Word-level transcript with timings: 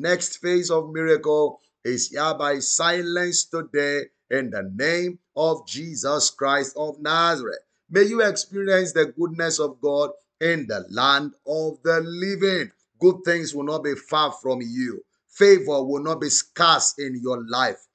next 0.00 0.38
phase 0.38 0.70
of 0.70 0.92
miracle 0.92 1.60
is 1.84 2.10
hereby 2.10 2.58
silenced 2.58 3.50
today 3.50 4.02
in 4.30 4.50
the 4.50 4.70
name 4.74 5.18
of 5.36 5.66
Jesus 5.66 6.30
Christ 6.30 6.76
of 6.76 7.00
Nazareth. 7.00 7.60
May 7.88 8.02
you 8.02 8.22
experience 8.22 8.92
the 8.92 9.06
goodness 9.06 9.60
of 9.60 9.80
God 9.80 10.10
in 10.40 10.66
the 10.66 10.84
land 10.90 11.34
of 11.46 11.78
the 11.84 12.00
living. 12.00 12.72
Good 13.00 13.16
things 13.24 13.54
will 13.54 13.64
not 13.64 13.84
be 13.84 13.94
far 13.94 14.32
from 14.32 14.60
you. 14.62 15.04
Favor 15.28 15.84
will 15.84 16.02
not 16.02 16.20
be 16.20 16.30
scarce 16.30 16.94
in 16.98 17.20
your 17.22 17.46
life. 17.46 17.86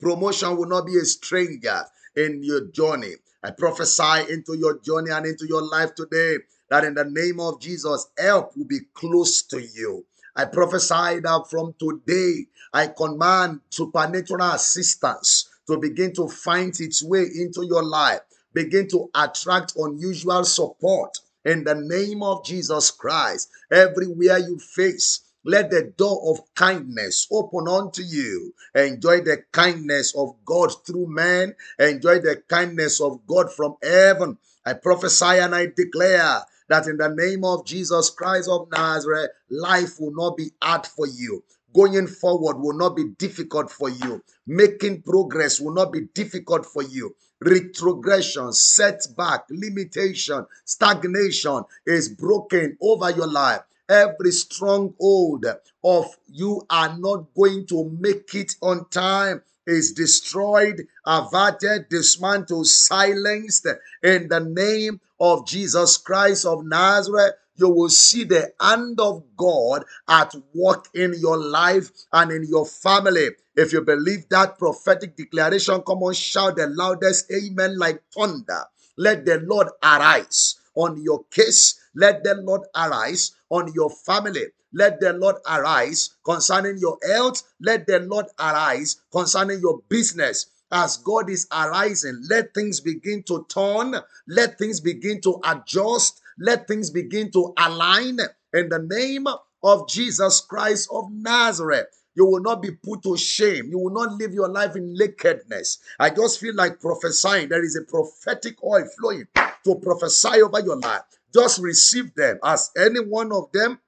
Promotion 0.00 0.56
will 0.56 0.68
not 0.68 0.86
be 0.86 0.96
a 0.96 1.04
stranger 1.04 1.84
in 2.16 2.42
your 2.42 2.66
journey. 2.68 3.14
I 3.42 3.50
prophesy 3.50 4.32
into 4.32 4.56
your 4.56 4.78
journey 4.78 5.10
and 5.10 5.26
into 5.26 5.46
your 5.46 5.62
life 5.62 5.94
today 5.94 6.38
that 6.70 6.84
in 6.84 6.94
the 6.94 7.04
name 7.04 7.40
of 7.40 7.60
Jesus, 7.60 8.06
help 8.16 8.56
will 8.56 8.64
be 8.64 8.80
close 8.94 9.42
to 9.42 9.60
you. 9.60 10.06
I 10.34 10.46
prophesy 10.46 11.20
that 11.20 11.44
from 11.50 11.74
today, 11.78 12.46
I 12.72 12.86
command 12.86 13.60
supernatural 13.68 14.52
assistance 14.52 15.48
to 15.66 15.76
begin 15.76 16.14
to 16.14 16.28
find 16.28 16.78
its 16.80 17.02
way 17.02 17.22
into 17.22 17.66
your 17.66 17.82
life, 17.82 18.20
begin 18.52 18.88
to 18.88 19.10
attract 19.14 19.74
unusual 19.76 20.44
support 20.44 21.18
in 21.44 21.64
the 21.64 21.74
name 21.74 22.22
of 22.22 22.44
Jesus 22.44 22.90
Christ. 22.90 23.50
Everywhere 23.70 24.38
you 24.38 24.58
face, 24.58 25.20
let 25.44 25.70
the 25.70 25.92
door 25.96 26.20
of 26.30 26.54
kindness 26.54 27.26
open 27.30 27.68
unto 27.68 28.02
you. 28.02 28.54
Enjoy 28.74 29.20
the 29.20 29.42
kindness 29.50 30.14
of 30.16 30.36
God 30.44 30.72
through 30.86 31.08
men. 31.08 31.54
Enjoy 31.78 32.20
the 32.20 32.42
kindness 32.48 33.00
of 33.00 33.26
God 33.26 33.52
from 33.52 33.76
heaven. 33.82 34.38
I 34.64 34.74
prophesy 34.74 35.40
and 35.40 35.54
I 35.54 35.66
declare 35.66 36.42
that 36.72 36.86
in 36.86 36.96
the 36.96 37.08
name 37.10 37.44
of 37.44 37.66
Jesus 37.66 38.08
Christ 38.08 38.48
of 38.48 38.66
Nazareth, 38.70 39.30
life 39.50 40.00
will 40.00 40.14
not 40.14 40.38
be 40.38 40.50
hard 40.62 40.86
for 40.86 41.06
you. 41.06 41.44
Going 41.74 42.06
forward 42.06 42.56
will 42.58 42.76
not 42.76 42.96
be 42.96 43.10
difficult 43.18 43.70
for 43.70 43.90
you. 43.90 44.22
Making 44.46 45.02
progress 45.02 45.60
will 45.60 45.74
not 45.74 45.92
be 45.92 46.02
difficult 46.14 46.64
for 46.64 46.82
you. 46.82 47.14
Retrogression, 47.40 48.52
setback, 48.54 49.44
limitation, 49.50 50.46
stagnation 50.64 51.62
is 51.86 52.08
broken 52.08 52.78
over 52.80 53.10
your 53.10 53.26
life. 53.26 53.60
Every 53.88 54.30
stronghold 54.30 55.44
of 55.84 56.06
you 56.28 56.64
are 56.70 56.96
not 56.96 57.34
going 57.34 57.66
to 57.66 57.90
make 58.00 58.34
it 58.34 58.56
on 58.62 58.88
time 58.88 59.42
is 59.66 59.92
destroyed, 59.92 60.86
averted, 61.06 61.88
dismantled, 61.88 62.66
silenced 62.66 63.66
in 64.02 64.28
the 64.28 64.40
name 64.40 65.00
of 65.22 65.46
Jesus 65.46 65.96
Christ 65.98 66.44
of 66.44 66.66
Nazareth. 66.66 67.34
You 67.54 67.68
will 67.68 67.90
see 67.90 68.24
the 68.24 68.52
hand 68.60 68.98
of 68.98 69.22
God 69.36 69.84
at 70.08 70.34
work 70.52 70.88
in 70.94 71.14
your 71.18 71.38
life 71.38 71.90
and 72.12 72.32
in 72.32 72.44
your 72.48 72.66
family. 72.66 73.28
If 73.54 73.72
you 73.72 73.82
believe 73.82 74.28
that 74.30 74.58
prophetic 74.58 75.16
declaration, 75.16 75.80
come 75.86 76.02
on, 76.02 76.14
shout 76.14 76.56
the 76.56 76.66
loudest 76.66 77.30
amen 77.30 77.78
like 77.78 78.02
thunder. 78.12 78.64
Let 78.96 79.24
the 79.24 79.38
Lord 79.38 79.68
arise 79.82 80.56
on 80.74 81.00
your 81.00 81.22
case. 81.30 81.78
Let 81.94 82.24
the 82.24 82.34
Lord 82.34 82.62
arise 82.74 83.32
on 83.48 83.72
your 83.74 83.90
family. 83.90 84.46
Let 84.72 85.00
the 85.00 85.12
Lord 85.12 85.36
arise 85.48 86.10
concerning 86.24 86.78
your 86.78 86.98
health. 87.06 87.42
Let 87.60 87.86
the 87.86 88.00
Lord 88.00 88.26
arise 88.40 88.96
concerning 89.12 89.60
your 89.60 89.82
business. 89.88 90.46
As 90.72 90.96
God 90.96 91.28
is 91.28 91.46
arising, 91.52 92.24
let 92.30 92.54
things 92.54 92.80
begin 92.80 93.22
to 93.24 93.44
turn. 93.48 93.94
Let 94.26 94.58
things 94.58 94.80
begin 94.80 95.20
to 95.20 95.38
adjust. 95.44 96.22
Let 96.38 96.66
things 96.66 96.88
begin 96.90 97.30
to 97.32 97.52
align 97.58 98.18
in 98.54 98.70
the 98.70 98.78
name 98.78 99.26
of 99.62 99.88
Jesus 99.88 100.40
Christ 100.40 100.88
of 100.90 101.12
Nazareth. 101.12 101.88
You 102.14 102.26
will 102.26 102.40
not 102.40 102.62
be 102.62 102.70
put 102.72 103.02
to 103.02 103.16
shame. 103.18 103.68
You 103.70 103.78
will 103.78 103.92
not 103.92 104.14
live 104.14 104.32
your 104.32 104.48
life 104.48 104.74
in 104.76 104.94
nakedness. 104.94 105.78
I 106.00 106.10
just 106.10 106.40
feel 106.40 106.54
like 106.54 106.80
prophesying. 106.80 107.50
There 107.50 107.64
is 107.64 107.76
a 107.76 107.82
prophetic 107.82 108.62
oil 108.64 108.86
flowing 108.98 109.26
to 109.64 109.74
prophesy 109.76 110.42
over 110.42 110.60
your 110.60 110.78
life. 110.78 111.02
Just 111.34 111.60
receive 111.60 112.14
them 112.14 112.38
as 112.44 112.70
any 112.76 113.00
one 113.00 113.32
of 113.32 113.52
them 113.52 113.78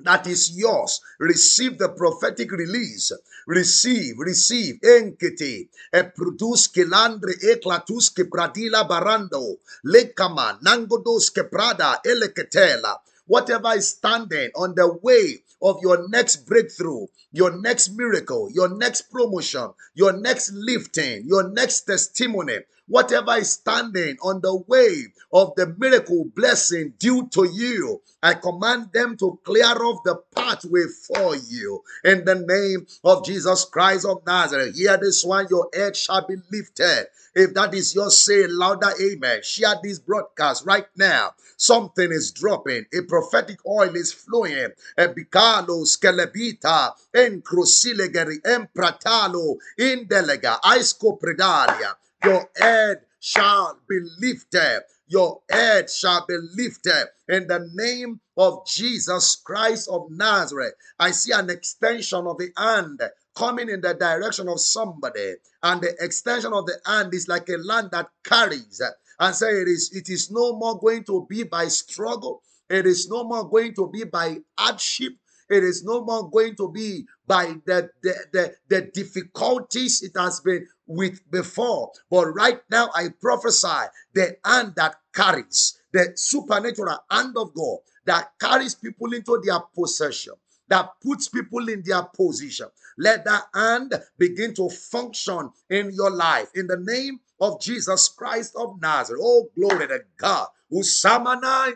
that 0.00 0.26
is 0.26 0.56
yours. 0.56 1.00
Receive 1.18 1.78
the 1.78 1.88
prophetic 1.88 2.52
release. 2.52 3.12
Receive, 3.46 4.18
receive. 4.18 4.78
Enkete. 4.82 5.68
E 5.92 6.02
produce 6.14 6.68
kilandre 6.68 7.34
eclatus 7.42 8.10
que 8.10 8.24
pradila 8.24 8.86
barando. 8.86 9.58
Lekama 9.84 10.58
nangodos 10.62 11.32
prada 11.50 12.00
eleketela. 12.04 13.00
Whatever 13.26 13.76
is 13.76 13.88
standing 13.88 14.50
on 14.54 14.74
the 14.74 14.86
way 15.02 15.42
of 15.62 15.78
your 15.82 16.06
next 16.08 16.46
breakthrough, 16.46 17.06
your 17.32 17.56
next 17.60 17.88
miracle, 17.96 18.48
your 18.52 18.68
next 18.68 19.10
promotion, 19.10 19.72
your 19.94 20.12
next 20.12 20.52
lifting, 20.52 21.26
your 21.26 21.48
next 21.48 21.80
testimony, 21.82 22.58
whatever 22.88 23.34
is 23.36 23.52
standing 23.52 24.16
on 24.22 24.40
the 24.40 24.56
way 24.66 25.04
of 25.32 25.54
the 25.56 25.74
miracle 25.78 26.26
blessing 26.34 26.94
due 26.98 27.28
to 27.28 27.48
you, 27.52 28.00
I 28.22 28.34
command 28.34 28.90
them 28.92 29.16
to 29.18 29.38
clear 29.44 29.66
off 29.66 30.02
the 30.04 30.16
pathway 30.34 30.84
for 31.06 31.36
you 31.36 31.82
in 32.04 32.24
the 32.24 32.34
name 32.34 32.86
of 33.04 33.24
Jesus 33.24 33.64
Christ 33.64 34.06
of 34.06 34.24
Nazareth. 34.26 34.76
Hear 34.76 34.96
this 34.96 35.24
one, 35.24 35.46
your 35.50 35.68
head 35.74 35.96
shall 35.96 36.26
be 36.26 36.36
lifted. 36.50 37.06
If 37.34 37.52
that 37.54 37.74
is 37.74 37.94
your 37.94 38.10
say 38.10 38.46
louder, 38.46 38.92
amen. 39.00 39.42
Share 39.42 39.76
this 39.82 39.98
broadcast 39.98 40.64
right 40.64 40.86
now. 40.96 41.34
Something 41.58 42.10
is 42.10 42.32
dropping. 42.32 42.86
A 42.94 43.02
prophetic 43.02 43.58
oil 43.66 43.94
is 43.94 44.12
flowing. 44.12 44.70
A 44.96 45.08
Ebicalo, 45.08 45.84
skelebita, 45.84 46.92
encrusilegeri, 47.14 48.40
empratalo, 48.42 49.56
indelega, 49.78 50.58
aisco 50.62 51.18
predalia. 51.18 51.94
Your 52.24 52.50
head 52.56 53.02
shall 53.20 53.78
be 53.88 54.00
lifted. 54.20 54.82
Your 55.08 55.42
head 55.50 55.90
shall 55.90 56.24
be 56.26 56.36
lifted 56.56 57.06
in 57.28 57.46
the 57.46 57.70
name 57.74 58.20
of 58.36 58.66
Jesus 58.66 59.36
Christ 59.36 59.88
of 59.88 60.10
Nazareth. 60.10 60.74
I 60.98 61.12
see 61.12 61.32
an 61.32 61.50
extension 61.50 62.26
of 62.26 62.38
the 62.38 62.50
hand 62.56 63.00
coming 63.36 63.68
in 63.68 63.80
the 63.80 63.94
direction 63.94 64.48
of 64.48 64.60
somebody, 64.60 65.34
and 65.62 65.80
the 65.80 65.94
extension 66.00 66.52
of 66.52 66.66
the 66.66 66.78
hand 66.86 67.14
is 67.14 67.28
like 67.28 67.48
a 67.48 67.56
land 67.58 67.90
that 67.92 68.10
carries 68.24 68.82
and 69.18 69.34
say 69.34 69.48
it 69.62 69.68
is 69.68 69.90
it 69.92 70.08
is 70.08 70.30
no 70.30 70.56
more 70.56 70.78
going 70.78 71.04
to 71.04 71.26
be 71.28 71.42
by 71.44 71.66
struggle 71.68 72.42
it 72.68 72.86
is 72.86 73.08
no 73.08 73.24
more 73.24 73.48
going 73.48 73.74
to 73.74 73.88
be 73.90 74.04
by 74.04 74.36
hardship 74.58 75.12
it 75.48 75.62
is 75.62 75.84
no 75.84 76.04
more 76.04 76.28
going 76.30 76.54
to 76.56 76.70
be 76.70 77.06
by 77.26 77.56
the, 77.66 77.90
the, 78.02 78.14
the, 78.32 78.54
the 78.68 78.82
difficulties 78.92 80.02
it 80.02 80.12
has 80.16 80.40
been 80.40 80.66
with 80.86 81.28
before. 81.30 81.90
But 82.10 82.26
right 82.28 82.60
now, 82.70 82.90
I 82.94 83.08
prophesy 83.20 83.86
the 84.14 84.36
hand 84.44 84.74
that 84.76 84.96
carries, 85.14 85.78
the 85.92 86.12
supernatural 86.14 86.98
hand 87.10 87.36
of 87.36 87.54
God 87.54 87.78
that 88.04 88.30
carries 88.40 88.74
people 88.74 89.12
into 89.12 89.40
their 89.44 89.60
possession, 89.74 90.34
that 90.68 90.90
puts 91.02 91.28
people 91.28 91.68
in 91.68 91.82
their 91.84 92.02
position. 92.04 92.68
Let 92.98 93.24
that 93.24 93.44
hand 93.54 93.94
begin 94.16 94.54
to 94.54 94.70
function 94.70 95.50
in 95.68 95.90
your 95.92 96.10
life 96.10 96.48
in 96.54 96.66
the 96.66 96.78
name 96.78 97.20
of 97.40 97.60
Jesus 97.60 98.08
Christ 98.08 98.54
of 98.56 98.80
Nazareth. 98.80 99.20
Oh, 99.22 99.48
glory 99.54 99.88
to 99.88 100.00
God. 100.16 100.48
I 100.72 101.74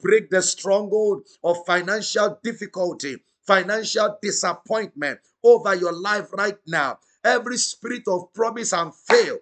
break 0.00 0.30
the 0.30 0.42
stronghold 0.42 1.26
of 1.42 1.56
financial 1.66 2.38
difficulty, 2.42 3.16
financial 3.46 4.18
disappointment 4.20 5.20
over 5.42 5.74
your 5.74 5.92
life 5.92 6.32
right 6.32 6.58
now. 6.66 6.98
Every 7.24 7.56
spirit 7.56 8.02
of 8.08 8.32
promise 8.34 8.72
and 8.72 8.94
fail 8.94 9.38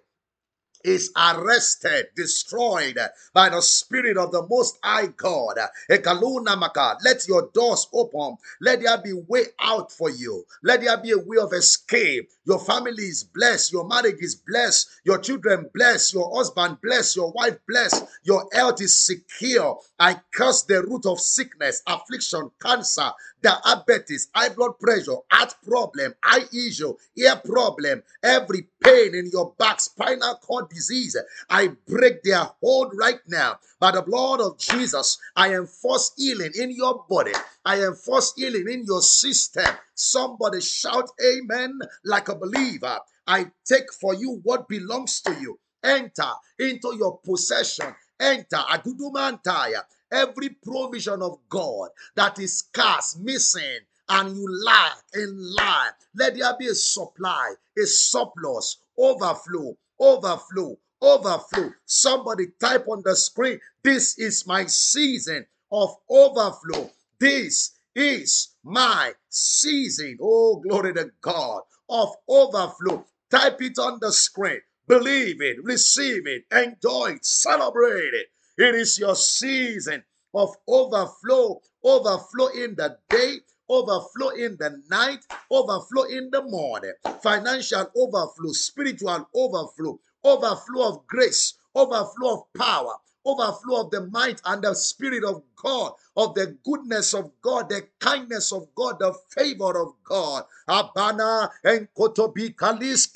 is 0.87 1.11
arrested, 1.17 2.07
destroyed 2.15 2.97
by 3.33 3.49
the 3.49 3.61
Spirit 3.61 4.17
of 4.17 4.31
the 4.31 4.45
Most 4.49 4.79
High 4.83 5.07
God. 5.07 5.57
Let 5.89 7.27
your 7.27 7.49
doors 7.53 7.87
open. 7.93 8.37
Let 8.61 8.81
there 8.81 8.97
be 8.97 9.13
way 9.13 9.45
out 9.59 9.91
for 9.91 10.09
you. 10.09 10.45
Let 10.63 10.81
there 10.81 10.97
be 10.97 11.11
a 11.11 11.17
way 11.17 11.37
of 11.37 11.53
escape. 11.53 12.29
Your 12.45 12.59
family 12.59 13.03
is 13.03 13.23
blessed. 13.23 13.73
Your 13.73 13.87
marriage 13.87 14.21
is 14.21 14.35
blessed. 14.35 14.89
Your 15.03 15.19
children 15.19 15.69
blessed. 15.73 16.13
Your 16.13 16.33
husband 16.35 16.77
blessed. 16.81 17.15
Your 17.17 17.31
wife 17.31 17.57
blessed. 17.67 18.05
Your 18.23 18.47
health 18.53 18.81
is 18.81 18.97
secure. 18.97 19.79
I 19.99 20.21
curse 20.33 20.63
the 20.63 20.83
root 20.83 21.05
of 21.05 21.19
sickness, 21.19 21.81
affliction, 21.87 22.49
cancer, 22.61 23.11
diabetes, 23.47 24.27
high 24.33 24.49
blood 24.49 24.79
pressure, 24.79 25.17
heart 25.31 25.55
problem, 25.65 26.13
eye 26.23 26.45
issue, 26.53 26.93
ear 27.15 27.35
problem, 27.43 28.03
every 28.23 28.67
pain 28.83 29.15
in 29.15 29.29
your 29.31 29.53
back, 29.57 29.79
spinal 29.79 30.35
cord 30.35 30.69
disease. 30.69 31.15
I 31.49 31.69
break 31.87 32.23
their 32.23 32.43
hold 32.61 32.91
right 32.97 33.19
now. 33.27 33.59
By 33.79 33.91
the 33.91 34.01
blood 34.01 34.41
of 34.41 34.57
Jesus, 34.57 35.17
I 35.35 35.53
enforce 35.55 36.11
healing 36.17 36.51
in 36.55 36.71
your 36.71 37.05
body. 37.09 37.33
I 37.65 37.83
enforce 37.83 38.33
healing 38.35 38.67
in 38.69 38.83
your 38.85 39.01
system. 39.01 39.65
Somebody 39.95 40.61
shout 40.61 41.09
amen 41.23 41.79
like 42.03 42.29
a 42.29 42.35
believer. 42.35 42.99
I 43.27 43.51
take 43.65 43.93
for 43.93 44.13
you 44.13 44.39
what 44.43 44.67
belongs 44.67 45.21
to 45.21 45.33
you. 45.39 45.59
Enter 45.83 46.31
into 46.59 46.95
your 46.97 47.19
possession. 47.19 47.95
Enter. 48.19 48.57
Agudumantaya. 48.57 49.83
Every 50.11 50.49
provision 50.49 51.21
of 51.21 51.39
God 51.49 51.89
that 52.15 52.39
is 52.39 52.59
scarce, 52.59 53.17
missing, 53.17 53.79
and 54.09 54.35
you 54.35 54.63
lack 54.65 54.97
in 55.13 55.55
life. 55.55 55.91
Let 56.15 56.35
there 56.37 56.55
be 56.57 56.67
a 56.67 56.75
supply, 56.75 57.53
a 57.77 57.85
surplus, 57.85 58.77
overflow, 58.97 59.77
overflow, 59.99 60.77
overflow. 61.01 61.73
Somebody 61.85 62.47
type 62.59 62.87
on 62.87 63.01
the 63.03 63.15
screen, 63.15 63.59
This 63.83 64.17
is 64.17 64.47
my 64.47 64.65
season 64.65 65.45
of 65.71 65.95
overflow. 66.09 66.89
This 67.19 67.71
is 67.95 68.49
my 68.63 69.13
season. 69.29 70.17
Oh, 70.21 70.57
glory 70.57 70.93
to 70.93 71.11
God 71.21 71.61
of 71.89 72.15
overflow. 72.27 73.05
Type 73.29 73.61
it 73.61 73.77
on 73.79 73.99
the 73.99 74.11
screen. 74.11 74.61
Believe 74.87 75.41
it, 75.41 75.57
receive 75.63 76.25
it, 76.27 76.45
enjoy 76.49 77.15
it, 77.15 77.25
celebrate 77.25 78.13
it. 78.13 78.27
It 78.57 78.73
is 78.73 78.97
your 78.97 79.15
season 79.15 80.03
of 80.33 80.55
overflow, 80.67 81.61
overflow 81.83 82.47
in 82.47 82.75
the 82.75 82.97
day, 83.09 83.37
overflow 83.69 84.29
in 84.29 84.57
the 84.57 84.81
night, 84.89 85.23
overflow 85.51 86.03
in 86.03 86.29
the 86.31 86.41
morning, 86.41 86.93
financial 87.21 87.85
overflow, 87.95 88.51
spiritual 88.53 89.29
overflow, 89.35 89.99
overflow 90.23 90.87
of 90.89 91.07
grace, 91.07 91.53
overflow 91.75 92.33
of 92.33 92.53
power, 92.57 92.95
overflow 93.25 93.81
of 93.81 93.91
the 93.91 94.07
might 94.07 94.41
and 94.45 94.63
the 94.63 94.73
spirit 94.73 95.23
of 95.23 95.43
God, 95.55 95.93
of 96.15 96.33
the 96.33 96.57
goodness 96.63 97.13
of 97.13 97.31
God, 97.41 97.69
the 97.69 97.87
kindness 97.99 98.51
of 98.51 98.73
God, 98.73 98.97
the 98.99 99.13
favor 99.29 99.79
of 99.79 99.93
God. 100.03 100.45
Abana 100.67 101.51
and 101.63 101.87
Kotobi 101.95 102.55
Kalis. 102.55 103.13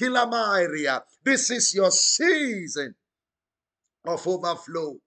This 1.23 1.49
is 1.49 1.73
your 1.73 1.91
season 1.91 2.95
of 4.05 4.27
overflow, 4.27 4.97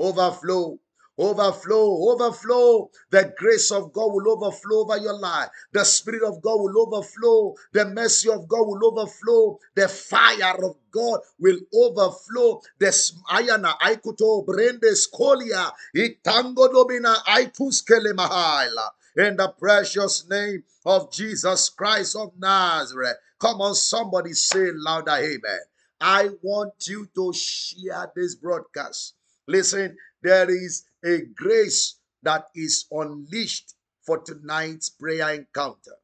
overflow, 0.00 0.78
Overflow, 1.20 2.12
overflow. 2.12 2.90
The 3.10 3.34
grace 3.36 3.70
of 3.70 3.92
God 3.92 4.06
will 4.14 4.32
overflow 4.32 4.78
over 4.84 4.96
your 4.96 5.18
life. 5.18 5.50
The 5.70 5.84
Spirit 5.84 6.22
of 6.22 6.40
God 6.40 6.56
will 6.62 6.80
overflow. 6.80 7.54
The 7.74 7.84
mercy 7.84 8.30
of 8.30 8.48
God 8.48 8.66
will 8.66 8.80
overflow. 8.86 9.58
The 9.74 9.86
fire 9.88 10.64
of 10.64 10.76
God 10.90 11.20
will 11.38 11.58
overflow. 11.74 12.62
The 12.78 12.86
ayana 13.30 13.76
aikuto 13.80 14.46
brende 14.46 14.96
skolia 14.96 15.70
itango 15.94 16.72
domina 16.72 17.16
aituskele 17.26 18.14
mahala. 18.14 18.88
In 19.16 19.36
the 19.36 19.48
precious 19.58 20.26
name 20.26 20.64
of 20.86 21.12
Jesus 21.12 21.68
Christ 21.68 22.16
of 22.16 22.32
Nazareth. 22.38 23.18
Come 23.38 23.60
on, 23.60 23.74
somebody 23.74 24.32
say 24.32 24.70
louder, 24.72 25.10
Amen. 25.10 25.60
I 26.00 26.30
want 26.40 26.72
you 26.86 27.08
to 27.14 27.32
share 27.34 28.10
this 28.16 28.36
broadcast. 28.36 29.16
Listen, 29.50 29.96
there 30.22 30.48
is 30.48 30.84
a 31.04 31.22
grace 31.34 31.96
that 32.22 32.46
is 32.54 32.84
unleashed 32.92 33.74
for 34.06 34.18
tonight's 34.18 34.90
prayer 34.90 35.34
encounter. 35.34 35.96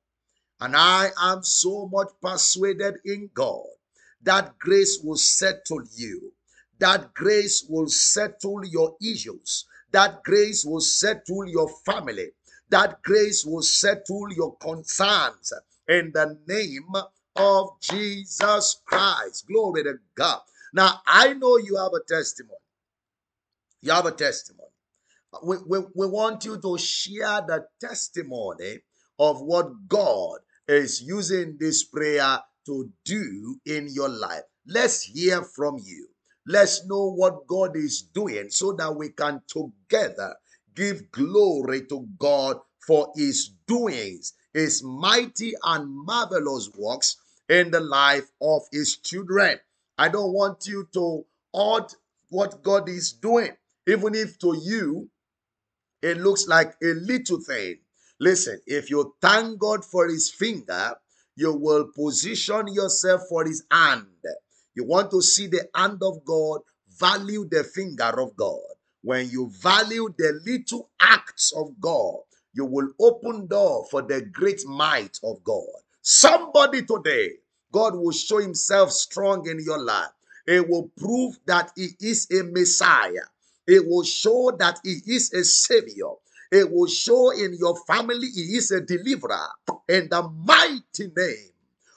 And 0.61 0.75
I 0.75 1.11
am 1.21 1.45
so 1.45 1.87
much 1.87 2.09
persuaded 2.21 2.97
in 3.05 3.31
God 3.35 3.67
that 4.23 4.59
grace 4.59 4.99
will 5.01 5.17
settle 5.17 5.83
you. 5.95 6.33
That 6.81 7.15
grace 7.15 7.65
will 7.69 7.87
settle 7.87 8.65
your 8.65 8.97
issues. 9.01 9.67
That 9.93 10.25
grace 10.25 10.65
will 10.65 10.81
settle 10.81 11.47
your 11.47 11.69
family. 11.85 12.31
That 12.71 13.01
grace 13.05 13.45
will 13.45 13.63
settle 13.63 14.33
your 14.33 14.57
concerns 14.57 15.53
in 15.89 16.11
the 16.13 16.37
name 16.49 16.91
of 17.37 17.81
Jesus 17.81 18.81
Christ. 18.85 19.47
Glory 19.47 19.85
to 19.85 19.95
God. 20.17 20.41
Now, 20.73 21.01
I 21.07 21.35
know 21.35 21.59
you 21.59 21.77
have 21.77 21.93
a 21.95 22.03
testimony. 22.03 22.59
You 23.83 23.93
have 23.93 24.07
a 24.07 24.13
testimony 24.13 24.69
we, 25.43 25.57
we, 25.67 25.79
we 25.95 26.07
want 26.07 26.45
you 26.45 26.61
to 26.61 26.79
share 26.79 27.43
the 27.47 27.67
testimony 27.81 28.81
of 29.19 29.41
what 29.41 29.89
God 29.89 30.39
is 30.69 31.03
using 31.03 31.57
this 31.59 31.85
prayer 31.85 32.41
to 32.67 32.91
do 33.05 33.61
in 33.67 33.89
your 33.91 34.09
life. 34.09 34.43
Let's 34.67 35.03
hear 35.03 35.43
from 35.43 35.79
you. 35.83 36.09
Let's 36.47 36.87
know 36.87 37.11
what 37.13 37.47
God 37.47 37.77
is 37.77 38.03
doing 38.03 38.51
so 38.51 38.73
that 38.75 38.95
we 38.95 39.11
can 39.11 39.43
together 39.49 40.35
give 40.75 41.11
glory 41.11 41.87
to 41.87 42.07
God 42.19 42.59
for 42.87 43.13
his 43.17 43.51
doings, 43.67 44.35
his 44.55 44.83
mighty 44.85 45.55
and 45.65 45.91
marvelous 45.91 46.71
works 46.77 47.17
in 47.49 47.71
the 47.71 47.81
life 47.81 48.31
of 48.41 48.63
his 48.73 48.97
children. 48.99 49.59
I 49.99 50.09
don't 50.09 50.33
want 50.33 50.67
you 50.67 50.89
to 50.95 51.25
odd 51.55 51.93
what 52.31 52.63
God 52.63 52.89
is 52.89 53.13
doing, 53.13 53.53
even 53.87 54.15
if 54.15 54.39
to 54.41 54.57
you 54.63 55.09
it 56.03 56.19
looks 56.19 56.47
like 56.47 56.75
a 56.83 56.95
little 56.95 57.41
thing. 57.41 57.77
Listen, 58.21 58.61
if 58.67 58.91
you 58.91 59.15
thank 59.21 59.59
God 59.59 59.85
for 59.85 60.07
his 60.09 60.31
finger, 60.31 60.95
you 61.37 61.53
will 61.53 61.91
position 61.95 62.69
yourself 62.69 63.23
for 63.29 63.45
his 63.45 63.65
hand. 63.71 64.07
You 64.75 64.85
want 64.85 65.11
to 65.11 65.23
see 65.23 65.49
the 65.49 65.69
hand 65.75 66.01
of 66.03 66.25
God, 66.25 66.61
value 66.99 67.47
the 67.51 67.65
finger 67.65 68.21
of 68.21 68.37
God. 68.37 68.61
When 69.03 69.29
you 69.31 69.51
value 69.61 70.13
the 70.17 70.41
little 70.47 70.91
acts 71.01 71.53
of 71.53 71.81
God, 71.81 72.21
you 72.55 72.65
will 72.65 72.91
open 73.01 73.47
door 73.47 73.87
for 73.91 74.03
the 74.03 74.23
great 74.23 74.67
might 74.67 75.19
of 75.25 75.43
God. 75.45 75.67
Somebody 76.03 76.83
today, 76.85 77.33
God 77.73 77.95
will 77.97 78.13
show 78.13 78.39
himself 78.39 78.93
strong 78.93 79.49
in 79.49 79.61
your 79.61 79.79
life. 79.79 80.11
It 80.47 80.69
will 80.69 80.91
prove 80.97 81.39
that 81.47 81.73
he 81.77 81.89
is 82.01 82.29
a 82.31 82.45
Messiah. 82.45 83.27
It 83.67 83.87
will 83.87 84.05
show 84.05 84.53
that 84.59 84.81
He 84.85 85.01
is 85.07 85.33
a 85.33 85.45
Savior. 85.45 86.13
It 86.53 86.71
will 86.71 86.87
show 86.87 87.31
in 87.31 87.57
your 87.59 87.77
family 87.87 88.29
He 88.29 88.57
is 88.57 88.71
a 88.71 88.81
deliverer. 88.81 89.49
In 89.89 90.09
the 90.09 90.23
mighty 90.23 91.13
name 91.17 91.53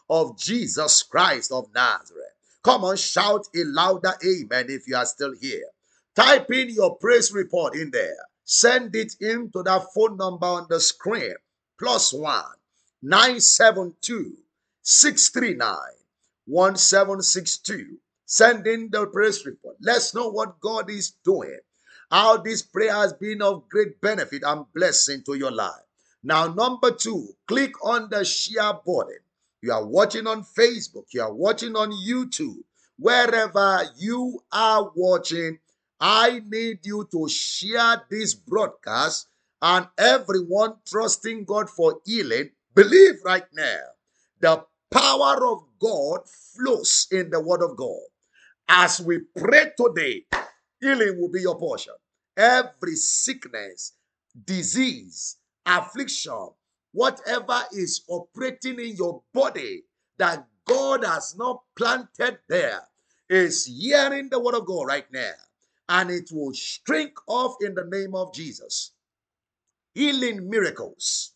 of 0.10 0.38
Jesus 0.38 1.04
Christ 1.04 1.52
of 1.52 1.74
Nazareth. 1.74 2.34
Come 2.64 2.84
on, 2.84 2.98
shout 2.98 3.48
a 3.56 3.64
louder 3.64 4.14
amen 4.26 4.66
if 4.70 4.88
you 4.88 4.96
are 4.96 5.06
still 5.06 5.34
here. 5.40 5.68
Type 6.16 6.52
in 6.52 6.70
your 6.70 6.98
praise 6.98 7.32
report 7.32 7.76
in 7.76 7.92
there. 7.92 8.18
Send 8.44 8.96
it 8.96 9.16
in 9.22 9.52
to 9.52 9.64
that 9.64 9.86
phone 9.94 10.18
number 10.18 10.48
on 10.48 10.66
the 10.70 10.80
screen. 10.80 11.36
Plus 11.78 12.12
one 12.12 12.44
972 13.02 14.36
639 14.82 15.78
1762. 16.46 17.98
Send 18.32 18.68
in 18.68 18.92
the 18.92 19.08
praise 19.08 19.44
report. 19.44 19.76
Let's 19.82 20.14
know 20.14 20.30
what 20.30 20.60
God 20.60 20.88
is 20.92 21.14
doing. 21.26 21.58
How 22.12 22.38
this 22.38 22.62
prayer 22.62 22.94
has 22.94 23.12
been 23.12 23.42
of 23.42 23.68
great 23.70 24.00
benefit 24.02 24.44
and 24.46 24.72
blessing 24.72 25.24
to 25.26 25.34
your 25.34 25.50
life. 25.50 25.82
Now, 26.22 26.46
number 26.46 26.92
two, 26.92 27.30
click 27.48 27.74
on 27.84 28.08
the 28.12 28.24
share 28.24 28.74
button. 28.86 29.18
You 29.64 29.72
are 29.72 29.84
watching 29.84 30.28
on 30.28 30.44
Facebook, 30.44 31.06
you 31.12 31.24
are 31.24 31.34
watching 31.34 31.76
on 31.76 31.92
YouTube, 31.92 32.60
wherever 33.00 33.82
you 33.98 34.40
are 34.52 34.92
watching. 34.94 35.58
I 36.00 36.42
need 36.48 36.86
you 36.86 37.08
to 37.12 37.28
share 37.28 38.04
this 38.12 38.36
broadcast 38.36 39.28
and 39.60 39.88
everyone 39.98 40.76
trusting 40.86 41.46
God 41.46 41.68
for 41.68 42.00
healing. 42.06 42.52
Believe 42.76 43.16
right 43.26 43.48
now 43.54 43.80
the 44.40 44.64
power 44.92 45.48
of 45.48 45.64
God 45.80 46.30
flows 46.30 47.08
in 47.12 47.32
the 47.32 47.40
Word 47.40 47.64
of 47.64 47.76
God. 47.76 48.02
As 48.72 49.02
we 49.02 49.22
pray 49.36 49.72
today, 49.76 50.26
healing 50.80 51.20
will 51.20 51.32
be 51.32 51.42
your 51.42 51.58
portion. 51.58 51.96
Every 52.38 52.96
sickness, 52.96 53.94
disease, 54.46 55.38
affliction, 55.66 56.50
whatever 56.92 57.64
is 57.72 58.04
operating 58.08 58.80
in 58.80 58.96
your 58.96 59.24
body 59.34 59.86
that 60.20 60.46
God 60.66 61.04
has 61.04 61.36
not 61.36 61.64
planted 61.76 62.38
there 62.48 62.82
is 63.28 63.66
hearing 63.66 64.30
the 64.30 64.40
word 64.40 64.54
of 64.54 64.68
God 64.68 64.84
right 64.84 65.12
now. 65.12 65.34
And 65.90 66.12
it 66.12 66.30
will 66.32 66.54
shrink 66.54 67.14
off 67.28 67.56
in 67.62 67.74
the 67.74 67.86
name 67.86 68.14
of 68.14 68.36
Jesus. 68.36 68.92
Healing 69.96 70.48
miracles 70.48 71.34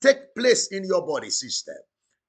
take 0.00 0.32
place 0.36 0.68
in 0.68 0.84
your 0.84 1.04
body 1.04 1.30
system 1.30 1.74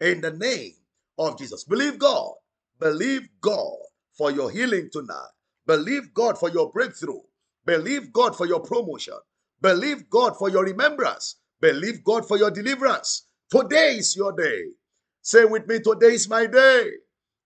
in 0.02 0.22
the 0.22 0.32
name 0.32 0.74
of 1.20 1.38
Jesus. 1.38 1.64
Believe 1.64 2.00
God. 2.00 2.34
Believe 2.80 3.30
God 3.40 3.87
for 4.18 4.32
your 4.32 4.50
healing 4.50 4.90
tonight. 4.92 5.30
Believe 5.66 6.14
God 6.14 6.38
for 6.38 6.50
your 6.50 6.72
breakthrough. 6.72 7.22
Believe 7.66 8.12
God 8.14 8.36
for 8.36 8.48
your 8.48 8.62
promotion. 8.62 9.16
Believe 9.62 10.10
God 10.10 10.38
for 10.38 10.50
your 10.50 10.64
remembrance. 10.64 11.36
Believe 11.62 12.04
God 12.04 12.28
for 12.28 12.38
your 12.38 12.52
deliverance. 12.52 13.28
Today 13.50 13.98
is 13.98 14.16
your 14.16 14.32
day. 14.32 14.64
Say 15.22 15.46
with 15.46 15.68
me, 15.68 15.80
today 15.80 16.14
is 16.14 16.30
my 16.30 16.46
day. 16.48 16.90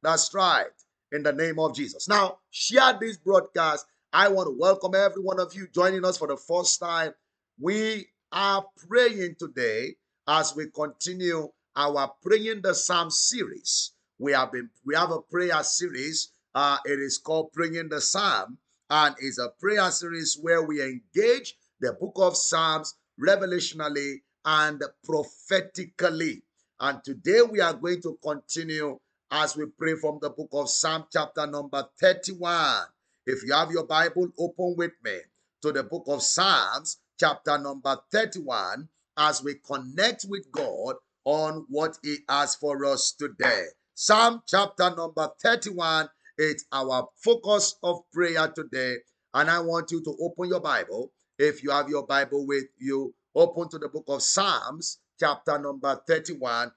That's 0.03 0.33
right. 0.33 0.65
In 1.11 1.23
the 1.23 1.33
name 1.33 1.59
of 1.59 1.75
Jesus. 1.75 2.07
Now, 2.07 2.37
share 2.51 2.97
this 2.99 3.17
broadcast. 3.17 3.85
I 4.13 4.27
want 4.27 4.47
to 4.47 4.55
welcome 4.57 4.93
every 4.95 5.21
one 5.21 5.39
of 5.39 5.53
you 5.53 5.67
joining 5.73 6.05
us 6.05 6.17
for 6.17 6.27
the 6.27 6.37
first 6.37 6.79
time. 6.79 7.13
We 7.59 8.07
are 8.31 8.65
praying 8.87 9.35
today 9.39 9.95
as 10.27 10.55
we 10.55 10.67
continue 10.73 11.49
our 11.75 12.11
praying 12.21 12.61
the 12.61 12.73
Psalm 12.73 13.09
series. 13.09 13.91
We 14.19 14.33
have 14.33 14.51
been 14.51 14.69
we 14.85 14.95
have 14.95 15.11
a 15.11 15.21
prayer 15.21 15.63
series 15.63 16.31
uh, 16.53 16.77
it 16.85 16.99
is 16.99 17.17
called 17.17 17.51
Bringing 17.53 17.89
the 17.89 18.01
Psalm, 18.01 18.57
and 18.89 19.15
is 19.19 19.37
a 19.37 19.49
prayer 19.59 19.89
series 19.91 20.37
where 20.41 20.63
we 20.63 20.81
engage 20.81 21.55
the 21.79 21.93
book 21.93 22.13
of 22.17 22.35
Psalms, 22.35 22.95
revelationally 23.19 24.21
and 24.45 24.81
prophetically. 25.03 26.43
And 26.79 27.03
today 27.03 27.41
we 27.41 27.61
are 27.61 27.73
going 27.73 28.01
to 28.01 28.17
continue 28.21 28.99
as 29.31 29.55
we 29.55 29.65
pray 29.77 29.95
from 29.95 30.19
the 30.21 30.29
book 30.29 30.49
of 30.51 30.69
Psalm, 30.69 31.05
chapter 31.11 31.47
number 31.47 31.85
31. 31.99 32.83
If 33.25 33.43
you 33.43 33.53
have 33.53 33.71
your 33.71 33.85
Bible, 33.85 34.29
open 34.37 34.75
with 34.77 34.91
me 35.03 35.19
to 35.61 35.71
the 35.71 35.83
book 35.83 36.03
of 36.07 36.21
Psalms, 36.21 36.97
chapter 37.19 37.57
number 37.57 37.97
31, 38.11 38.89
as 39.17 39.43
we 39.43 39.55
connect 39.65 40.25
with 40.27 40.51
God 40.51 40.95
on 41.23 41.65
what 41.69 41.97
He 42.03 42.17
has 42.27 42.55
for 42.55 42.83
us 42.85 43.11
today. 43.13 43.65
Psalm 43.93 44.41
chapter 44.47 44.93
number 44.95 45.29
31 45.41 46.09
is 46.41 46.65
our 46.71 47.07
focus 47.23 47.75
of 47.83 47.99
prayer 48.11 48.47
today. 48.47 48.95
And 49.33 49.49
I 49.49 49.59
want 49.59 49.91
you 49.91 50.03
to 50.03 50.15
open 50.19 50.49
your 50.49 50.59
Bible. 50.59 51.11
If 51.37 51.63
you 51.63 51.69
have 51.71 51.87
your 51.87 52.05
Bible 52.05 52.45
with 52.47 52.65
you, 52.79 53.13
open 53.35 53.69
to 53.69 53.77
the 53.77 53.87
book 53.87 54.05
of 54.07 54.23
Psalms, 54.23 54.99
chapter 55.19 55.59
number 55.59 56.01
31, 56.07 56.71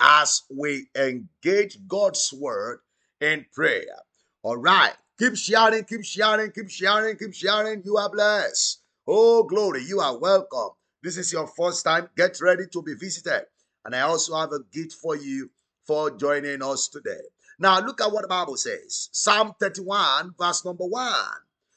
as 0.00 0.42
we 0.54 0.88
engage 0.96 1.78
God's 1.86 2.34
word 2.36 2.80
in 3.20 3.46
prayer. 3.54 4.02
All 4.42 4.56
right. 4.56 4.94
Keep 5.18 5.36
sharing, 5.36 5.84
keep 5.84 6.04
sharing, 6.04 6.50
keep 6.50 6.68
sharing, 6.68 7.16
keep 7.16 7.32
sharing. 7.32 7.82
You 7.84 7.96
are 7.96 8.10
blessed. 8.10 8.82
Oh, 9.06 9.44
glory. 9.44 9.84
You 9.84 10.00
are 10.00 10.18
welcome. 10.18 10.70
This 11.02 11.16
is 11.16 11.32
your 11.32 11.46
first 11.46 11.84
time. 11.84 12.08
Get 12.16 12.38
ready 12.42 12.64
to 12.72 12.82
be 12.82 12.94
visited. 12.94 13.44
And 13.84 13.94
I 13.94 14.00
also 14.00 14.36
have 14.36 14.50
a 14.52 14.58
gift 14.72 14.94
for 14.94 15.16
you 15.16 15.50
for 15.86 16.10
joining 16.10 16.62
us 16.62 16.88
today. 16.88 17.22
Now, 17.58 17.80
look 17.80 18.00
at 18.00 18.12
what 18.12 18.22
the 18.22 18.28
Bible 18.28 18.56
says 18.56 19.08
Psalm 19.12 19.54
31, 19.58 20.34
verse 20.38 20.64
number 20.64 20.86
1. 20.86 21.14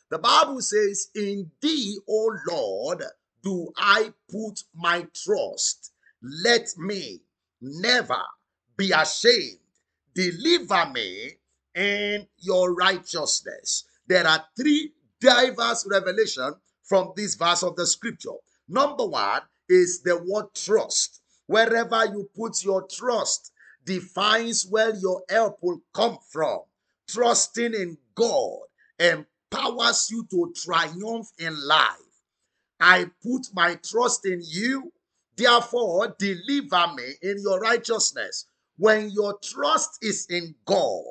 The 0.09 0.19
Bible 0.19 0.62
says, 0.62 1.09
In 1.15 1.51
thee, 1.62 1.98
O 2.07 2.36
Lord, 2.48 3.03
do 3.43 3.71
I 3.77 4.13
put 4.29 4.63
my 4.75 5.07
trust. 5.13 5.93
Let 6.21 6.67
me 6.77 7.21
never 7.62 8.21
be 8.75 8.91
ashamed. 8.91 9.59
Deliver 10.13 10.91
me 10.91 11.38
in 11.75 12.27
your 12.39 12.74
righteousness. 12.74 13.86
There 14.07 14.27
are 14.27 14.43
three 14.57 14.93
diverse 15.21 15.88
revelations 15.89 16.55
from 16.83 17.13
this 17.15 17.36
verse 17.36 17.63
of 17.63 17.75
the 17.75 17.86
scripture. 17.86 18.31
Number 18.67 19.05
one 19.05 19.41
is 19.69 20.01
the 20.01 20.17
word 20.17 20.48
trust. 20.55 21.21
Wherever 21.45 22.05
you 22.05 22.29
put 22.36 22.63
your 22.63 22.86
trust 22.88 23.53
defines 23.86 24.65
where 24.67 24.95
your 24.95 25.24
help 25.29 25.57
will 25.62 25.81
come 25.93 26.17
from. 26.31 26.59
Trusting 27.07 27.74
in 27.74 27.98
God 28.15 28.59
empowers 29.00 30.09
you 30.12 30.27
to 30.29 30.53
triumph 30.55 31.27
in 31.38 31.55
life. 31.67 31.95
I 32.79 33.09
put 33.24 33.48
my 33.53 33.75
trust 33.75 34.25
in 34.25 34.41
you, 34.45 34.93
therefore 35.36 36.15
deliver 36.17 36.93
me 36.95 37.13
in 37.21 37.41
your 37.41 37.59
righteousness. 37.59 38.45
When 38.77 39.09
your 39.09 39.38
trust 39.43 39.98
is 40.01 40.25
in 40.29 40.55
God, 40.65 41.03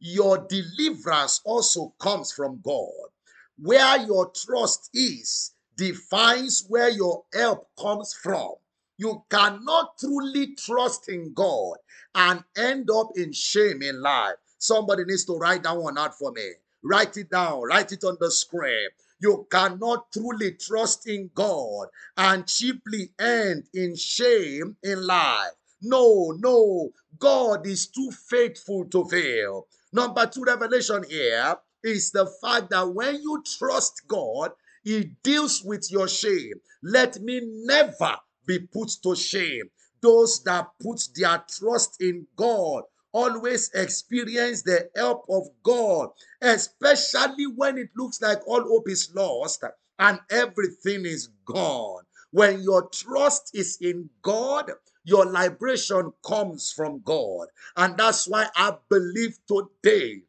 your 0.00 0.38
deliverance 0.48 1.40
also 1.44 1.94
comes 2.00 2.32
from 2.32 2.60
God. 2.62 3.10
Where 3.58 3.98
your 3.98 4.30
trust 4.30 4.90
is 4.92 5.52
defines 5.76 6.64
where 6.68 6.90
your 6.90 7.24
help 7.32 7.68
comes 7.78 8.14
from. 8.14 8.54
You 8.96 9.24
cannot 9.30 9.98
truly 9.98 10.54
trust 10.54 11.08
in 11.08 11.32
God 11.34 11.76
and 12.14 12.44
end 12.56 12.90
up 12.90 13.10
in 13.16 13.32
shame 13.32 13.82
in 13.82 14.00
life. 14.00 14.36
Somebody 14.58 15.04
needs 15.04 15.24
to 15.26 15.34
write 15.36 15.62
that 15.64 15.76
one 15.76 15.98
out 15.98 16.16
for 16.16 16.32
me. 16.32 16.52
Write 16.82 17.16
it 17.16 17.30
down, 17.30 17.62
write 17.62 17.92
it 17.92 18.04
on 18.04 18.16
the 18.20 18.30
screen. 18.30 18.88
You 19.20 19.46
cannot 19.50 20.12
truly 20.12 20.52
trust 20.52 21.08
in 21.08 21.30
God 21.34 21.88
and 22.16 22.46
cheaply 22.46 23.10
end 23.18 23.64
in 23.72 23.96
shame 23.96 24.76
in 24.82 25.06
life. 25.06 25.52
No, 25.82 26.34
no, 26.38 26.90
God 27.18 27.66
is 27.66 27.86
too 27.88 28.10
faithful 28.10 28.84
to 28.86 29.04
fail. 29.06 29.66
Number 29.92 30.26
two 30.26 30.42
revelation 30.42 31.04
here 31.08 31.56
is 31.82 32.10
the 32.10 32.26
fact 32.42 32.70
that 32.70 32.88
when 32.88 33.16
you 33.22 33.42
trust 33.58 34.02
God, 34.08 34.52
He 34.82 35.12
deals 35.22 35.62
with 35.62 35.90
your 35.90 36.08
shame. 36.08 36.54
Let 36.82 37.20
me 37.20 37.40
never 37.64 38.16
be 38.46 38.58
put 38.60 38.90
to 39.02 39.14
shame. 39.14 39.70
Those 40.04 40.42
that 40.44 40.68
put 40.82 41.08
their 41.16 41.42
trust 41.48 42.02
in 42.02 42.26
God 42.36 42.82
always 43.12 43.70
experience 43.70 44.60
the 44.60 44.90
help 44.94 45.24
of 45.30 45.44
God, 45.62 46.10
especially 46.42 47.46
when 47.46 47.78
it 47.78 47.88
looks 47.96 48.20
like 48.20 48.46
all 48.46 48.60
hope 48.64 48.90
is 48.90 49.10
lost 49.14 49.64
and 49.98 50.20
everything 50.30 51.06
is 51.06 51.30
gone. 51.46 52.02
When 52.32 52.60
your 52.62 52.86
trust 52.90 53.52
is 53.54 53.78
in 53.80 54.10
God, 54.20 54.70
your 55.04 55.24
liberation 55.24 56.12
comes 56.22 56.70
from 56.70 57.00
God. 57.02 57.48
And 57.74 57.96
that's 57.96 58.28
why 58.28 58.48
I 58.54 58.76
believe 58.90 59.38
today, 59.48 60.20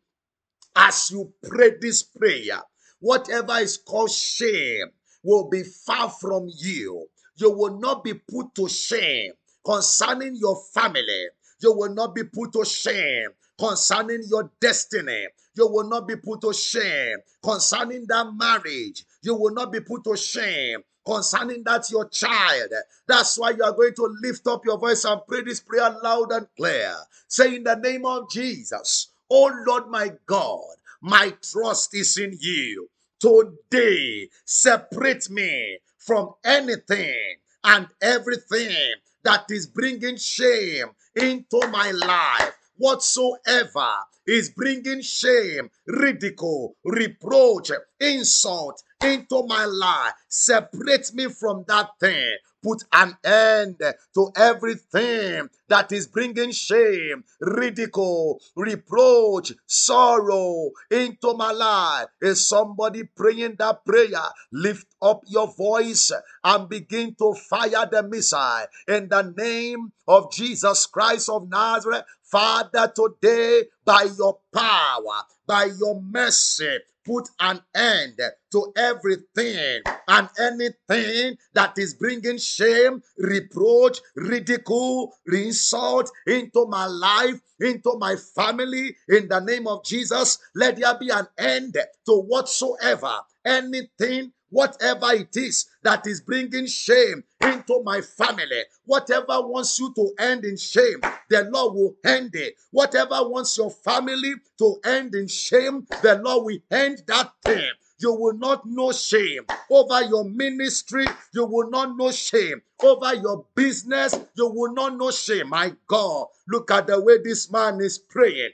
as 0.74 1.12
you 1.12 1.34
pray 1.44 1.72
this 1.82 2.01
prayer, 2.01 2.62
whatever 3.01 3.58
is 3.58 3.75
called 3.75 4.12
shame 4.12 4.88
will 5.22 5.50
be 5.50 5.63
far 5.63 6.10
from 6.10 6.48
you. 6.55 7.08
You 7.36 7.51
will 7.51 7.77
not 7.77 8.05
be 8.05 8.13
put 8.13 8.55
to 8.55 8.70
shame 8.70 9.34
concerning 9.66 10.36
your 10.36 10.62
family. 10.74 11.28
You 11.60 11.74
will 11.74 11.94
not 11.94 12.14
be 12.14 12.24
put 12.24 12.54
to 12.54 12.64
shame 12.66 13.30
concerning 13.58 14.24
your 14.28 14.52
destiny. 14.60 15.28
You 15.56 15.68
will 15.68 15.88
not 15.88 16.08
be 16.08 16.16
put 16.18 16.42
to 16.42 16.54
shame 16.54 17.18
concerning 17.44 18.06
that 18.08 18.32
marriage. 18.36 19.06
You 19.22 19.36
will 19.36 19.54
not 19.54 19.72
be 19.72 19.80
put 19.80 20.04
to 20.04 20.18
shame 20.18 20.82
concerning 21.06 21.64
that 21.64 21.90
your 21.90 22.10
child. 22.10 22.72
That's 23.08 23.38
why 23.38 23.52
you 23.52 23.64
are 23.64 23.72
going 23.72 23.94
to 23.96 24.16
lift 24.22 24.48
up 24.48 24.66
your 24.66 24.78
voice 24.78 25.06
and 25.06 25.22
pray 25.28 25.42
this 25.44 25.62
prayer 25.62 25.96
loud 26.04 26.32
and 26.32 26.48
clear. 26.58 26.94
Say 27.28 27.56
in 27.56 27.64
the 27.64 27.76
name 27.76 28.06
of 28.06 28.30
Jesus, 28.30 29.10
Oh 29.30 29.52
Lord 29.66 29.88
my 29.90 30.12
God, 30.26 30.76
my 31.02 31.34
trust 31.42 31.96
is 31.96 32.18
in 32.18 32.38
you. 32.40 32.90
Today, 33.20 34.30
separate 34.44 35.30
me 35.30 35.80
from 35.98 36.34
anything 36.44 37.38
and 37.64 37.88
everything 38.02 38.96
that 39.25 39.46
is 39.50 39.67
bringing 39.67 40.17
shame 40.17 40.88
into 41.15 41.67
my 41.70 41.91
life. 41.91 42.53
Whatsoever 42.77 43.89
is 44.27 44.50
bringing 44.50 45.01
shame, 45.01 45.70
ridicule, 45.88 46.75
reproach, 46.84 47.72
insult 48.00 48.82
into 49.03 49.44
my 49.48 49.65
life, 49.65 50.13
separate 50.29 51.13
me 51.13 51.27
from 51.27 51.63
that 51.67 51.89
thing. 52.00 52.38
Put 52.66 52.84
an 52.94 53.16
end 53.24 53.78
to 54.16 54.32
everything 54.36 55.50
that 55.68 55.92
is 55.92 56.08
bringing 56.08 56.50
shame, 56.50 57.24
ridicule, 57.40 58.42
reproach, 58.56 59.54
sorrow 59.68 60.72
into 60.90 61.36
my 61.36 61.52
life. 61.52 62.08
Is 62.20 62.50
somebody 62.50 63.04
praying 63.04 63.58
that 63.60 63.86
prayer? 63.86 64.32
Lift 64.52 64.88
up 65.00 65.22
your 65.28 65.54
voice 65.54 66.12
and 66.44 66.68
begin 66.68 67.14
to 67.20 67.36
fire 67.36 67.88
the 67.92 68.02
missile 68.02 68.66
in 68.88 69.10
the 69.10 69.22
name 69.38 69.92
of 70.08 70.32
Jesus 70.32 70.88
Christ 70.88 71.30
of 71.30 71.48
Nazareth. 71.48 72.06
Father, 72.32 72.91
today, 72.96 73.63
by 73.86 74.08
your 74.17 74.39
power, 74.53 75.24
by 75.48 75.65
your 75.79 76.01
mercy, 76.01 76.79
put 77.05 77.29
an 77.39 77.62
end 77.75 78.20
to 78.51 78.74
everything 78.75 79.82
and 80.08 80.29
anything 80.39 81.38
that 81.53 81.77
is 81.77 81.94
bringing 81.94 82.38
shame, 82.38 83.01
reproach, 83.17 84.00
ridicule, 84.15 85.13
insult 85.32 86.12
into 86.25 86.65
my 86.67 86.88
life, 86.88 87.39
into 87.60 87.96
my 88.00 88.15
family. 88.36 88.96
In 89.08 89.27
the 89.27 89.39
name 89.39 89.67
of 89.67 89.86
Jesus, 89.86 90.39
let 90.55 90.77
there 90.77 90.98
be 91.00 91.10
an 91.10 91.27
end 91.38 91.74
to 92.08 92.13
whatsoever, 92.22 93.13
anything 93.46 94.32
whatever 94.56 95.12
it 95.12 95.36
is 95.36 95.66
that 95.84 96.08
is 96.08 96.22
bringing 96.22 96.66
shame 96.66 97.22
into 97.42 97.84
my 97.84 98.00
family, 98.00 98.64
whatever 98.86 99.42
wants 99.42 99.78
you 99.78 99.94
to 99.94 100.14
end 100.18 100.46
in 100.46 100.56
shame, 100.56 101.02
the 101.30 101.44
Lord 101.52 101.74
will 101.74 101.96
end 102.06 102.34
it. 102.36 102.56
Whatever 102.72 103.28
wants 103.28 103.58
your 103.58 103.70
family 103.70 104.34
to 104.60 104.80
end 104.86 105.14
in 105.14 105.28
shame, 105.28 105.86
the 106.02 106.22
Lord 106.24 106.46
will 106.46 106.60
end 106.72 107.04
that 107.08 107.34
thing. 107.44 107.70
You 108.00 108.14
will 108.14 108.38
not 108.38 108.66
know 108.66 108.94
shame 108.94 109.46
over 109.70 110.02
your 110.04 110.24
ministry. 110.24 111.06
You 111.34 111.46
will 111.46 111.70
not 111.70 111.98
know 111.98 112.12
shame 112.12 112.62
over 112.82 113.14
your 113.14 113.46
business. 113.56 114.18
You 114.36 114.48
will 114.48 114.74
not 114.74 114.98
know 114.98 115.12
shame. 115.12 115.50
My 115.50 115.74
God, 115.88 116.28
look 116.48 116.72
at 116.72 116.88
the 116.88 117.02
way 117.02 117.18
this 117.22 117.52
man 117.52 117.82
is 117.82 117.98
praying. 117.98 118.52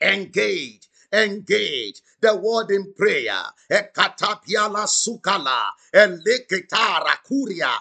Engage 0.00 0.89
engage 1.12 2.02
the 2.20 2.36
word 2.36 2.70
in 2.70 2.92
prayer. 2.94 3.42
Sukala, 4.86 5.60
kuria. 7.26 7.74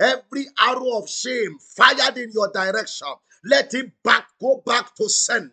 Every 0.00 0.46
arrow 0.58 0.98
of 0.98 1.08
shame 1.08 1.58
fired 1.58 2.18
in 2.18 2.30
your 2.32 2.50
direction, 2.52 3.08
let 3.44 3.74
it 3.74 3.92
back 4.02 4.26
go 4.40 4.62
back 4.64 4.94
to 4.96 5.08
sender. 5.08 5.52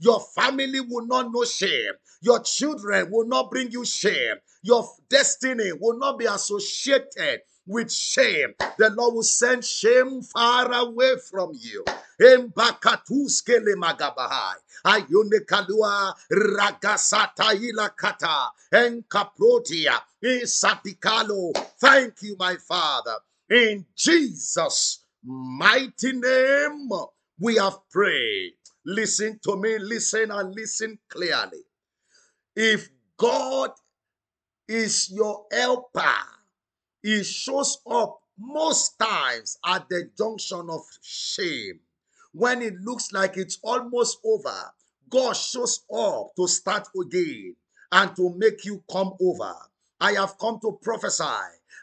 Your 0.00 0.20
family 0.34 0.80
will 0.80 1.06
not 1.06 1.32
know 1.32 1.44
shame. 1.44 1.92
Your 2.20 2.40
children 2.40 3.10
will 3.10 3.26
not 3.26 3.50
bring 3.50 3.70
you 3.70 3.84
shame. 3.84 4.36
Your 4.62 4.88
destiny 5.08 5.72
will 5.72 5.98
not 5.98 6.18
be 6.18 6.26
associated 6.26 7.42
with 7.66 7.92
shame. 7.92 8.54
The 8.78 8.90
Lord 8.90 9.14
will 9.14 9.22
send 9.22 9.64
shame 9.64 10.22
far 10.22 10.72
away 10.72 11.14
from 11.30 11.52
you. 11.54 11.84
Embakatuskele 12.20 13.74
magabahai. 13.76 14.56
Ayune 14.84 15.40
kalua 15.46 16.14
ragasata 16.30 17.54
ilakata 17.54 18.50
enkaprotia 18.72 20.00
isatikalo. 20.22 21.52
Thank 21.78 22.22
you, 22.22 22.36
my 22.38 22.56
Father. 22.56 23.16
In 23.50 23.84
Jesus' 23.96 25.00
mighty 25.24 26.12
name, 26.12 26.88
we 27.38 27.56
have 27.56 27.78
prayed. 27.90 28.54
Listen 28.84 29.38
to 29.44 29.56
me, 29.56 29.78
listen 29.78 30.30
and 30.30 30.54
listen 30.54 30.98
clearly. 31.08 31.62
If 32.56 32.88
God 33.16 33.70
is 34.68 35.10
your 35.10 35.46
helper, 35.52 36.02
He 37.02 37.24
shows 37.24 37.78
up 37.90 38.20
most 38.38 38.98
times 38.98 39.58
at 39.66 39.88
the 39.88 40.10
junction 40.16 40.68
of 40.70 40.82
shame. 41.02 41.80
When 42.32 42.62
it 42.62 42.74
looks 42.80 43.12
like 43.12 43.36
it's 43.36 43.58
almost 43.62 44.18
over, 44.24 44.72
God 45.10 45.32
shows 45.32 45.84
up 45.92 46.28
to 46.36 46.46
start 46.46 46.88
again 46.98 47.56
and 47.90 48.16
to 48.16 48.34
make 48.36 48.64
you 48.64 48.82
come 48.90 49.12
over. 49.20 49.54
I 50.00 50.12
have 50.12 50.38
come 50.38 50.58
to 50.60 50.78
prophesy 50.80 51.24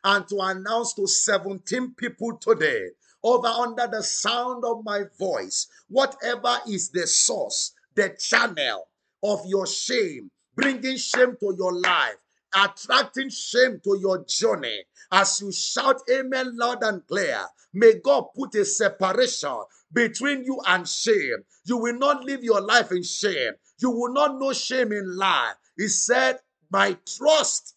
and 0.04 0.28
to 0.30 0.40
announce 0.40 0.94
to 0.96 1.06
17 1.06 1.94
people 1.96 2.38
today 2.38 2.90
over 3.24 3.48
under 3.48 3.88
the 3.88 4.02
sound 4.02 4.64
of 4.66 4.84
my 4.84 5.04
voice, 5.20 5.68
whatever 5.90 6.60
is 6.68 6.90
the 6.90 7.06
source, 7.06 7.74
the 7.96 8.10
channel 8.18 8.88
of 9.24 9.42
your 9.46 9.68
shame, 9.68 10.32
bringing 10.56 10.98
shame 10.98 11.36
to 11.40 11.56
your 11.58 11.74
life, 11.74 12.16
attracting 12.53 13.29
shame 13.29 13.79
to 13.84 13.98
your 14.00 14.24
journey. 14.25 14.84
As 15.12 15.41
you 15.41 15.51
shout 15.51 16.01
amen 16.12 16.58
loud 16.58 16.84
and 16.84 17.06
clear, 17.08 17.39
may 17.74 17.94
God 18.03 18.25
put 18.36 18.56
a 18.56 18.65
separation 18.65 19.63
between 19.91 20.44
you 20.44 20.60
and 20.68 20.88
shame. 20.88 21.44
You 21.65 21.77
will 21.77 21.98
not 21.98 22.24
live 22.24 22.44
your 22.44 22.62
life 22.62 22.91
in 22.91 23.03
shame. 23.03 23.53
You 23.79 23.91
will 23.91 24.13
not 24.13 24.39
know 24.39 24.53
shame 24.53 24.91
in 24.91 25.18
life. 25.18 25.56
He 25.77 25.88
said, 25.88 26.39
My 26.72 26.98
trust 27.18 27.75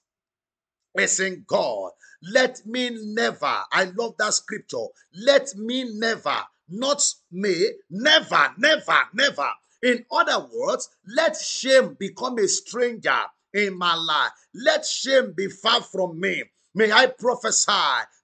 is 0.99 1.21
in 1.21 1.45
God. 1.47 1.93
Let 2.23 2.64
me 2.67 2.91
never, 2.93 3.57
I 3.73 3.85
love 3.97 4.14
that 4.19 4.35
scripture. 4.35 4.87
Let 5.14 5.55
me 5.57 5.99
never, 5.99 6.37
not 6.69 7.02
me, 7.31 7.71
never, 7.91 8.55
never, 8.59 8.99
never. 9.12 9.49
In 9.83 10.05
other 10.12 10.47
words, 10.55 10.88
let 11.07 11.37
shame 11.37 11.95
become 11.99 12.38
a 12.38 12.47
stranger 12.47 13.19
in 13.55 13.77
my 13.77 13.95
life. 13.95 14.31
Let 14.55 14.85
shame 14.87 15.33
be 15.37 15.49
far 15.49 15.83
from 15.83 16.19
me. 16.21 16.45
May 16.75 16.91
I 16.91 17.07
prophesy 17.07 17.73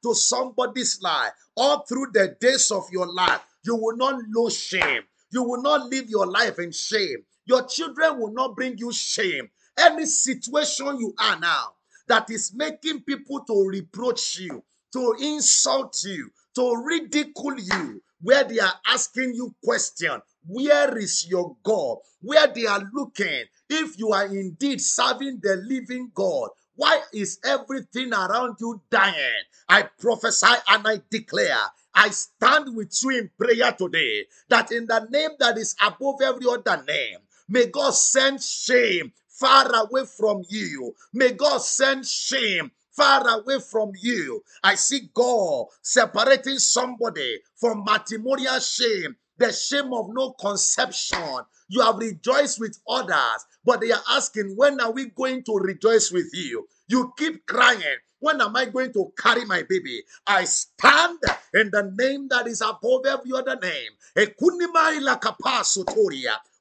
to 0.03 0.15
somebody's 0.15 1.01
life 1.03 1.33
all 1.57 1.81
through 1.81 2.13
the 2.13 2.37
days 2.41 2.71
of 2.71 2.85
your 2.91 3.13
life. 3.13 3.41
You 3.65 3.77
will 3.77 3.97
not 3.97 4.23
know 4.29 4.49
shame. 4.49 5.03
You 5.31 5.43
will 5.43 5.63
not 5.63 5.89
live 5.91 6.09
your 6.09 6.27
life 6.27 6.59
in 6.59 6.73
shame. 6.73 7.19
Your 7.45 7.67
children 7.67 8.19
will 8.19 8.33
not 8.33 8.57
bring 8.57 8.79
you 8.79 8.93
shame. 8.93 9.51
Any 9.79 10.07
situation 10.07 10.99
you 10.99 11.15
are 11.19 11.39
now, 11.39 11.73
that 12.09 12.31
is 12.31 12.53
making 12.55 13.03
people 13.03 13.41
to 13.45 13.69
reproach 13.69 14.39
you, 14.39 14.65
to 14.95 15.15
insult 15.21 16.03
you, 16.05 16.31
to 16.55 16.83
ridicule 16.85 17.59
you, 17.59 18.03
where 18.23 18.45
they 18.45 18.59
are 18.59 18.75
asking 18.87 19.35
you 19.35 19.55
question, 19.63 20.21
where 20.49 20.97
is 20.99 21.29
your 21.29 21.57
God? 21.63 21.99
Where 22.21 22.47
they 22.49 22.67
are 22.67 22.83
looking, 22.93 23.45
if 23.69 23.99
you 23.99 24.13
are 24.13 24.27
indeed 24.27 24.81
serving 24.81 25.41
the 25.43 25.63
living 25.69 26.11
God, 26.15 26.51
why 26.75 27.03
is 27.13 27.39
everything 27.45 28.13
around 28.13 28.57
you 28.61 28.81
dying? 28.91 29.45
I 29.69 29.83
prophesy 30.01 30.47
and 30.69 30.87
I 30.87 31.03
declare 31.11 31.59
I 31.95 32.11
stand 32.11 32.77
with 32.77 32.97
you 33.03 33.11
in 33.11 33.31
prayer 33.37 33.73
today 33.73 34.27
that 34.49 34.71
in 34.73 34.87
the 34.87 35.07
name 35.11 35.31
that 35.41 35.59
is 35.59 35.75
above 35.85 36.23
every 36.23 36.47
other 36.49 36.83
name, 36.87 37.19
may 37.49 37.67
God 37.67 37.91
send 37.93 38.43
shame 38.43 39.13
far 39.29 39.69
away 39.75 40.05
from 40.07 40.43
you. 40.49 40.95
May 41.13 41.33
God 41.33 41.59
send 41.59 42.07
shame 42.07 42.71
far 42.93 43.27
away 43.29 43.61
from 43.61 43.93
you. 44.01 44.43
I 44.63 44.75
see 44.75 45.11
God 45.13 45.67
separating 45.83 46.59
somebody 46.59 47.41
from 47.57 47.85
matrimonial 47.85 48.61
shame, 48.61 49.17
the 49.39 49.53
shame 49.53 49.93
of 49.93 50.09
no 50.13 50.33
conception. 50.33 51.41
You 51.69 51.83
have 51.83 51.97
rejoiced 51.97 52.61
with 52.61 52.79
others, 52.89 53.47
but 53.65 53.81
they 53.81 53.93
are 53.93 54.03
asking, 54.11 54.55
when 54.57 54.81
are 54.81 54.91
we 54.91 55.07
going 55.07 55.43
to 55.45 55.55
rejoice 55.57 56.11
with 56.11 56.31
you? 56.33 56.67
You 56.89 57.13
keep 57.17 57.47
crying. 57.47 57.99
When 58.21 58.41
am 58.41 58.57
I 58.57 58.65
going 58.65 58.93
to 58.95 59.13
carry 59.17 59.45
my 59.45 59.63
baby? 59.69 60.03
I 60.27 60.45
stand 60.45 61.21
in 61.55 61.71
the 61.71 61.95
name 61.97 62.29
that 62.29 62.49
is 62.49 62.61
above 62.61 63.07
every 63.07 63.31
other 63.33 63.57
name. 63.61 63.93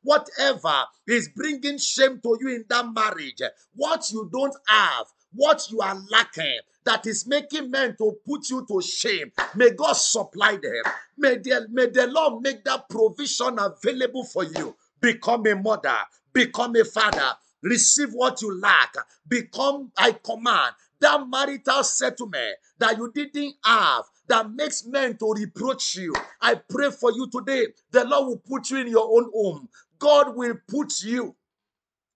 Whatever 0.03 0.83
is 1.07 1.29
bringing 1.29 1.77
shame 1.79 2.19
to 2.21 2.37
you 2.39 2.49
in 2.49 2.65
that 2.69 2.93
marriage, 2.93 3.41
what 3.73 4.11
you 4.11 4.29
don't 4.31 4.55
have, 4.67 5.07
what 5.33 5.71
you 5.71 5.81
are 5.81 5.97
lacking, 6.11 6.59
that 6.88 7.06
is 7.06 7.28
making 7.28 7.69
men 7.69 7.97
to 7.97 8.17
put 8.26 8.50
you 8.50 8.65
to 8.65 8.82
shame, 8.82 9.30
may 9.56 9.71
God 9.71 9.91
supply 9.91 10.54
them. 10.54 10.93
May 11.17 11.38
the, 11.38 11.67
may 11.69 11.88
the 11.88 12.08
Lord 12.08 12.41
make 12.41 12.63
that 12.63 12.88
provision 12.89 13.58
available 13.60 14.23
for 14.23 14.45
you. 14.45 14.73
Become 15.02 15.47
a 15.47 15.56
mother, 15.56 15.97
become 16.32 16.78
a 16.78 16.86
father, 16.86 17.34
receive 17.62 18.13
what 18.13 18.41
you 18.41 18.58
lack, 18.62 18.95
become, 19.28 19.91
I 19.97 20.13
command, 20.13 20.76
that 21.02 21.28
marital 21.28 21.84
settlement 21.84 22.56
that 22.80 22.97
you 22.97 23.12
didn't 23.13 23.56
have 23.65 24.06
that 24.30 24.50
makes 24.50 24.86
men 24.86 25.17
to 25.17 25.34
reproach 25.34 25.97
you. 25.97 26.13
I 26.41 26.56
pray 26.56 26.89
for 26.89 27.12
you 27.12 27.28
today. 27.30 27.67
The 27.91 28.06
Lord 28.06 28.28
will 28.28 28.38
put 28.38 28.69
you 28.69 28.78
in 28.78 28.88
your 28.88 29.10
own 29.12 29.30
home. 29.34 29.67
God 30.00 30.38
will 30.38 30.56
put 30.69 31.04
you 31.04 31.36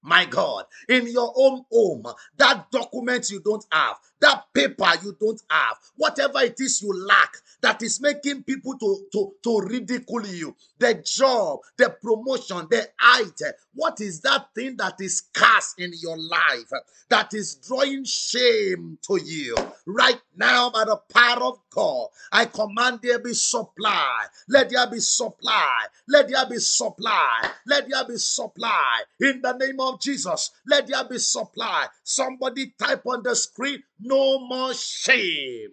my 0.03 0.25
God, 0.25 0.65
in 0.89 1.07
your 1.07 1.31
own 1.35 1.63
home, 1.71 2.03
that 2.37 2.71
document 2.71 3.29
you 3.29 3.39
don't 3.39 3.65
have, 3.71 3.97
that 4.21 4.45
paper 4.53 4.89
you 5.03 5.15
don't 5.19 5.41
have, 5.49 5.77
whatever 5.97 6.39
it 6.39 6.55
is 6.59 6.81
you 6.81 6.93
lack 7.07 7.33
that 7.61 7.81
is 7.83 8.01
making 8.01 8.43
people 8.43 8.77
to, 8.77 9.05
to, 9.11 9.33
to 9.43 9.59
ridicule 9.67 10.25
you, 10.27 10.55
the 10.79 10.95
job, 11.05 11.59
the 11.77 11.89
promotion, 12.01 12.67
the 12.69 12.87
height, 12.99 13.39
what 13.73 14.01
is 14.01 14.21
that 14.21 14.47
thing 14.55 14.75
that 14.77 14.95
is 14.99 15.21
cast 15.33 15.79
in 15.79 15.91
your 16.01 16.17
life 16.17 16.71
that 17.09 17.33
is 17.33 17.55
drawing 17.55 18.03
shame 18.03 18.97
to 19.03 19.19
you? 19.23 19.55
Right 19.85 20.19
now, 20.35 20.69
by 20.69 20.85
the 20.85 20.97
power 21.13 21.43
of 21.43 21.59
God, 21.69 22.07
I 22.31 22.45
command 22.45 22.99
there 23.03 23.19
be 23.19 23.33
supply. 23.33 24.25
Let 24.49 24.69
there 24.69 24.87
be 24.87 24.99
supply. 24.99 25.85
Let 26.07 26.29
there 26.29 26.45
be 26.49 26.57
supply. 26.59 27.51
Let 27.65 27.89
there 27.89 28.05
be 28.05 28.17
supply. 28.17 29.01
In 29.19 29.41
the 29.41 29.53
name 29.53 29.79
of 29.79 30.01
Jesus, 30.01 30.51
let 30.67 30.87
there 30.87 31.03
be 31.05 31.17
supply. 31.19 31.87
Somebody 32.03 32.73
type 32.79 33.05
on 33.05 33.23
the 33.23 33.35
screen, 33.35 33.83
no 34.01 34.39
more 34.47 34.73
shame. 34.73 35.69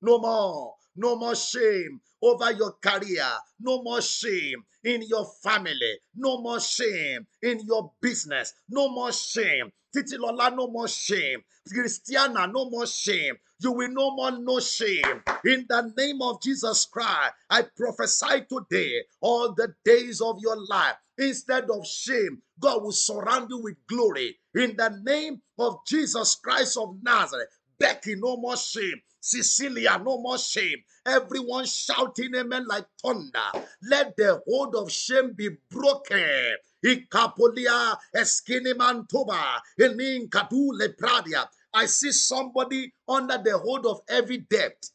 No 0.00 0.18
more. 0.18 0.74
No 0.96 1.16
more 1.16 1.34
shame 1.34 2.00
over 2.22 2.52
your 2.52 2.72
career. 2.72 3.26
No 3.60 3.82
more 3.82 4.02
shame 4.02 4.64
in 4.84 5.02
your 5.02 5.26
family. 5.42 5.98
No 6.14 6.40
more 6.40 6.60
shame 6.60 7.26
in 7.42 7.60
your 7.66 7.92
business. 8.00 8.54
No 8.68 8.88
more 8.88 9.12
shame. 9.12 9.72
Titilola, 9.94 10.54
no 10.54 10.68
more 10.68 10.88
shame. 10.88 11.42
Christiana, 11.68 12.46
no 12.46 12.68
more 12.70 12.86
shame. 12.86 13.36
You 13.60 13.72
will 13.72 13.88
no 13.90 14.14
more 14.14 14.32
know 14.32 14.60
shame. 14.60 15.22
In 15.44 15.66
the 15.68 15.92
name 15.96 16.20
of 16.22 16.42
Jesus 16.42 16.86
Christ, 16.86 17.34
I 17.50 17.62
prophesy 17.62 18.46
today, 18.48 19.02
all 19.20 19.52
the 19.54 19.74
days 19.84 20.20
of 20.20 20.38
your 20.40 20.56
life, 20.66 20.96
instead 21.18 21.70
of 21.70 21.86
shame, 21.86 22.42
God 22.58 22.82
will 22.82 22.92
surround 22.92 23.48
you 23.50 23.58
with 23.62 23.76
glory. 23.86 24.36
In 24.54 24.76
the 24.76 24.98
name 25.04 25.42
of 25.58 25.78
Jesus 25.86 26.34
Christ 26.36 26.76
of 26.76 26.96
Nazareth, 27.02 27.48
Becky, 27.82 28.14
no 28.14 28.36
more 28.36 28.56
shame. 28.56 29.02
Cecilia, 29.20 30.00
no 30.04 30.18
more 30.18 30.38
shame. 30.38 30.78
Everyone 31.04 31.66
shouting 31.66 32.32
amen 32.36 32.64
like 32.68 32.86
thunder. 33.02 33.50
Let 33.90 34.16
the 34.16 34.40
hold 34.46 34.76
of 34.76 34.88
shame 34.92 35.32
be 35.32 35.48
broken. 35.68 36.56
Ikapolia 36.84 37.96
eskinimantoba 38.14 39.60
enin 39.80 40.28
kadu 40.28 40.70
lepradia. 40.78 41.48
I 41.74 41.86
see 41.86 42.12
somebody 42.12 42.92
under 43.08 43.38
the 43.38 43.58
hold 43.58 43.86
of 43.86 44.02
every 44.08 44.38
debt. 44.38 44.86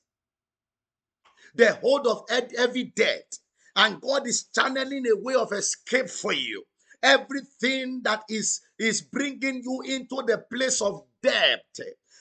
The 1.56 1.74
hold 1.74 2.08
of 2.08 2.24
every 2.58 2.86
debt. 2.96 3.38
And 3.76 4.00
God 4.00 4.26
is 4.28 4.46
channeling 4.56 5.06
a 5.08 5.18
way 5.18 5.34
of 5.36 5.52
escape 5.52 6.10
for 6.10 6.32
you. 6.32 6.64
Everything 7.04 8.02
that 8.04 8.24
is, 8.30 8.62
is 8.80 9.02
bringing 9.02 9.62
you 9.62 9.82
into 9.86 10.24
the 10.26 10.46
place 10.50 10.82
of 10.82 11.04
debt. 11.22 11.66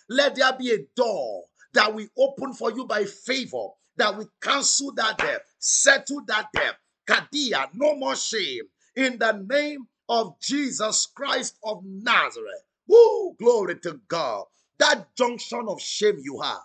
Let 0.09 0.37
there 0.37 0.53
be 0.53 0.73
a 0.73 0.87
door 0.95 1.45
that 1.75 1.95
we 1.95 2.09
open 2.17 2.53
for 2.53 2.71
you 2.73 2.85
by 2.87 3.05
favor, 3.05 3.69
that 3.97 4.17
we 4.17 4.25
cancel 4.41 4.93
that 4.95 5.19
debt, 5.19 5.43
settle 5.59 6.23
that 6.27 6.49
debt, 6.55 6.77
Kadia, 7.09 7.69
no 7.75 7.97
more 7.97 8.17
shame. 8.17 8.65
In 8.95 9.19
the 9.19 9.33
name 9.33 9.87
of 10.09 10.39
Jesus 10.41 11.07
Christ 11.15 11.59
of 11.65 11.83
Nazareth. 11.85 12.65
Woo, 12.87 13.35
glory 13.39 13.79
to 13.81 14.01
God. 14.09 14.45
That 14.79 15.15
junction 15.17 15.65
of 15.69 15.81
shame 15.81 16.19
you 16.23 16.41
have, 16.41 16.61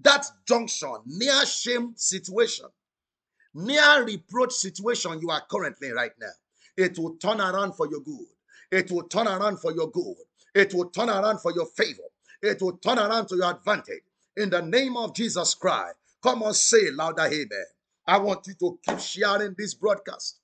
that 0.00 0.26
junction, 0.46 0.96
near 1.06 1.46
shame 1.46 1.94
situation, 1.96 2.66
near 3.54 4.04
reproach 4.04 4.52
situation 4.52 5.20
you 5.20 5.30
are 5.30 5.42
currently 5.50 5.92
right 5.92 6.12
now, 6.20 6.32
it 6.76 6.98
will 6.98 7.16
turn 7.16 7.40
around 7.40 7.74
for 7.74 7.88
your 7.88 8.00
good. 8.00 8.26
It 8.72 8.90
will 8.90 9.04
turn 9.04 9.28
around 9.28 9.60
for 9.60 9.72
your 9.72 9.90
good. 9.90 10.16
It 10.54 10.74
will 10.74 10.90
turn 10.90 11.08
around 11.08 11.40
for 11.40 11.52
your 11.52 11.66
favor. 11.66 12.02
It 12.42 12.62
will 12.62 12.76
turn 12.78 12.98
around 12.98 13.28
to 13.28 13.36
your 13.36 13.50
advantage. 13.50 14.02
In 14.36 14.50
the 14.50 14.62
name 14.62 14.96
of 14.96 15.14
Jesus 15.14 15.54
Christ, 15.54 15.96
come 16.22 16.42
on, 16.42 16.54
say 16.54 16.90
louder, 16.90 17.22
amen. 17.22 17.64
I 18.06 18.18
want 18.18 18.46
you 18.46 18.54
to 18.54 18.78
keep 18.86 19.00
sharing 19.00 19.54
this 19.56 19.74
broadcast. 19.74 20.40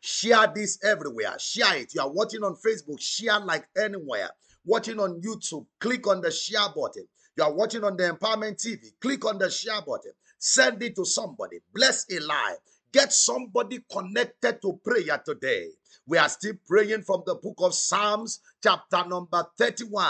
Share 0.00 0.46
this 0.54 0.78
everywhere. 0.84 1.38
Share 1.38 1.76
it. 1.76 1.94
You 1.94 2.02
are 2.02 2.10
watching 2.10 2.44
on 2.44 2.56
Facebook, 2.56 3.00
share 3.00 3.40
like 3.40 3.66
anywhere. 3.76 4.30
Watching 4.64 5.00
on 5.00 5.20
YouTube, 5.20 5.66
click 5.80 6.06
on 6.06 6.20
the 6.20 6.30
share 6.30 6.68
button. 6.74 7.06
You 7.36 7.44
are 7.44 7.52
watching 7.52 7.84
on 7.84 7.96
the 7.96 8.10
Empowerment 8.10 8.56
TV, 8.56 8.92
click 9.00 9.24
on 9.24 9.38
the 9.38 9.50
share 9.50 9.80
button. 9.86 10.12
Send 10.38 10.82
it 10.82 10.96
to 10.96 11.04
somebody. 11.04 11.58
Bless 11.74 12.06
a 12.10 12.20
life. 12.20 12.58
Get 12.92 13.12
somebody 13.12 13.80
connected 13.90 14.60
to 14.62 14.80
prayer 14.84 15.20
today. 15.24 15.68
We 16.06 16.18
are 16.18 16.28
still 16.28 16.54
praying 16.66 17.02
from 17.02 17.22
the 17.26 17.34
book 17.34 17.56
of 17.58 17.74
Psalms, 17.74 18.40
chapter 18.62 19.04
number 19.06 19.44
31. 19.58 20.04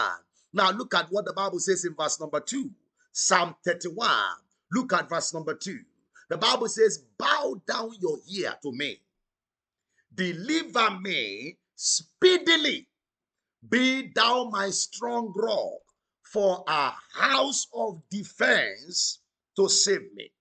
Now, 0.53 0.71
look 0.71 0.95
at 0.95 1.07
what 1.11 1.25
the 1.25 1.33
Bible 1.33 1.59
says 1.59 1.85
in 1.85 1.95
verse 1.95 2.21
number 2.21 2.41
2. 2.41 2.71
Psalm 3.13 3.55
31. 3.65 4.11
Look 4.73 4.93
at 4.93 5.09
verse 5.09 5.35
number 5.35 5.55
2. 5.55 5.79
The 6.31 6.39
Bible 6.39 6.69
says, 6.69 7.05
Bow 7.19 7.61
down 7.67 7.91
your 8.01 8.19
ear 8.31 8.55
to 8.63 8.73
me 8.73 9.01
Deliver 10.19 10.99
me 11.01 11.59
speedily. 11.77 12.89
Be 13.69 14.11
thou 14.15 14.51
my 14.51 14.71
strong 14.71 15.33
rock 15.37 15.81
for 16.25 16.65
a 16.67 16.93
house 17.15 17.67
of 17.73 18.03
defense 18.11 19.21
to 19.57 19.69
save 19.69 20.13
me. 20.15 20.33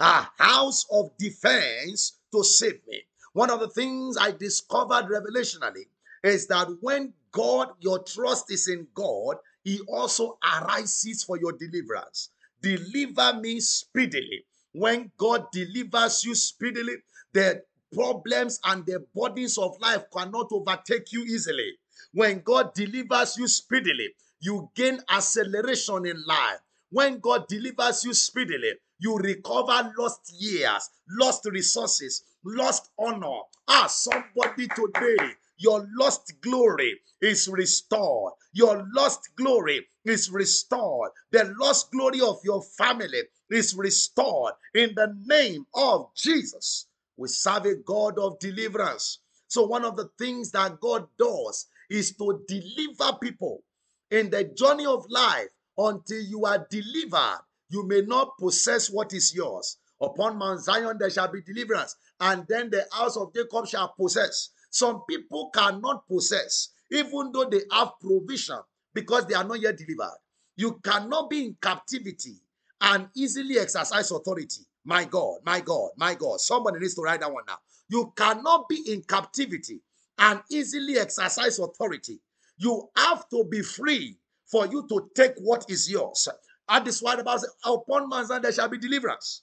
A 0.00 0.26
house 0.38 0.86
of 0.90 1.16
defense 1.18 2.18
to 2.32 2.42
save 2.42 2.80
me. 2.88 3.02
One 3.32 3.50
of 3.50 3.60
the 3.60 3.70
things 3.70 4.16
I 4.16 4.32
discovered 4.32 5.06
revelationally 5.06 5.86
is 6.24 6.48
that 6.48 6.68
when 6.80 7.14
God, 7.36 7.68
your 7.80 8.02
trust 8.02 8.50
is 8.50 8.66
in 8.66 8.86
God, 8.94 9.36
He 9.62 9.80
also 9.88 10.38
arises 10.42 11.22
for 11.22 11.38
your 11.38 11.52
deliverance. 11.52 12.30
Deliver 12.62 13.38
me 13.40 13.60
speedily. 13.60 14.46
When 14.72 15.12
God 15.18 15.44
delivers 15.52 16.24
you 16.24 16.34
speedily, 16.34 16.94
the 17.34 17.62
problems 17.92 18.58
and 18.64 18.86
the 18.86 19.04
burdens 19.14 19.58
of 19.58 19.78
life 19.82 20.04
cannot 20.10 20.48
overtake 20.50 21.12
you 21.12 21.24
easily. 21.24 21.72
When 22.14 22.40
God 22.40 22.72
delivers 22.72 23.36
you 23.36 23.48
speedily, 23.48 24.14
you 24.40 24.70
gain 24.74 25.00
acceleration 25.10 26.06
in 26.06 26.22
life. 26.26 26.60
When 26.88 27.18
God 27.18 27.48
delivers 27.48 28.02
you 28.02 28.14
speedily, 28.14 28.72
you 28.98 29.18
recover 29.18 29.92
lost 29.98 30.32
years, 30.40 30.88
lost 31.10 31.44
resources, 31.44 32.22
lost 32.42 32.90
honor. 32.98 33.40
Ah, 33.68 33.88
somebody 33.88 34.68
today, 34.68 35.32
your 35.58 35.86
lost 35.98 36.32
glory 36.40 37.00
is 37.20 37.48
restored. 37.48 38.34
Your 38.52 38.86
lost 38.94 39.30
glory 39.36 39.86
is 40.04 40.30
restored. 40.30 41.10
The 41.32 41.54
lost 41.58 41.90
glory 41.90 42.20
of 42.20 42.38
your 42.44 42.62
family 42.62 43.22
is 43.50 43.74
restored 43.74 44.54
in 44.74 44.94
the 44.94 45.14
name 45.26 45.66
of 45.74 46.08
Jesus. 46.14 46.86
We 47.16 47.28
serve 47.28 47.66
a 47.66 47.76
God 47.76 48.18
of 48.18 48.38
deliverance. 48.38 49.20
So, 49.48 49.66
one 49.66 49.84
of 49.84 49.96
the 49.96 50.10
things 50.18 50.50
that 50.52 50.80
God 50.80 51.06
does 51.18 51.66
is 51.88 52.14
to 52.16 52.44
deliver 52.48 53.16
people 53.18 53.62
in 54.10 54.30
the 54.30 54.44
journey 54.44 54.86
of 54.86 55.06
life 55.08 55.48
until 55.78 56.20
you 56.20 56.44
are 56.44 56.66
delivered. 56.68 57.40
You 57.68 57.86
may 57.86 58.02
not 58.02 58.38
possess 58.38 58.90
what 58.90 59.12
is 59.12 59.34
yours. 59.34 59.78
Upon 60.00 60.36
Mount 60.36 60.60
Zion 60.60 60.98
there 60.98 61.10
shall 61.10 61.28
be 61.32 61.40
deliverance, 61.40 61.96
and 62.20 62.46
then 62.48 62.70
the 62.70 62.86
house 62.92 63.16
of 63.16 63.32
Jacob 63.32 63.66
shall 63.66 63.94
possess. 63.98 64.50
Some 64.76 65.04
people 65.08 65.48
cannot 65.54 66.06
possess, 66.06 66.68
even 66.90 67.32
though 67.32 67.46
they 67.46 67.62
have 67.72 67.92
provision, 67.98 68.58
because 68.92 69.24
they 69.26 69.34
are 69.34 69.42
not 69.42 69.58
yet 69.58 69.78
delivered. 69.78 70.18
You 70.54 70.78
cannot 70.84 71.30
be 71.30 71.46
in 71.46 71.56
captivity 71.62 72.36
and 72.82 73.08
easily 73.16 73.58
exercise 73.58 74.10
authority. 74.10 74.66
My 74.84 75.06
God, 75.06 75.38
my 75.46 75.60
God, 75.60 75.92
my 75.96 76.14
God. 76.14 76.40
Somebody 76.42 76.78
needs 76.80 76.94
to 76.96 77.00
write 77.00 77.20
that 77.20 77.32
one 77.32 77.44
now. 77.48 77.56
You 77.88 78.12
cannot 78.16 78.68
be 78.68 78.92
in 78.92 79.00
captivity 79.02 79.80
and 80.18 80.42
easily 80.50 80.98
exercise 80.98 81.58
authority. 81.58 82.20
You 82.58 82.86
have 82.96 83.26
to 83.30 83.44
be 83.44 83.62
free 83.62 84.18
for 84.44 84.66
you 84.66 84.86
to 84.90 85.10
take 85.14 85.32
what 85.38 85.64
is 85.70 85.90
yours. 85.90 86.28
And 86.68 86.86
this 86.86 87.00
Bible 87.00 87.38
says, 87.38 87.50
Upon 87.64 88.10
Mount 88.10 88.28
Zion 88.28 88.42
there 88.42 88.52
shall 88.52 88.68
be 88.68 88.76
deliverance 88.76 89.42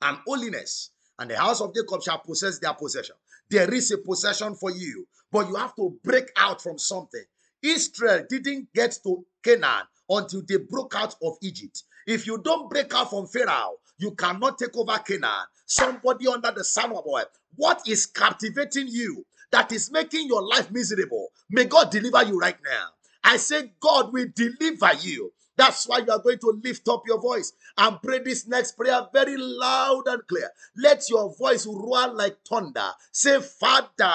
and 0.00 0.18
holiness, 0.26 0.90
and 1.18 1.28
the 1.28 1.36
house 1.36 1.60
of 1.60 1.74
Jacob 1.74 2.02
shall 2.02 2.18
possess 2.20 2.60
their 2.60 2.74
possession. 2.74 3.16
There 3.50 3.72
is 3.72 3.90
a 3.90 3.98
possession 3.98 4.54
for 4.54 4.70
you, 4.70 5.06
but 5.32 5.48
you 5.48 5.56
have 5.56 5.74
to 5.76 5.96
break 6.04 6.30
out 6.36 6.62
from 6.62 6.78
something. 6.78 7.22
Israel 7.62 8.24
didn't 8.28 8.68
get 8.74 8.98
to 9.04 9.24
Canaan 9.42 9.84
until 10.08 10.42
they 10.46 10.58
broke 10.58 10.94
out 10.96 11.14
of 11.22 11.36
Egypt. 11.42 11.82
If 12.06 12.26
you 12.26 12.38
don't 12.38 12.70
break 12.70 12.92
out 12.94 13.10
from 13.10 13.26
Pharaoh, 13.26 13.76
you 13.98 14.12
cannot 14.12 14.58
take 14.58 14.76
over 14.76 14.98
Canaan. 14.98 15.46
Somebody 15.66 16.26
under 16.28 16.50
the 16.52 16.64
sun 16.64 16.92
of 16.92 17.04
oil. 17.06 17.24
What 17.56 17.82
is 17.86 18.06
captivating 18.06 18.88
you 18.88 19.24
that 19.50 19.72
is 19.72 19.90
making 19.90 20.28
your 20.28 20.42
life 20.46 20.70
miserable? 20.70 21.28
May 21.50 21.64
God 21.64 21.90
deliver 21.90 22.22
you 22.24 22.38
right 22.38 22.56
now. 22.64 22.88
I 23.24 23.36
say, 23.36 23.72
God 23.80 24.12
will 24.12 24.26
deliver 24.34 24.90
you. 25.00 25.32
That's 25.58 25.86
why 25.86 25.98
you 25.98 26.10
are 26.10 26.20
going 26.22 26.38
to 26.38 26.60
lift 26.64 26.88
up 26.88 27.02
your 27.06 27.20
voice 27.20 27.52
and 27.76 28.00
pray 28.02 28.20
this 28.20 28.46
next 28.46 28.72
prayer 28.72 29.06
very 29.12 29.36
loud 29.36 30.04
and 30.06 30.26
clear. 30.26 30.50
Let 30.76 31.10
your 31.10 31.34
voice 31.36 31.66
roar 31.66 32.08
like 32.14 32.38
thunder. 32.48 32.92
Say, 33.12 33.40
Father, 33.42 34.14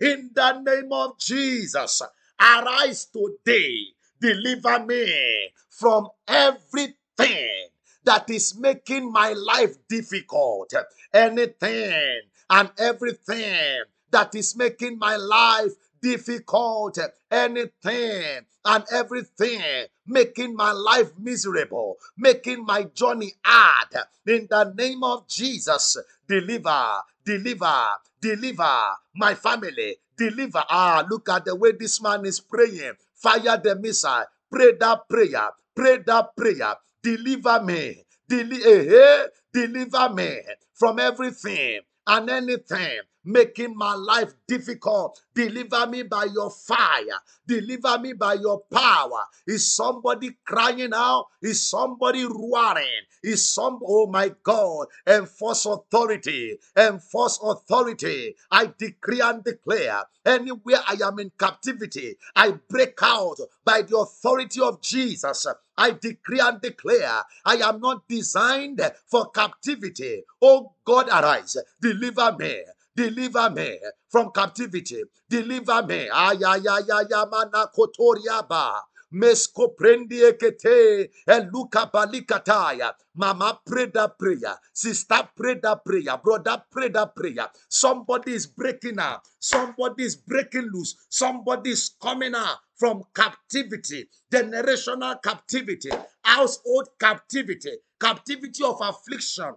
in 0.00 0.30
the 0.34 0.60
name 0.60 0.92
of 0.92 1.18
Jesus, 1.18 2.02
arise 2.40 3.06
today 3.06 3.92
Deliver 4.20 4.84
me 4.86 5.50
from 5.68 6.08
everything 6.26 7.68
that 8.04 8.30
is 8.30 8.56
making 8.56 9.12
my 9.12 9.32
life 9.32 9.76
difficult. 9.88 10.72
Anything 11.12 12.20
and 12.48 12.70
everything 12.78 13.82
that 14.10 14.34
is 14.34 14.56
making 14.56 14.98
my 14.98 15.16
life 15.16 15.72
difficult. 16.00 16.98
Anything 17.30 18.40
and 18.64 18.84
everything 18.92 19.60
making 20.06 20.54
my 20.54 20.72
life 20.72 21.10
miserable, 21.18 21.96
making 22.16 22.64
my 22.64 22.84
journey 22.84 23.32
hard. 23.44 24.04
In 24.26 24.46
the 24.50 24.72
name 24.76 25.02
of 25.04 25.26
Jesus, 25.28 25.96
deliver, 26.28 27.00
deliver, 27.24 27.86
deliver 28.20 28.80
my 29.14 29.34
family, 29.34 29.96
deliver. 30.16 30.64
Ah, 30.68 31.04
look 31.08 31.28
at 31.28 31.44
the 31.44 31.54
way 31.54 31.72
this 31.72 32.00
man 32.02 32.24
is 32.26 32.40
praying. 32.40 32.92
Fire 33.14 33.60
the 33.62 33.76
missile. 33.76 34.24
Pray 34.50 34.72
that 34.78 35.08
prayer. 35.08 35.50
Pray 35.74 35.98
that 36.06 36.36
prayer. 36.36 36.74
Deliver 37.02 37.62
me. 37.62 38.04
Deli- 38.28 38.64
eh, 38.64 38.94
eh, 38.94 39.26
deliver 39.52 40.08
me 40.12 40.40
from 40.74 40.98
everything 40.98 41.80
and 42.06 42.30
anything 42.30 43.00
making 43.26 43.76
my 43.76 43.94
life 43.94 44.32
difficult. 44.46 45.20
Deliver 45.34 45.86
me 45.88 46.04
by 46.04 46.24
your 46.32 46.50
fire. 46.50 47.20
Deliver 47.46 47.98
me 47.98 48.12
by 48.12 48.34
your 48.34 48.62
power. 48.72 49.24
Is 49.46 49.74
somebody 49.74 50.38
crying 50.44 50.92
out? 50.94 51.26
Is 51.42 51.68
somebody 51.68 52.24
roaring? 52.24 53.02
Is 53.22 53.52
some, 53.52 53.80
oh 53.86 54.06
my 54.06 54.32
God, 54.42 54.86
enforce 55.06 55.66
authority. 55.66 56.58
Enforce 56.76 57.38
authority. 57.42 58.36
I 58.50 58.72
decree 58.78 59.20
and 59.20 59.42
declare 59.42 60.04
anywhere 60.26 60.78
I 60.86 60.96
am 61.04 61.18
in 61.20 61.30
captivity, 61.38 62.16
I 62.34 62.50
break 62.68 62.98
out 63.02 63.38
by 63.64 63.82
the 63.82 63.96
authority 63.96 64.60
of 64.60 64.82
Jesus. 64.82 65.46
I 65.78 65.92
decree 65.92 66.40
and 66.40 66.60
declare 66.60 67.22
I 67.44 67.56
am 67.56 67.80
not 67.80 68.08
designed 68.08 68.80
for 69.06 69.30
captivity. 69.30 70.24
Oh 70.42 70.72
God, 70.84 71.08
arise, 71.08 71.56
deliver 71.80 72.36
me. 72.38 72.62
Deliver 72.96 73.50
me 73.50 73.78
from 74.10 74.30
captivity. 74.32 75.02
Deliver 75.28 75.82
me. 75.86 76.08
Ayayayayamana 76.10 77.68
kotoriaba. 77.76 78.82
Mesko 79.14 79.76
prendi 79.76 80.22
ekete 80.22 81.10
eluka 81.28 81.90
balikataya. 81.92 82.92
Mama 83.14 83.60
pray 83.66 83.86
that 83.86 84.18
prayer. 84.18 84.56
Sister 84.72 85.28
pray 85.36 85.56
that 85.62 85.84
prayer. 85.84 86.18
Brother 86.24 86.62
pray 86.70 86.88
that 86.90 87.14
prayer. 87.16 87.48
Somebody 87.68 88.32
is 88.34 88.46
breaking 88.46 88.98
out. 88.98 89.22
Somebody 89.40 90.04
is 90.04 90.16
breaking 90.16 90.70
loose. 90.72 90.96
Somebody 91.10 91.70
is 91.70 91.90
coming 92.02 92.34
out 92.34 92.58
from 92.76 93.02
captivity, 93.14 94.08
generational 94.32 95.22
captivity, 95.22 95.90
household 96.22 96.88
captivity, 97.00 97.72
captivity 98.00 98.64
of 98.64 98.78
affliction, 98.82 99.54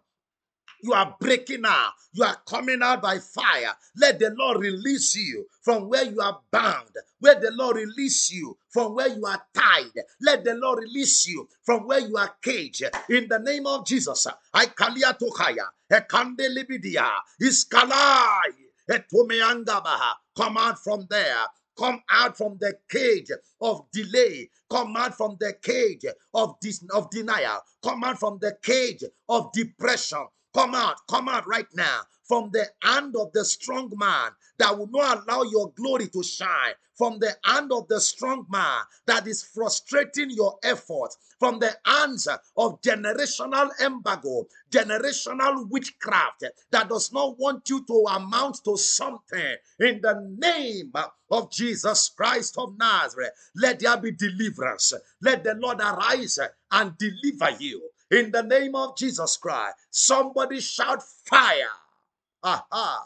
You 0.82 0.94
are 0.94 1.16
breaking 1.20 1.64
out. 1.66 1.92
You 2.14 2.24
are 2.24 2.38
coming 2.48 2.82
out 2.82 3.02
by 3.02 3.20
fire. 3.20 3.74
Let 3.98 4.20
the 4.20 4.34
Lord 4.38 4.60
release 4.62 5.16
you 5.16 5.46
from 5.62 5.90
where 5.90 6.06
you 6.06 6.20
are 6.22 6.40
bound. 6.52 6.90
Where 7.20 7.40
the 7.40 7.52
Lord 7.52 7.76
release 7.78 8.32
you 8.32 8.58
from 8.70 8.96
where 8.96 9.08
you 9.10 9.26
are 9.26 9.42
tied. 9.54 9.92
Let 10.22 10.44
the 10.46 10.56
Lord 10.56 10.80
release 10.80 11.28
you 11.28 11.48
from 11.64 11.86
where 11.88 12.00
you 12.00 12.16
are 12.18 12.34
caged. 12.42 12.84
In 13.10 13.28
the 13.28 13.40
name 13.40 13.68
of 13.68 13.86
Jesus. 13.86 14.28
I 14.54 14.68
kalia 14.68 15.18
tokaya. 15.18 15.68
Ekande 15.92 16.48
libidia. 16.50 17.10
Iskalai. 17.42 18.54
Etumeangabaha. 18.90 20.14
Come 20.36 20.58
out 20.58 20.80
from 20.80 21.06
there. 21.10 21.46
Come 21.78 22.02
out 22.10 22.38
from 22.38 22.58
the 22.60 22.74
cage 22.90 23.32
of 23.62 23.86
delay. 23.92 24.50
Come 24.70 24.96
out 24.98 25.16
from 25.16 25.38
the 25.40 25.54
cage 25.62 26.06
of, 26.34 26.60
dis- 26.60 26.84
of 26.92 27.10
denial. 27.10 27.62
Come 27.84 28.04
out 28.04 28.20
from 28.20 28.38
the 28.42 28.58
cage 28.62 29.04
of 29.30 29.52
depression. 29.54 30.26
Come 30.60 30.76
out, 30.76 30.98
come 31.08 31.30
out 31.30 31.48
right 31.48 31.74
now 31.74 32.02
from 32.28 32.50
the 32.52 32.68
hand 32.84 33.16
of 33.16 33.32
the 33.32 33.46
strong 33.46 33.94
man 33.96 34.32
that 34.58 34.78
will 34.78 34.90
not 34.92 35.24
allow 35.26 35.44
your 35.44 35.72
glory 35.72 36.08
to 36.10 36.22
shine, 36.22 36.74
from 36.98 37.18
the 37.18 37.34
hand 37.46 37.72
of 37.72 37.88
the 37.88 38.02
strong 38.02 38.46
man 38.50 38.82
that 39.08 39.26
is 39.26 39.42
frustrating 39.42 40.30
your 40.30 40.60
efforts, 40.62 41.18
from 41.40 41.60
the 41.60 41.74
hands 41.86 42.28
of 42.58 42.82
generational 42.82 43.70
embargo, 43.80 44.48
generational 44.70 45.66
witchcraft 45.70 46.44
that 46.72 46.90
does 46.90 47.14
not 47.14 47.40
want 47.40 47.70
you 47.70 47.86
to 47.86 48.06
amount 48.10 48.62
to 48.66 48.76
something. 48.76 49.56
In 49.80 50.02
the 50.02 50.36
name 50.38 50.92
of 51.32 51.50
Jesus 51.54 52.10
Christ 52.10 52.58
of 52.58 52.78
Nazareth, 52.78 53.32
let 53.56 53.80
there 53.80 53.96
be 53.96 54.12
deliverance. 54.12 54.92
Let 55.22 55.46
the 55.46 55.54
Lord 55.54 55.80
arise 55.80 56.38
and 56.70 56.98
deliver 56.98 57.52
you. 57.62 57.82
In 58.12 58.32
the 58.32 58.42
name 58.42 58.76
of 58.76 58.98
Jesus 58.98 59.38
Christ, 59.38 59.76
somebody 59.92 60.60
shout 60.62 61.04
fire. 61.26 61.78
Aha. 62.44 63.04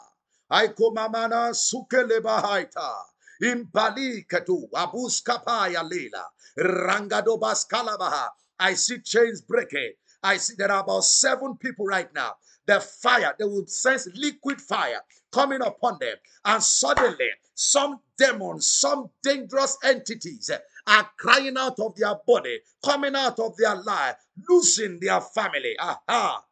Aikomamana 0.50 1.52
sukelebahaita. 1.54 2.94
Impali 3.42 4.24
katu 4.26 4.68
abuskapaya 4.72 5.82
lila. 5.90 6.24
Rangado 6.56 7.38
baskalabaha. 7.38 8.28
I 8.58 8.74
see 8.74 9.00
chains 9.00 9.42
breaking. 9.42 9.92
I 10.22 10.38
see 10.38 10.54
there 10.56 10.72
are 10.72 10.82
about 10.82 11.04
seven 11.04 11.56
people 11.56 11.84
right 11.86 12.12
now. 12.14 12.36
The 12.66 12.80
fire, 12.80 13.34
they 13.38 13.44
will 13.44 13.66
sense 13.66 14.08
liquid 14.14 14.60
fire 14.60 15.02
coming 15.32 15.60
upon 15.60 15.98
them. 16.00 16.16
And 16.46 16.62
suddenly, 16.62 17.28
some 17.54 18.00
demons, 18.16 18.66
some 18.68 19.10
dangerous 19.22 19.76
entities 19.84 20.50
are 20.86 21.08
crying 21.18 21.56
out 21.56 21.78
of 21.78 21.94
their 21.96 22.14
body, 22.26 22.60
coming 22.84 23.14
out 23.14 23.38
of 23.38 23.56
their 23.56 23.76
life, 23.76 24.16
losing 24.48 24.98
their 25.00 25.20
family. 25.20 25.76
Aha. 25.78 26.44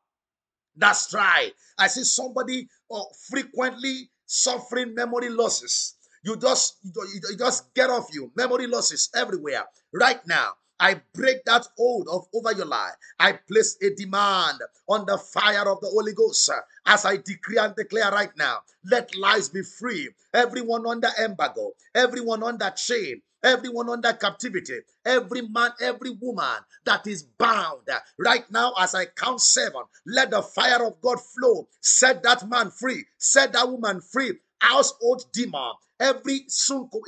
That's 0.77 1.12
right. 1.12 1.53
I 1.79 1.88
see 1.88 2.05
somebody 2.05 2.68
uh, 2.90 3.03
frequently 3.29 4.11
suffering 4.27 4.95
memory 4.95 5.29
losses. 5.29 5.95
You 6.25 6.37
just 6.37 6.77
you 6.85 7.37
just 7.37 7.75
get 7.75 7.90
off 7.90 8.09
you 8.12 8.31
memory 8.37 8.66
losses 8.66 9.11
everywhere 9.14 9.64
right 9.92 10.21
now. 10.27 10.53
I 10.81 11.01
break 11.14 11.45
that 11.45 11.66
hold 11.77 12.09
of 12.11 12.27
over 12.35 12.57
your 12.57 12.66
life. 12.66 12.95
I 13.21 13.33
place 13.33 13.77
a 13.83 13.95
demand 13.95 14.59
on 14.88 15.07
the 15.07 15.16
fire 15.18 15.68
of 15.68 15.81
the 15.81 15.88
Holy 15.88 16.12
Ghost 16.12 16.51
as 16.87 17.05
I 17.05 17.18
decree 17.18 17.59
and 17.59 17.75
declare 17.77 18.11
right 18.11 18.37
now. 18.37 18.59
Let 18.90 19.14
lies 19.16 19.49
be 19.49 19.62
free. 19.62 20.09
Everyone 20.35 20.85
under 20.87 21.11
embargo, 21.23 21.73
everyone 21.95 22.42
under 22.42 22.71
chain, 22.71 23.23
everyone 23.42 23.88
under 23.88 24.12
captivity, 24.12 24.81
every 25.05 25.42
man, 25.42 25.70
every 25.81 26.11
woman 26.11 26.59
that 26.85 27.07
is 27.07 27.22
bound 27.22 27.88
right 28.18 28.50
now 28.50 28.72
as 28.78 28.94
I 28.94 29.07
count 29.07 29.40
seven. 29.40 29.83
Let 30.07 30.31
the 30.31 30.42
fire 30.42 30.85
of 30.85 31.00
God 31.00 31.18
flow. 31.20 31.68
Set 31.81 32.22
that 32.22 32.48
man 32.48 32.70
free. 32.70 33.05
Set 33.18 33.52
that 33.52 33.68
woman 33.68 34.00
free. 34.00 34.38
Household 34.61 35.24
demon, 35.33 35.72
every 35.98 36.46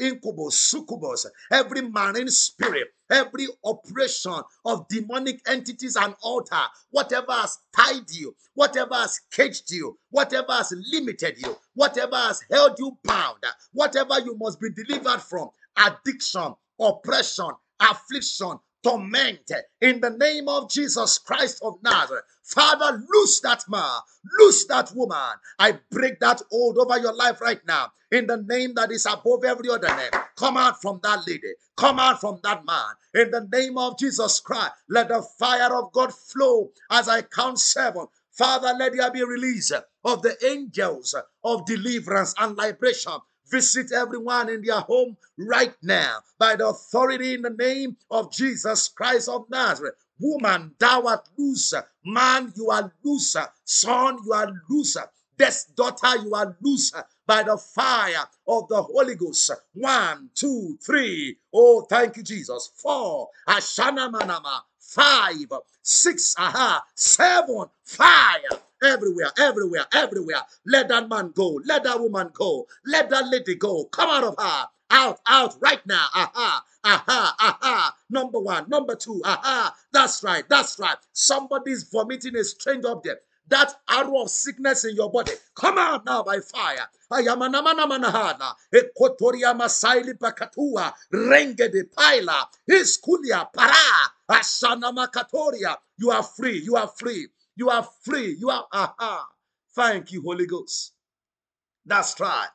incubus, 0.01 0.59
succubus, 0.59 1.27
every 1.53 1.83
marine 1.83 2.29
spirit, 2.29 2.89
every 3.11 3.47
oppression 3.65 4.41
of 4.65 4.89
demonic 4.89 5.41
entities 5.49 5.97
and 5.97 6.15
altar, 6.23 6.63
whatever 6.91 7.33
has 7.33 7.59
tied 7.77 8.11
you, 8.11 8.35
whatever 8.55 8.95
has 8.95 9.21
caged 9.31 9.71
you, 9.71 9.99
whatever 10.11 10.53
has 10.53 10.73
limited 10.93 11.37
you, 11.39 11.57
whatever 11.75 12.17
has 12.17 12.43
held 12.51 12.79
you 12.79 12.97
bound, 13.05 13.39
whatever 13.73 14.19
you 14.21 14.37
must 14.37 14.61
be 14.61 14.71
delivered 14.71 15.21
from, 15.21 15.49
addiction, 15.77 16.55
oppression, 16.79 17.51
affliction, 17.81 18.59
torment 18.85 19.51
in 19.81 20.01
the 20.01 20.11
name 20.11 20.49
of 20.49 20.71
Jesus 20.71 21.19
Christ 21.19 21.61
of 21.63 21.83
Nazareth. 21.83 22.25
Father, 22.43 23.03
loose 23.11 23.41
that 23.41 23.65
man, 23.69 24.01
loose 24.39 24.67
that 24.67 24.93
woman. 24.95 25.37
I 25.59 25.79
break 25.91 26.21
that 26.21 26.43
hold 26.51 26.77
over 26.79 26.99
your 26.99 27.15
life 27.15 27.41
right 27.41 27.61
now 27.67 27.93
in 28.13 28.27
the 28.27 28.37
name 28.37 28.75
that 28.75 28.93
is 28.93 29.07
above 29.07 29.45
every 29.45 29.71
other 29.71 29.89
name. 29.89 30.11
Come 30.37 30.59
out 30.59 30.83
from 30.83 31.01
that 31.03 31.27
lady, 31.27 31.55
come 31.77 31.99
out 31.99 32.21
from 32.21 32.41
that 32.43 32.67
man 32.67 32.95
in 33.15 33.31
the 33.31 33.49
name 33.51 33.79
of 33.79 33.99
Jesus 33.99 34.39
Christ. 34.41 34.73
Let 34.91 35.09
the 35.09 35.23
fire 35.39 35.75
of 35.75 35.91
God 35.93 36.13
flow 36.15 36.71
as 36.91 37.09
I 37.09 37.23
count 37.23 37.59
seven. 37.59 38.07
Father, 38.33 38.75
let 38.79 38.93
there 38.93 39.11
be 39.11 39.25
release 39.25 39.73
of 40.05 40.23
the 40.23 40.37
angels 40.45 41.15
of 41.43 41.65
deliverance 41.67 42.35
and 42.39 42.57
liberation 42.57 43.15
Visit 43.51 43.93
everyone 43.93 44.49
in 44.49 44.63
their 44.63 44.81
home 44.81 45.17
right 45.39 45.75
now 45.83 46.19
by 46.39 46.57
the 46.57 46.69
authority 46.69 47.35
in 47.35 47.43
the 47.43 47.51
name 47.51 47.97
of 48.11 48.33
Jesus 48.33 48.89
Christ 48.89 49.29
of 49.29 49.49
Nazareth. 49.51 49.95
Woman, 50.19 50.75
thou 50.79 51.03
art 51.07 51.29
loose. 51.37 51.75
Man, 52.05 52.53
you 52.57 52.71
are 52.71 52.93
loose. 53.03 53.37
Son, 53.65 54.19
you 54.25 54.33
are 54.33 54.53
loose. 54.69 54.97
This 55.37 55.65
daughter, 55.65 56.17
you 56.23 56.35
are 56.35 56.57
loose 56.63 56.93
by 57.27 57.43
the 57.43 57.57
fire 57.59 58.25
of 58.47 58.69
the 58.69 58.81
Holy 58.83 59.17
Ghost. 59.17 59.51
One, 59.73 60.31
two, 60.35 60.79
three. 60.85 61.39
Oh, 61.53 61.83
thank 61.83 62.17
you, 62.17 62.23
Jesus. 62.23 62.71
Four. 62.77 63.29
Ashana 63.49 64.13
manama. 64.13 64.61
Five, 64.87 65.53
six, 65.83 66.35
aha, 66.39 66.85
seven, 66.95 67.65
fire 67.83 68.41
everywhere, 68.83 69.31
everywhere, 69.39 69.87
everywhere. 69.93 70.43
Let 70.67 70.89
that 70.89 71.09
man 71.09 71.33
go. 71.35 71.61
Let 71.65 71.85
that 71.85 72.01
woman 72.01 72.31
go. 72.33 72.67
Let 72.87 73.11
that 73.11 73.29
lady 73.29 73.55
go. 73.57 73.85
Come 73.87 74.11
out 74.11 74.25
of 74.25 74.35
her. 74.39 74.67
Out, 74.91 75.19
out, 75.27 75.57
right 75.61 75.85
now. 75.87 76.07
Aha, 76.15 76.63
aha, 76.85 77.35
aha. 77.41 77.97
Number 78.11 78.39
one, 78.39 78.69
number 78.69 78.95
two. 78.95 79.21
Aha. 79.25 79.75
That's 79.93 80.23
right, 80.23 80.49
that's 80.49 80.79
right. 80.79 80.97
Somebody's 81.13 81.85
vomiting 81.85 82.37
a 82.37 82.45
strange 82.45 82.85
object 82.85 83.25
that 83.49 83.75
arrow 83.89 84.23
of 84.23 84.31
sickness 84.31 84.85
in 84.85 84.95
your 84.95 85.11
body. 85.11 85.33
Come 85.55 85.79
out 85.79 86.05
now 86.05 86.23
by 86.23 86.39
fire. 86.41 86.89
Ayamanamanamanahana. 87.11 88.55
Ekotoria 88.73 89.55
masaili 89.55 90.15
pakatua. 90.15 90.93
Renge 91.13 91.71
de 91.71 91.85
paila. 91.85 92.47
Iskulia 92.69 93.53
para. 93.53 93.75
Asana 94.31 94.93
makatoria. 94.95 95.77
You 95.99 96.11
are 96.11 96.23
free. 96.23 96.59
You 96.61 96.77
are 96.77 96.89
free. 96.89 97.29
You 97.57 97.71
are 97.71 97.89
free. 98.05 98.37
You 98.39 98.51
are, 98.51 98.67
aha. 98.73 99.27
Thank 99.77 100.13
you, 100.13 100.23
Holy 100.23 100.47
Ghost. 100.47 100.93
That's 101.87 102.19
right. 102.21 102.49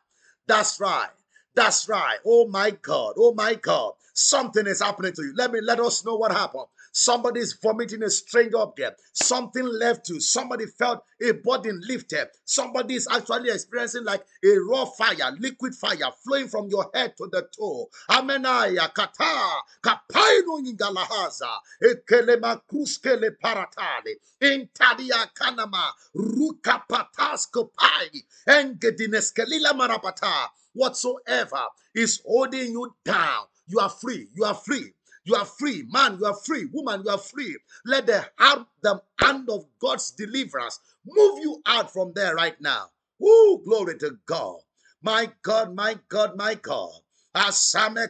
That's 0.48 0.80
right. 0.80 1.10
That's 1.56 1.90
right. 1.90 2.18
Oh 2.26 2.48
my 2.48 2.72
God. 2.72 3.16
Oh 3.18 3.34
my 3.34 3.56
God. 3.56 3.94
Something 4.14 4.68
is 4.68 4.82
happening 4.82 5.14
to 5.14 5.22
you. 5.24 5.34
Let 5.36 5.52
me 5.52 5.62
let 5.62 5.80
us 5.80 6.06
know 6.06 6.16
what 6.16 6.32
happened. 6.32 6.66
Somebody 6.92 7.42
is 7.42 7.54
vomiting 7.62 8.04
a 8.04 8.10
strange 8.10 8.54
object. 8.54 9.02
Something 9.14 9.66
left 9.66 10.10
you. 10.10 10.20
Somebody 10.20 10.66
felt 10.66 11.04
a 11.22 11.32
burden 11.32 11.82
lifted. 11.88 12.28
Somebody 12.46 12.96
is 12.96 13.08
actually 13.12 13.50
experiencing 13.52 14.04
like 14.04 14.24
a 14.44 14.58
raw 14.70 14.86
fire, 14.86 15.32
liquid 15.40 15.76
fire 15.76 16.12
flowing 16.24 16.48
from 16.48 16.68
your 16.70 16.90
head 16.94 17.16
to 17.18 17.28
the 17.32 17.48
toe. 17.58 17.90
Amenaya 18.10 18.94
kata 18.94 19.64
kapainu 19.82 20.60
ingalahaza 20.60 21.50
ekelema 21.82 22.62
kuskele 22.68 23.32
paratale 23.32 24.20
intadia 24.40 25.30
kanama 25.34 25.94
ruka 26.16 26.84
patasko 26.90 27.72
pai 27.76 28.26
engedineskelila 28.48 29.74
marapata. 29.74 30.50
Whatsoever 30.74 31.66
is 31.96 32.22
holding 32.26 32.72
you 32.72 32.96
down, 33.04 33.46
you 33.68 33.80
are 33.80 33.90
free. 33.90 34.28
You 34.36 34.46
are 34.46 34.54
free. 34.54 34.94
You 35.30 35.36
are 35.36 35.46
free. 35.46 35.86
Man, 35.92 36.18
you 36.20 36.26
are 36.26 36.34
free. 36.34 36.66
Woman, 36.74 37.04
you 37.06 37.12
are 37.12 37.20
free. 37.20 37.56
Let 37.86 38.08
the 38.08 38.26
hand, 38.40 38.66
the 38.82 39.00
hand 39.20 39.48
of 39.52 39.64
God's 39.78 40.10
deliverance 40.10 40.80
move 41.06 41.38
you 41.44 41.62
out 41.68 41.94
from 41.94 42.14
there 42.16 42.34
right 42.34 42.60
now. 42.60 42.88
Oh, 43.22 43.62
glory 43.64 44.00
to 44.00 44.18
God. 44.26 44.58
My 45.04 45.32
God, 45.44 45.76
my 45.76 46.00
God, 46.10 46.36
my 46.36 46.56
God. 46.56 46.90
Asame. 47.36 48.08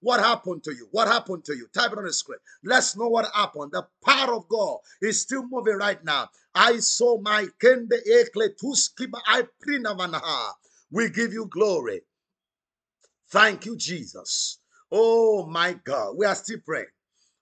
What 0.00 0.18
happened 0.18 0.64
to 0.64 0.72
you? 0.72 0.88
What 0.90 1.06
happened 1.06 1.44
to 1.44 1.54
you? 1.54 1.68
Type 1.72 1.92
it 1.92 1.98
on 1.98 2.04
the 2.04 2.12
screen. 2.12 2.40
Let's 2.64 2.96
know 2.96 3.06
what 3.06 3.30
happened. 3.32 3.70
The 3.70 3.86
power 4.04 4.34
of 4.34 4.48
God 4.48 4.78
is 5.00 5.22
still 5.22 5.46
moving 5.46 5.76
right 5.76 6.02
now. 6.04 6.28
I 6.56 6.80
saw 6.80 7.20
my 7.20 7.46
kende 7.62 8.00
ekle 8.04 8.48
tuskiba 8.60 9.20
I 9.28 9.44
prinavanaha. 9.64 10.54
We 10.90 11.08
give 11.10 11.32
you 11.32 11.46
glory. 11.46 12.00
Thank 13.30 13.64
you, 13.64 13.76
Jesus. 13.76 14.58
Oh 14.90 15.46
my 15.46 15.74
God. 15.84 16.16
We 16.16 16.26
are 16.26 16.34
still 16.34 16.58
praying. 16.64 16.86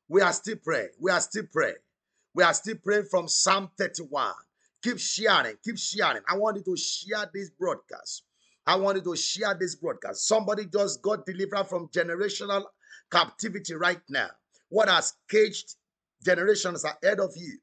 We 0.08 0.20
are 0.20 0.32
still 0.32 0.56
praying. 0.56 0.90
We 1.00 1.10
are 1.10 1.20
still 1.20 1.44
praying. 1.52 1.76
We 2.34 2.44
are 2.44 2.54
still 2.54 2.76
praying 2.82 3.06
from 3.10 3.28
Psalm 3.28 3.70
31. 3.78 4.32
Keep 4.82 4.98
sharing, 4.98 5.56
keep 5.64 5.78
sharing. 5.78 6.22
I 6.28 6.36
want 6.36 6.58
you 6.58 6.62
to 6.64 6.76
share 6.76 7.28
this 7.32 7.50
broadcast. 7.50 8.22
I 8.66 8.76
want 8.76 8.98
you 8.98 9.14
to 9.14 9.16
share 9.16 9.56
this 9.58 9.74
broadcast. 9.74 10.26
Somebody 10.28 10.66
just 10.66 11.02
got 11.02 11.24
delivered 11.24 11.66
from 11.66 11.88
generational 11.88 12.64
captivity 13.10 13.74
right 13.74 14.00
now. 14.08 14.28
What 14.68 14.88
has 14.88 15.14
caged 15.28 15.76
generations 16.24 16.84
ahead 16.84 17.20
of 17.20 17.32
you 17.36 17.58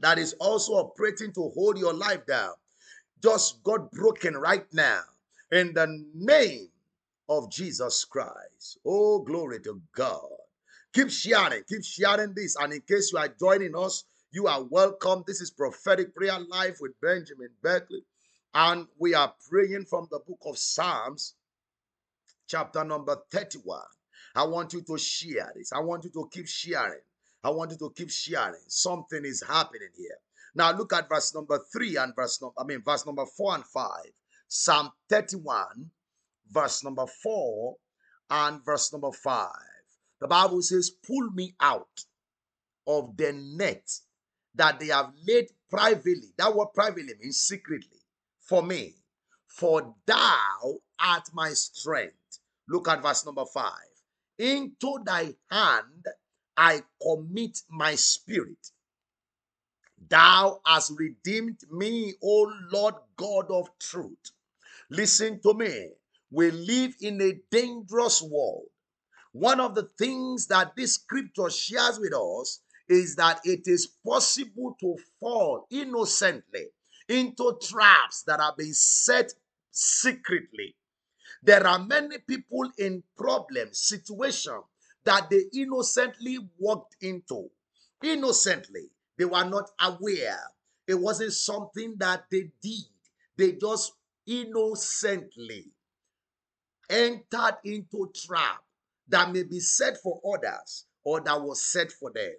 that 0.00 0.18
is 0.18 0.34
also 0.34 0.74
operating 0.74 1.32
to 1.32 1.50
hold 1.54 1.78
your 1.78 1.94
life 1.94 2.26
down 2.26 2.52
just 3.22 3.62
got 3.62 3.90
broken 3.92 4.36
right 4.36 4.66
now 4.72 5.00
in 5.52 5.72
the 5.72 6.04
name 6.14 6.68
of 7.28 7.50
Jesus 7.50 8.04
Christ. 8.04 8.78
Oh, 8.84 9.20
glory 9.20 9.60
to 9.62 9.80
God. 9.94 10.20
Keep 10.92 11.10
sharing, 11.10 11.62
keep 11.68 11.84
sharing 11.84 12.34
this. 12.34 12.56
And 12.56 12.72
in 12.72 12.80
case 12.82 13.12
you 13.12 13.18
are 13.18 13.28
joining 13.28 13.76
us, 13.76 14.04
you 14.30 14.46
are 14.46 14.62
welcome. 14.62 15.24
This 15.26 15.40
is 15.40 15.50
Prophetic 15.50 16.14
Prayer 16.14 16.38
Life 16.38 16.78
with 16.80 16.92
Benjamin 17.00 17.50
Beckley. 17.62 18.04
And 18.54 18.86
we 18.98 19.14
are 19.14 19.34
praying 19.50 19.86
from 19.86 20.06
the 20.10 20.20
book 20.20 20.38
of 20.46 20.56
Psalms, 20.56 21.34
chapter 22.46 22.84
number 22.84 23.16
31. 23.30 23.80
I 24.36 24.44
want 24.44 24.72
you 24.72 24.82
to 24.82 24.98
share 24.98 25.52
this. 25.56 25.72
I 25.72 25.80
want 25.80 26.04
you 26.04 26.10
to 26.10 26.28
keep 26.32 26.46
sharing. 26.46 27.00
I 27.42 27.50
want 27.50 27.72
you 27.72 27.76
to 27.78 27.92
keep 27.96 28.10
sharing. 28.10 28.62
Something 28.68 29.24
is 29.24 29.42
happening 29.46 29.88
here. 29.96 30.18
Now 30.54 30.72
look 30.76 30.92
at 30.92 31.08
verse 31.08 31.34
number 31.34 31.60
3 31.72 31.96
and 31.96 32.14
verse 32.14 32.40
number 32.40 32.54
I 32.58 32.64
mean 32.64 32.82
verse 32.84 33.04
number 33.06 33.26
4 33.26 33.56
and 33.56 33.64
5. 33.64 33.90
Psalm 34.48 34.90
31 35.08 35.90
verse 36.54 36.84
number 36.84 37.06
4 37.06 37.76
and 38.30 38.64
verse 38.64 38.92
number 38.92 39.12
5. 39.12 39.50
The 40.20 40.28
Bible 40.28 40.62
says, 40.62 40.90
"Pull 40.90 41.30
me 41.32 41.54
out 41.60 42.04
of 42.86 43.16
the 43.16 43.32
net 43.32 43.90
that 44.54 44.78
they 44.78 44.86
have 44.86 45.12
laid 45.26 45.50
privately. 45.68 46.32
That 46.38 46.54
word 46.54 46.68
privately 46.74 47.14
means 47.20 47.38
secretly 47.38 48.00
for 48.40 48.62
me. 48.62 48.94
For 49.48 49.94
thou 50.06 50.80
art 50.98 51.28
my 51.32 51.50
strength. 51.50 52.38
Look 52.68 52.88
at 52.88 53.02
verse 53.02 53.24
number 53.26 53.44
five. 53.46 53.72
Into 54.38 54.98
thy 55.04 55.34
hand 55.50 56.06
I 56.56 56.82
commit 57.02 57.62
my 57.68 57.94
spirit. 57.96 58.70
Thou 60.08 60.60
hast 60.66 60.92
redeemed 60.96 61.60
me, 61.70 62.14
O 62.22 62.52
Lord 62.72 62.94
God 63.16 63.50
of 63.50 63.70
truth. 63.78 64.32
Listen 64.90 65.40
to 65.40 65.54
me. 65.54 65.90
We 66.34 66.50
live 66.50 66.96
in 67.00 67.22
a 67.22 67.38
dangerous 67.52 68.20
world. 68.20 68.66
One 69.30 69.60
of 69.60 69.76
the 69.76 69.88
things 69.96 70.48
that 70.48 70.74
this 70.74 70.94
scripture 70.94 71.48
shares 71.48 72.00
with 72.00 72.12
us 72.12 72.58
is 72.88 73.14
that 73.14 73.40
it 73.44 73.68
is 73.68 73.86
possible 74.04 74.76
to 74.80 74.96
fall 75.20 75.68
innocently 75.70 76.70
into 77.08 77.56
traps 77.62 78.24
that 78.26 78.40
have 78.40 78.56
been 78.56 78.74
set 78.74 79.32
secretly. 79.70 80.74
There 81.40 81.64
are 81.64 81.78
many 81.78 82.18
people 82.18 82.68
in 82.78 83.04
problem 83.16 83.68
situation 83.72 84.60
that 85.04 85.30
they 85.30 85.44
innocently 85.52 86.38
walked 86.58 86.96
into. 87.00 87.48
Innocently, 88.02 88.88
they 89.16 89.24
were 89.24 89.44
not 89.44 89.70
aware. 89.80 90.40
It 90.88 90.96
wasn't 90.96 91.34
something 91.34 91.94
that 91.98 92.24
they 92.28 92.50
did. 92.60 92.86
They 93.36 93.52
just 93.52 93.92
innocently 94.26 95.73
entered 96.90 97.56
into 97.64 98.10
trap 98.14 98.62
that 99.08 99.32
may 99.32 99.42
be 99.42 99.60
set 99.60 99.96
for 100.02 100.20
others 100.34 100.86
or 101.04 101.20
that 101.20 101.40
was 101.40 101.62
set 101.62 101.92
for 101.92 102.10
them. 102.14 102.32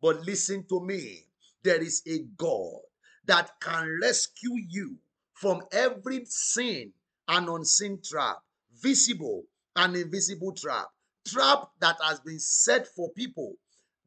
But 0.00 0.24
listen 0.26 0.64
to 0.68 0.80
me. 0.80 1.26
There 1.62 1.80
is 1.80 2.02
a 2.06 2.20
God 2.36 2.80
that 3.26 3.52
can 3.60 3.98
rescue 4.02 4.56
you 4.68 4.96
from 5.34 5.62
every 5.72 6.24
sin 6.24 6.92
and 7.28 7.48
unseen 7.48 8.00
trap, 8.04 8.38
visible 8.82 9.44
and 9.76 9.96
invisible 9.96 10.52
trap, 10.52 10.88
trap 11.26 11.68
that 11.80 11.96
has 12.02 12.20
been 12.20 12.40
set 12.40 12.86
for 12.86 13.10
people 13.12 13.54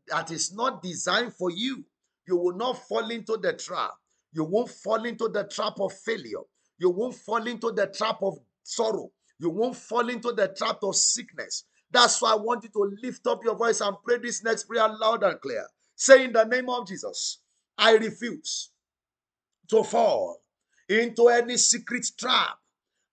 that 0.07 0.31
is 0.31 0.53
not 0.53 0.83
designed 0.83 1.33
for 1.33 1.49
you. 1.49 1.83
You 2.27 2.37
will 2.37 2.55
not 2.55 2.87
fall 2.87 3.09
into 3.09 3.37
the 3.37 3.53
trap. 3.53 3.91
You 4.33 4.43
won't 4.43 4.69
fall 4.69 5.05
into 5.05 5.29
the 5.29 5.45
trap 5.45 5.79
of 5.79 5.93
failure. 5.93 6.43
You 6.77 6.89
won't 6.89 7.15
fall 7.15 7.47
into 7.47 7.71
the 7.71 7.87
trap 7.87 8.21
of 8.21 8.37
sorrow. 8.63 9.11
You 9.39 9.49
won't 9.49 9.75
fall 9.75 10.09
into 10.09 10.31
the 10.31 10.47
trap 10.47 10.79
of 10.83 10.95
sickness. 10.95 11.65
That's 11.91 12.21
why 12.21 12.31
I 12.31 12.35
want 12.35 12.63
you 12.63 12.69
to 12.69 12.95
lift 13.03 13.25
up 13.27 13.43
your 13.43 13.55
voice 13.55 13.81
and 13.81 13.95
pray 14.03 14.17
this 14.17 14.43
next 14.43 14.63
prayer 14.63 14.87
loud 14.87 15.23
and 15.23 15.39
clear. 15.39 15.65
Say 15.95 16.25
in 16.25 16.33
the 16.33 16.43
name 16.43 16.69
of 16.69 16.87
Jesus, 16.87 17.39
I 17.77 17.93
refuse 17.93 18.71
to 19.69 19.83
fall 19.83 20.41
into 20.89 21.27
any 21.29 21.57
secret 21.57 22.05
trap 22.17 22.57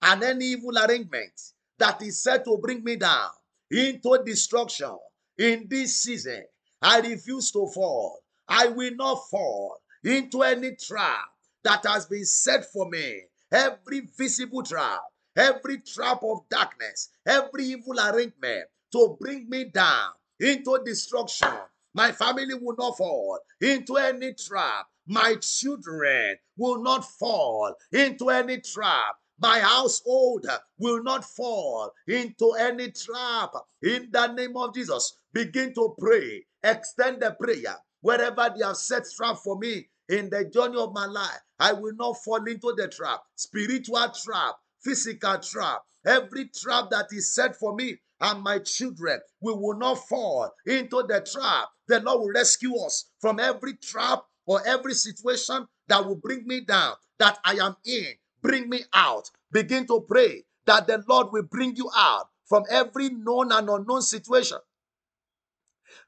and 0.02 0.22
any 0.22 0.46
evil 0.46 0.76
arrangement 0.78 1.32
that 1.78 2.02
is 2.02 2.22
set 2.22 2.44
to 2.44 2.58
bring 2.58 2.82
me 2.84 2.96
down 2.96 3.30
into 3.70 4.22
destruction 4.24 4.96
in 5.38 5.66
this 5.68 6.02
season. 6.02 6.44
I 6.80 7.00
refuse 7.00 7.50
to 7.52 7.66
fall. 7.68 8.20
I 8.48 8.66
will 8.68 8.94
not 8.96 9.28
fall 9.30 9.78
into 10.04 10.42
any 10.42 10.76
trap 10.76 11.28
that 11.64 11.86
has 11.86 12.06
been 12.06 12.24
set 12.24 12.64
for 12.72 12.88
me. 12.88 13.22
Every 13.50 14.08
visible 14.18 14.62
trap, 14.62 15.00
every 15.36 15.78
trap 15.80 16.22
of 16.22 16.48
darkness, 16.50 17.10
every 17.26 17.64
evil 17.66 17.98
arrangement 18.00 18.66
to 18.92 19.16
bring 19.20 19.48
me 19.50 19.64
down 19.64 20.10
into 20.40 20.78
destruction 20.84 21.48
my 21.94 22.12
family 22.12 22.54
will 22.54 22.76
not 22.78 22.96
fall 22.96 23.40
into 23.60 23.96
any 23.96 24.34
trap. 24.34 24.86
My 25.06 25.36
children 25.40 26.36
will 26.56 26.82
not 26.82 27.04
fall 27.04 27.74
into 27.92 28.30
any 28.30 28.60
trap. 28.60 29.16
My 29.40 29.60
household 29.60 30.46
will 30.78 31.02
not 31.02 31.24
fall 31.24 31.92
into 32.06 32.52
any 32.58 32.92
trap. 32.92 33.54
In 33.82 34.08
the 34.12 34.28
name 34.28 34.56
of 34.56 34.74
Jesus, 34.74 35.18
begin 35.32 35.74
to 35.74 35.94
pray. 35.98 36.44
Extend 36.62 37.22
the 37.22 37.32
prayer. 37.32 37.76
Wherever 38.02 38.54
they 38.56 38.64
have 38.64 38.76
set 38.76 39.04
trap 39.16 39.38
for 39.38 39.58
me 39.58 39.88
in 40.08 40.30
the 40.30 40.44
journey 40.44 40.78
of 40.78 40.94
my 40.94 41.06
life, 41.06 41.40
I 41.58 41.72
will 41.72 41.94
not 41.96 42.22
fall 42.24 42.44
into 42.46 42.74
the 42.76 42.88
trap. 42.88 43.22
Spiritual 43.36 44.08
trap, 44.24 44.56
physical 44.84 45.38
trap, 45.38 45.82
every 46.06 46.48
trap 46.48 46.90
that 46.90 47.06
is 47.12 47.34
set 47.34 47.56
for 47.56 47.74
me 47.74 47.98
and 48.20 48.42
my 48.42 48.58
children, 48.58 49.20
we 49.40 49.52
will 49.52 49.76
not 49.76 50.06
fall 50.08 50.50
into 50.66 51.02
the 51.08 51.20
trap. 51.20 51.68
The 51.88 52.00
Lord 52.00 52.20
will 52.20 52.32
rescue 52.32 52.76
us 52.76 53.06
from 53.20 53.40
every 53.40 53.74
trap 53.74 54.24
or 54.46 54.66
every 54.66 54.94
situation 54.94 55.66
that 55.88 56.04
will 56.06 56.16
bring 56.16 56.46
me 56.46 56.60
down, 56.60 56.94
that 57.18 57.38
I 57.44 57.54
am 57.54 57.76
in. 57.84 58.06
Bring 58.40 58.68
me 58.68 58.84
out. 58.92 59.30
Begin 59.50 59.86
to 59.86 60.04
pray 60.08 60.44
that 60.66 60.86
the 60.86 61.02
Lord 61.08 61.28
will 61.32 61.44
bring 61.44 61.76
you 61.76 61.90
out 61.96 62.28
from 62.46 62.64
every 62.70 63.10
known 63.10 63.52
and 63.52 63.68
unknown 63.68 64.02
situation 64.02 64.58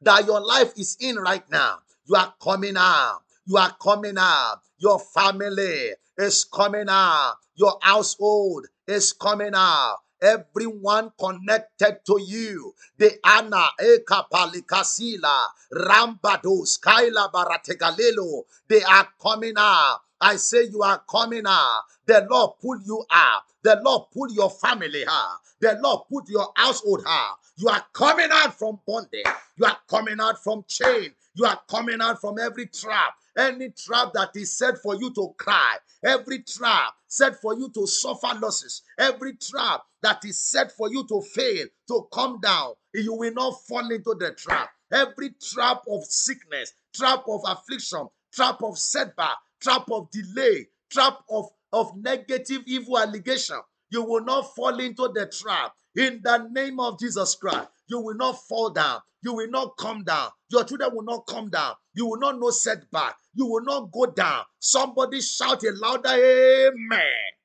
that 0.02 0.26
your 0.26 0.40
life 0.40 0.72
is 0.76 0.96
in 1.00 1.16
right 1.16 1.48
now. 1.50 1.78
You 2.06 2.16
are 2.16 2.34
coming 2.42 2.74
out. 2.76 3.20
You 3.46 3.56
are 3.56 3.74
coming 3.80 4.16
out. 4.18 4.60
Your 4.78 4.98
family 4.98 5.92
is 6.18 6.44
coming 6.44 6.87
out. 6.88 7.37
Your 7.57 7.79
household 7.83 8.66
is 8.87 9.12
coming 9.12 9.53
out 9.55 9.98
everyone 10.24 11.12
connected 11.18 11.98
to 12.07 12.20
you. 12.20 12.74
The 12.98 13.12
Anna 13.24 13.66
Ekapalikasila 13.81 15.46
Rambados 15.72 16.81
Kaila 16.81 17.31
Barategalelo. 17.31 18.44
They 18.68 18.83
are 18.83 19.09
coming 19.20 19.55
out. 19.57 20.00
I 20.20 20.37
say 20.37 20.64
you 20.64 20.83
are 20.83 21.03
coming 21.11 21.44
out. 21.46 21.83
The 22.07 22.27
Lord 22.31 22.53
pull 22.61 22.81
you 22.87 23.05
out. 23.11 23.42
The 23.62 23.81
Lord 23.85 24.05
pull 24.12 24.33
your 24.33 24.50
family 24.50 25.05
out. 25.07 25.38
The 25.61 25.79
Lord 25.83 26.03
put 26.11 26.29
your 26.29 26.48
household 26.57 27.03
out. 27.07 27.37
You 27.57 27.68
are 27.68 27.85
coming 27.92 28.29
out 28.33 28.59
from 28.59 28.81
bondage. 28.87 29.27
You 29.57 29.66
are 29.66 29.79
coming 29.88 30.20
out 30.20 30.42
from 30.42 30.64
chain. 30.66 31.12
You 31.35 31.46
are 31.46 31.61
coming 31.68 32.00
out 32.00 32.20
from 32.20 32.38
every 32.38 32.66
trap. 32.66 33.14
Any 33.37 33.70
trap 33.70 34.12
that 34.14 34.31
is 34.37 34.57
set 34.57 34.79
for 34.79 34.94
you 34.94 35.12
to 35.14 35.35
cry, 35.38 35.77
every 36.05 36.40
trap 36.40 36.95
set 37.09 37.41
for 37.41 37.55
you 37.59 37.68
to 37.70 37.87
suffer 37.87 38.39
losses, 38.41 38.82
every 38.99 39.35
trap 39.35 39.82
that 40.03 40.24
is 40.24 40.39
set 40.39 40.70
for 40.72 40.91
you 40.91 41.07
to 41.09 41.20
fail, 41.20 41.66
to 41.89 42.07
come 42.12 42.41
down, 42.41 42.74
you 42.93 43.14
will 43.14 43.32
not 43.32 43.61
fall 43.66 43.91
into 43.91 44.14
the 44.18 44.32
trap. 44.32 44.70
Every 44.93 45.30
trap 45.43 45.82
of 45.89 46.05
sickness, 46.05 46.72
trap 46.95 47.24
of 47.28 47.41
affliction, 47.47 48.07
trap 48.32 48.62
of 48.62 48.78
setback, 48.78 49.37
trap 49.61 49.91
of 49.91 50.11
delay, 50.11 50.68
trap 50.91 51.20
of, 51.28 51.49
of 51.72 51.97
negative 51.97 52.62
evil 52.66 52.99
allegation, 52.99 53.57
you 53.91 54.05
will 54.05 54.24
not 54.24 54.55
fall 54.55 54.78
into 54.78 55.11
the 55.14 55.26
trap. 55.26 55.72
In 55.97 56.20
the 56.22 56.49
name 56.51 56.78
of 56.80 56.99
Jesus 56.99 57.35
Christ, 57.35 57.68
you 57.89 58.01
will 58.01 58.14
not 58.14 58.41
fall 58.47 58.70
down. 58.70 59.01
You 59.22 59.35
will 59.35 59.51
not 59.51 59.76
come 59.76 60.05
down. 60.05 60.30
Your 60.51 60.64
children 60.64 60.91
will 60.95 61.05
not 61.05 61.26
come 61.26 61.49
down. 61.49 61.74
You 61.95 62.07
will 62.07 62.18
not 62.18 62.38
know 62.38 62.51
setback. 62.51 63.16
You 63.34 63.47
will 63.47 63.62
not 63.62 63.90
go 63.92 64.07
down. 64.07 64.45
Somebody 64.59 65.20
shout 65.20 65.62
a 65.62 65.72
louder 65.80 66.11
amen. 66.11 67.01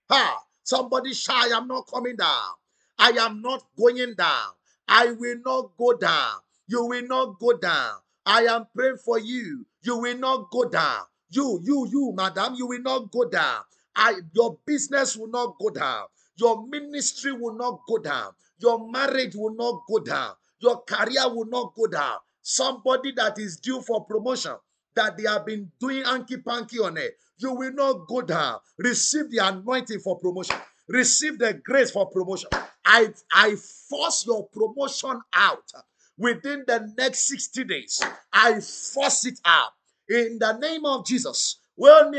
Ha! 0.09 0.39
Somebody 0.63 1.13
shout, 1.13 1.35
I 1.51 1.57
am 1.57 1.67
not 1.67 1.87
coming 1.91 2.15
down. 2.15 2.51
I 2.97 3.09
am 3.11 3.41
not 3.41 3.63
going 3.77 4.13
down. 4.15 4.49
I 4.87 5.11
will 5.11 5.37
not 5.45 5.71
go 5.77 5.93
down. 5.93 6.39
You 6.67 6.85
will 6.85 7.07
not 7.07 7.39
go 7.39 7.53
down. 7.57 7.93
I 8.25 8.41
am 8.43 8.67
praying 8.75 8.97
for 9.03 9.19
you. 9.19 9.65
You 9.81 9.97
will 9.97 10.17
not 10.17 10.51
go 10.51 10.65
down. 10.69 11.03
You, 11.31 11.59
you, 11.63 11.87
you, 11.91 12.13
madam, 12.15 12.55
you 12.55 12.67
will 12.67 12.81
not 12.81 13.11
go 13.11 13.27
down. 13.29 13.61
I, 13.95 14.15
your 14.33 14.57
business 14.65 15.15
will 15.15 15.29
not 15.29 15.57
go 15.59 15.69
down. 15.69 16.05
Your 16.37 16.65
ministry 16.67 17.31
will 17.33 17.55
not 17.55 17.81
go 17.87 17.97
down. 17.97 18.31
Your 18.59 18.89
marriage 18.89 19.35
will 19.35 19.55
not 19.55 19.81
go 19.87 19.99
down. 19.99 20.33
Your 20.59 20.81
career 20.83 21.27
will 21.33 21.45
not 21.45 21.73
go 21.75 21.87
down. 21.87 22.17
Somebody 22.41 23.11
that 23.13 23.37
is 23.39 23.57
due 23.57 23.81
for 23.81 24.05
promotion, 24.05 24.55
that 24.95 25.17
they 25.17 25.23
have 25.23 25.45
been 25.45 25.71
doing 25.79 26.03
anky 26.03 26.43
panky 26.43 26.79
on 26.79 26.97
it, 26.97 27.17
you 27.37 27.53
will 27.53 27.73
not 27.73 28.07
go 28.07 28.21
down. 28.21 28.59
Receive 28.77 29.29
the 29.29 29.37
anointing 29.39 29.99
for 29.99 30.17
promotion. 30.19 30.57
Receive 30.87 31.37
the 31.37 31.53
grace 31.53 31.91
for 31.91 32.09
promotion. 32.09 32.49
I, 32.85 33.13
I 33.31 33.55
force 33.55 34.25
your 34.25 34.47
promotion 34.47 35.21
out 35.33 35.71
within 36.17 36.63
the 36.67 36.93
next 36.97 37.27
60 37.27 37.63
days. 37.65 38.03
I 38.33 38.59
force 38.59 39.25
it 39.25 39.39
out 39.45 39.71
in 40.09 40.37
the 40.39 40.57
name 40.57 40.85
of 40.85 41.05
Jesus. 41.05 41.59
Well, 41.77 42.11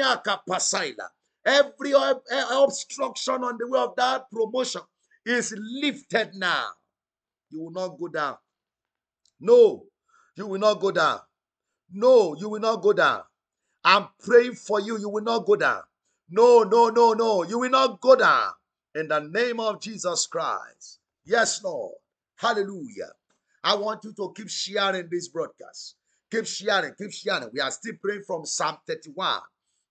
Every 1.44 1.94
eh, 1.94 2.44
obstruction 2.50 3.44
on 3.44 3.56
the 3.58 3.66
way 3.68 3.80
of 3.80 3.96
that 3.96 4.30
promotion 4.30 4.82
is 5.26 5.54
lifted 5.56 6.34
now. 6.34 6.66
You 7.50 7.64
will 7.64 7.70
not 7.70 7.98
go 7.98 8.08
down. 8.08 8.36
No, 9.40 9.84
you 10.40 10.46
will 10.46 10.58
not 10.58 10.80
go 10.80 10.90
down. 10.90 11.20
No, 11.92 12.34
you 12.34 12.48
will 12.48 12.60
not 12.60 12.80
go 12.80 12.94
down. 12.94 13.20
I'm 13.84 14.08
praying 14.20 14.54
for 14.54 14.80
you. 14.80 14.98
You 14.98 15.10
will 15.10 15.22
not 15.22 15.44
go 15.44 15.54
down. 15.54 15.82
No, 16.30 16.62
no, 16.62 16.88
no, 16.88 17.12
no. 17.12 17.42
You 17.42 17.58
will 17.58 17.68
not 17.68 18.00
go 18.00 18.16
down. 18.16 18.52
In 18.94 19.08
the 19.08 19.20
name 19.20 19.60
of 19.60 19.82
Jesus 19.82 20.26
Christ. 20.26 21.00
Yes, 21.26 21.62
Lord. 21.62 21.92
Hallelujah. 22.36 23.10
I 23.62 23.74
want 23.74 24.02
you 24.04 24.14
to 24.14 24.32
keep 24.34 24.48
sharing 24.48 25.10
this 25.10 25.28
broadcast. 25.28 25.96
Keep 26.30 26.46
sharing, 26.46 26.94
keep 26.94 27.12
sharing. 27.12 27.50
We 27.52 27.60
are 27.60 27.70
still 27.70 27.94
praying 28.02 28.22
from 28.26 28.46
Psalm 28.46 28.78
31. 28.86 29.40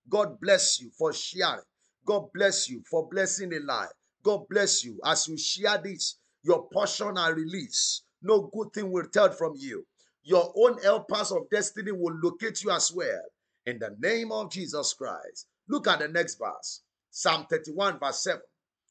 God 0.10 0.40
bless 0.42 0.82
you 0.82 0.90
for 0.98 1.14
sharing. 1.14 1.62
God 2.06 2.30
bless 2.34 2.68
you 2.68 2.82
for 2.90 3.08
blessing 3.08 3.50
the 3.50 3.60
life. 3.60 3.90
God 4.24 4.48
bless 4.50 4.84
you 4.84 5.00
as 5.06 5.28
you 5.28 5.38
share 5.38 5.78
this. 5.78 6.16
Your 6.42 6.68
portion 6.74 7.20
are 7.20 7.36
released. 7.36 8.04
No 8.24 8.50
good 8.52 8.74
thing 8.74 8.92
will 8.92 9.06
tell 9.06 9.32
from 9.32 9.54
you. 9.56 9.86
Your 10.24 10.54
own 10.56 10.82
helpers 10.82 11.32
of 11.32 11.50
destiny 11.50 11.92
will 11.92 12.16
locate 12.22 12.64
you 12.64 12.72
as 12.72 12.92
well. 12.94 13.22
In 13.66 13.80
the 13.80 13.96
name 14.00 14.32
of 14.32 14.52
Jesus 14.52 14.94
Christ. 14.94 15.48
Look 15.68 15.88
at 15.88 16.00
the 16.00 16.08
next 16.08 16.40
verse. 16.40 16.82
Psalm 17.12 17.46
31, 17.50 18.00
verse 18.00 18.24
7. 18.24 18.42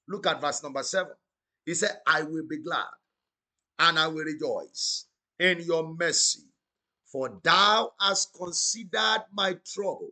Look 0.09 0.26
at 0.26 0.41
verse 0.41 0.62
number 0.62 0.83
7. 0.83 1.12
He 1.66 1.74
said, 1.74 1.99
I 2.07 2.22
will 2.22 2.47
be 2.49 2.59
glad 2.59 2.87
and 3.79 3.99
I 3.99 4.09
will 4.09 4.24
rejoice 4.24 5.07
in 5.39 5.61
your 5.61 5.95
mercy, 5.95 6.45
for 7.05 7.39
thou 7.43 7.93
hast 8.01 8.35
considered 8.35 9.24
my 9.33 9.57
trouble. 9.64 10.11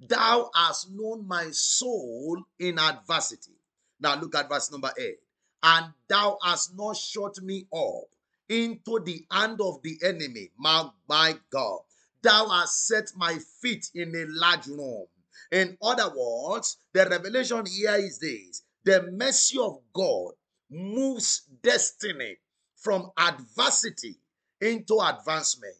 Thou 0.00 0.50
hast 0.54 0.90
known 0.90 1.26
my 1.28 1.50
soul 1.52 2.42
in 2.58 2.78
adversity. 2.78 3.52
Now 4.00 4.20
look 4.20 4.34
at 4.34 4.48
verse 4.48 4.72
number 4.72 4.90
8. 4.98 5.16
And 5.62 5.86
thou 6.08 6.38
hast 6.42 6.76
not 6.76 6.96
shut 6.96 7.40
me 7.40 7.66
up 7.72 8.11
into 8.48 9.00
the 9.04 9.24
hand 9.30 9.60
of 9.60 9.82
the 9.82 9.98
enemy, 10.04 10.50
my, 10.58 10.88
my 11.08 11.34
God. 11.50 11.80
Thou 12.22 12.48
hast 12.48 12.86
set 12.86 13.12
my 13.16 13.38
feet 13.60 13.90
in 13.94 14.14
a 14.14 14.26
large 14.28 14.66
room. 14.66 15.06
In 15.50 15.76
other 15.82 16.10
words, 16.16 16.76
the 16.92 17.06
revelation 17.06 17.66
here 17.66 17.96
is 17.96 18.18
this 18.18 18.62
the 18.84 19.10
mercy 19.12 19.58
of 19.58 19.78
God 19.92 20.32
moves 20.70 21.42
destiny 21.62 22.36
from 22.76 23.10
adversity 23.16 24.18
into 24.60 24.98
advancement. 25.00 25.76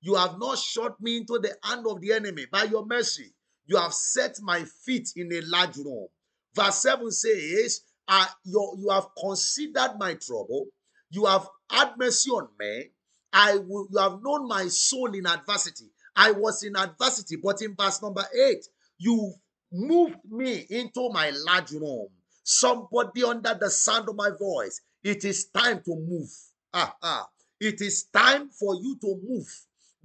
You 0.00 0.14
have 0.16 0.38
not 0.38 0.58
shot 0.58 1.00
me 1.00 1.18
into 1.18 1.38
the 1.38 1.56
hand 1.62 1.86
of 1.88 2.00
the 2.00 2.12
enemy 2.12 2.46
by 2.50 2.64
your 2.64 2.84
mercy. 2.84 3.32
You 3.66 3.76
have 3.78 3.94
set 3.94 4.38
my 4.42 4.64
feet 4.64 5.12
in 5.16 5.32
a 5.32 5.40
large 5.42 5.76
room. 5.78 6.08
Verse 6.54 6.82
7 6.82 7.10
says, 7.10 7.80
uh, 8.06 8.26
you, 8.44 8.76
you 8.78 8.90
have 8.90 9.06
considered 9.18 9.94
my 9.98 10.14
trouble. 10.14 10.66
You 11.10 11.24
have 11.24 11.48
had 11.70 11.92
mercy 11.98 12.30
on 12.30 12.48
me. 12.58 12.90
I 13.32 13.56
will, 13.56 13.88
you 13.90 13.98
have 13.98 14.22
known 14.22 14.46
my 14.48 14.68
soul 14.68 15.12
in 15.14 15.26
adversity. 15.26 15.86
I 16.16 16.30
was 16.30 16.62
in 16.62 16.76
adversity, 16.76 17.36
but 17.36 17.60
in 17.62 17.74
verse 17.74 18.00
number 18.00 18.24
8, 18.32 18.64
you 18.98 19.34
moved 19.72 20.16
me 20.30 20.66
into 20.70 21.10
my 21.10 21.30
large 21.46 21.72
room. 21.72 22.08
Somebody 22.44 23.24
under 23.24 23.54
the 23.54 23.70
sound 23.70 24.08
of 24.08 24.14
my 24.16 24.30
voice, 24.38 24.80
it 25.02 25.24
is 25.24 25.46
time 25.46 25.82
to 25.84 25.96
move. 25.96 26.30
Ah, 26.72 26.94
ah. 27.02 27.28
It 27.60 27.80
is 27.80 28.04
time 28.04 28.50
for 28.50 28.74
you 28.76 28.96
to 29.00 29.20
move. 29.26 29.48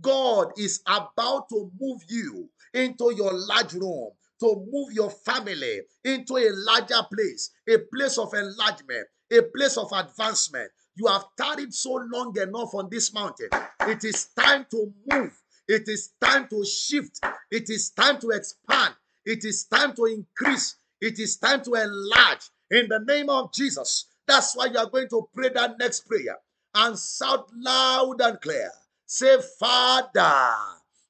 God 0.02 0.54
is 0.58 0.82
about 0.88 1.50
to 1.50 1.72
move 1.80 2.02
you 2.08 2.50
into 2.74 3.14
your 3.16 3.34
large 3.34 3.74
room, 3.74 4.12
to 4.40 4.66
move 4.72 4.94
your 4.94 5.10
family 5.10 5.82
into 6.04 6.38
a 6.38 6.50
larger 6.52 7.02
place, 7.14 7.52
a 7.68 7.78
place 7.94 8.18
of 8.18 8.34
enlargement, 8.34 9.08
a 9.32 9.42
place 9.56 9.78
of 9.78 9.92
advancement. 9.92 10.72
You 11.00 11.08
have 11.08 11.28
tarried 11.38 11.74
so 11.74 11.94
long 12.12 12.38
enough 12.38 12.76
on 12.76 12.90
this 12.92 13.14
mountain. 13.14 13.48
It 13.88 14.04
is 14.04 14.26
time 14.38 14.66
to 14.72 14.94
move. 15.10 15.32
It 15.66 15.88
is 15.88 16.10
time 16.22 16.50
to 16.50 16.66
shift. 16.66 17.22
It 17.50 17.70
is 17.70 17.92
time 17.92 18.20
to 18.20 18.32
expand. 18.32 18.96
It 19.26 19.46
is 19.46 19.64
time 19.64 19.96
to 19.96 20.06
increase. 20.06 20.76
It 21.00 21.18
is 21.18 21.38
time 21.38 21.64
to 21.64 21.76
enlarge 21.76 22.50
in 22.70 22.90
the 22.90 23.00
name 23.08 23.30
of 23.30 23.54
Jesus. 23.54 24.08
That's 24.28 24.58
why 24.58 24.66
you 24.66 24.78
are 24.78 24.90
going 24.90 25.08
to 25.10 25.30
pray 25.34 25.50
that 25.50 25.80
next 25.80 26.02
prayer 26.02 26.38
and 26.76 27.00
shout 27.00 27.50
loud 27.56 28.20
and 28.20 28.42
clear. 28.42 28.70
Say, 29.06 29.38
Father, 29.58 30.54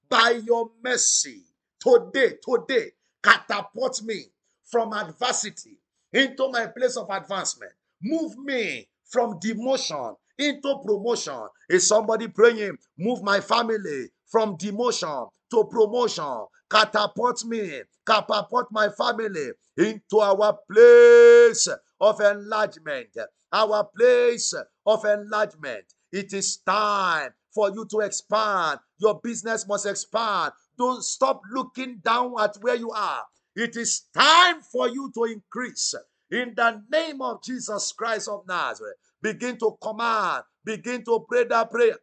by 0.07 0.39
your 0.45 0.69
mercy, 0.83 1.41
today, 1.79 2.33
today, 2.47 2.91
catapult 3.23 4.03
me 4.03 4.25
from 4.65 4.93
adversity 4.93 5.79
into 6.13 6.47
my 6.51 6.67
place 6.67 6.95
of 6.95 7.09
advancement. 7.09 7.71
Move 8.03 8.37
me 8.37 8.87
from 9.09 9.39
demotion 9.39 10.15
into 10.37 10.79
promotion. 10.85 11.47
Is 11.69 11.87
somebody 11.87 12.27
praying? 12.27 12.77
Move 12.97 13.21
my 13.23 13.39
family 13.39 14.09
from 14.31 14.57
demotion 14.57 15.29
to 15.51 15.63
promotion. 15.65 16.45
Catapult 16.69 17.43
me, 17.45 17.81
catapult 18.05 18.67
my 18.71 18.89
family 18.89 19.51
into 19.77 20.19
our 20.19 20.57
place 20.71 21.67
of 21.99 22.21
enlargement. 22.21 23.09
Our 23.51 23.89
place 23.97 24.53
of 24.85 25.05
enlargement. 25.05 25.85
It 26.11 26.33
is 26.33 26.57
time 26.57 27.31
for 27.53 27.71
you 27.71 27.87
to 27.89 27.99
expand. 28.01 28.79
Your 28.99 29.19
business 29.23 29.67
must 29.67 29.87
expand. 29.87 30.53
Don't 30.77 31.03
stop 31.03 31.41
looking 31.51 31.99
down 32.05 32.35
at 32.39 32.55
where 32.61 32.75
you 32.75 32.91
are. 32.91 33.23
It 33.55 33.75
is 33.75 34.03
time 34.13 34.61
for 34.61 34.87
you 34.87 35.11
to 35.15 35.23
increase. 35.25 35.95
In 36.31 36.53
the 36.55 36.83
name 36.91 37.21
of 37.21 37.43
Jesus 37.43 37.91
Christ 37.91 38.27
of 38.27 38.47
Nazareth, 38.47 38.97
begin 39.21 39.57
to 39.57 39.77
command, 39.81 40.43
begin 40.63 41.03
to 41.05 41.25
pray 41.27 41.45
that 41.45 41.71
prayer. 41.71 41.97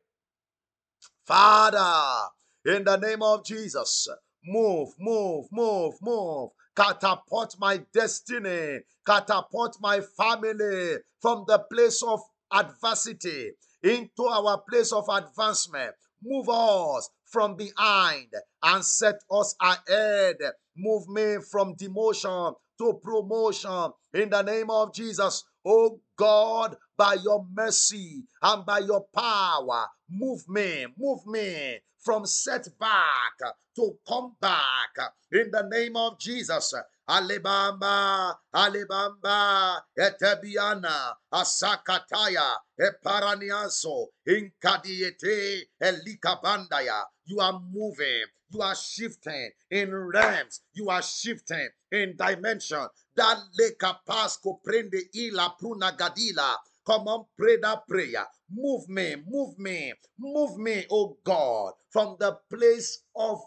Father, 1.24 2.29
in 2.64 2.85
the 2.85 2.97
name 2.97 3.22
of 3.22 3.45
Jesus, 3.45 4.09
move, 4.45 4.89
move, 4.99 5.47
move, 5.53 5.95
move. 6.03 6.51
Catapult 6.74 7.57
my 7.59 7.81
destiny, 7.93 8.81
catapult 9.07 9.79
my 9.81 10.01
family 10.01 10.97
from 11.22 11.45
the 11.47 11.59
place 11.72 12.03
of 12.03 12.20
adversity 12.53 13.53
into 13.83 14.24
our 14.24 14.62
place 14.68 14.93
of 14.93 15.09
advancement. 15.09 15.95
Move 16.22 16.49
us 16.49 17.09
from 17.24 17.57
behind 17.57 18.29
and 18.62 18.85
set 18.85 19.16
us 19.31 19.55
ahead. 19.61 20.37
Move 20.77 21.09
me 21.09 21.37
from 21.51 21.77
demotion 21.77 22.55
to 22.79 23.01
promotion 23.03 23.93
in 24.14 24.31
the 24.31 24.43
name 24.43 24.70
of 24.70 24.95
Jesus. 24.95 25.45
Oh 25.64 26.01
God, 26.16 26.77
by 26.97 27.14
your 27.14 27.47
mercy 27.53 28.24
and 28.43 28.64
by 28.64 28.79
your 28.81 29.07
power, 29.14 29.87
move 30.11 30.49
me, 30.49 30.87
move 30.99 31.27
me 31.27 31.79
from 32.05 32.24
setback 32.24 33.39
to 33.74 33.99
come 34.09 34.37
back 34.41 35.12
in 35.33 35.51
the 35.51 35.68
name 35.70 35.97
of 35.97 36.18
Jesus. 36.18 36.72
Alibamba, 37.09 38.35
Alibamba, 38.55 39.81
Etebiana, 39.99 41.14
Asakataya, 41.33 42.57
Eparaniaso, 42.81 44.07
Inkadiete, 44.29 45.62
Elikabandaya. 45.83 47.03
You 47.27 47.41
are 47.41 47.61
moving, 47.72 48.24
you 48.51 48.62
are 48.62 48.74
shifting 48.76 49.51
in 49.70 49.94
realms, 49.94 50.61
you 50.74 50.88
are 50.88 51.03
shifting 51.03 51.68
in 51.92 52.16
dimension. 52.16 52.86
That 53.16 53.38
leka 53.59 54.01
pasco 54.07 54.61
prende 54.66 55.01
ila 55.14 55.55
pruna 55.61 55.97
gadila. 55.97 56.57
Come 56.86 57.09
on, 57.09 57.24
pray 57.36 57.59
that 57.62 57.86
prayer. 57.88 58.26
Move 58.53 58.88
me, 58.88 59.16
move 59.28 59.59
me, 59.59 59.92
move 60.18 60.57
me, 60.59 60.86
oh 60.90 61.16
God, 61.24 61.72
from 61.90 62.16
the 62.20 62.38
place 62.51 63.03
of 63.16 63.40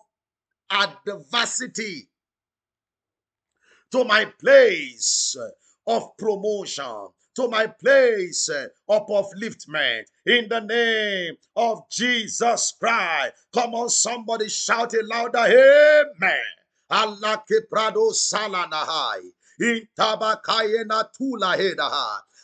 adversity 0.72 2.10
to 3.92 4.04
my 4.04 4.26
place 4.26 5.36
of 5.88 6.18
promotion, 6.18 7.10
to 7.40 7.48
my 7.48 7.68
place 7.68 8.50
uh, 8.50 8.68
of 8.90 9.08
upliftment 9.08 10.04
in 10.26 10.50
the 10.50 10.60
name 10.60 11.36
of 11.56 11.90
Jesus 11.90 12.74
Christ. 12.78 13.34
Come 13.54 13.76
on, 13.76 13.88
somebody 13.88 14.50
shout 14.50 14.94
it 14.94 15.06
louder. 15.08 15.46
Amen. 15.48 16.50
Allah 16.90 17.42
prado 17.72 18.12
salanahai. 18.12 19.22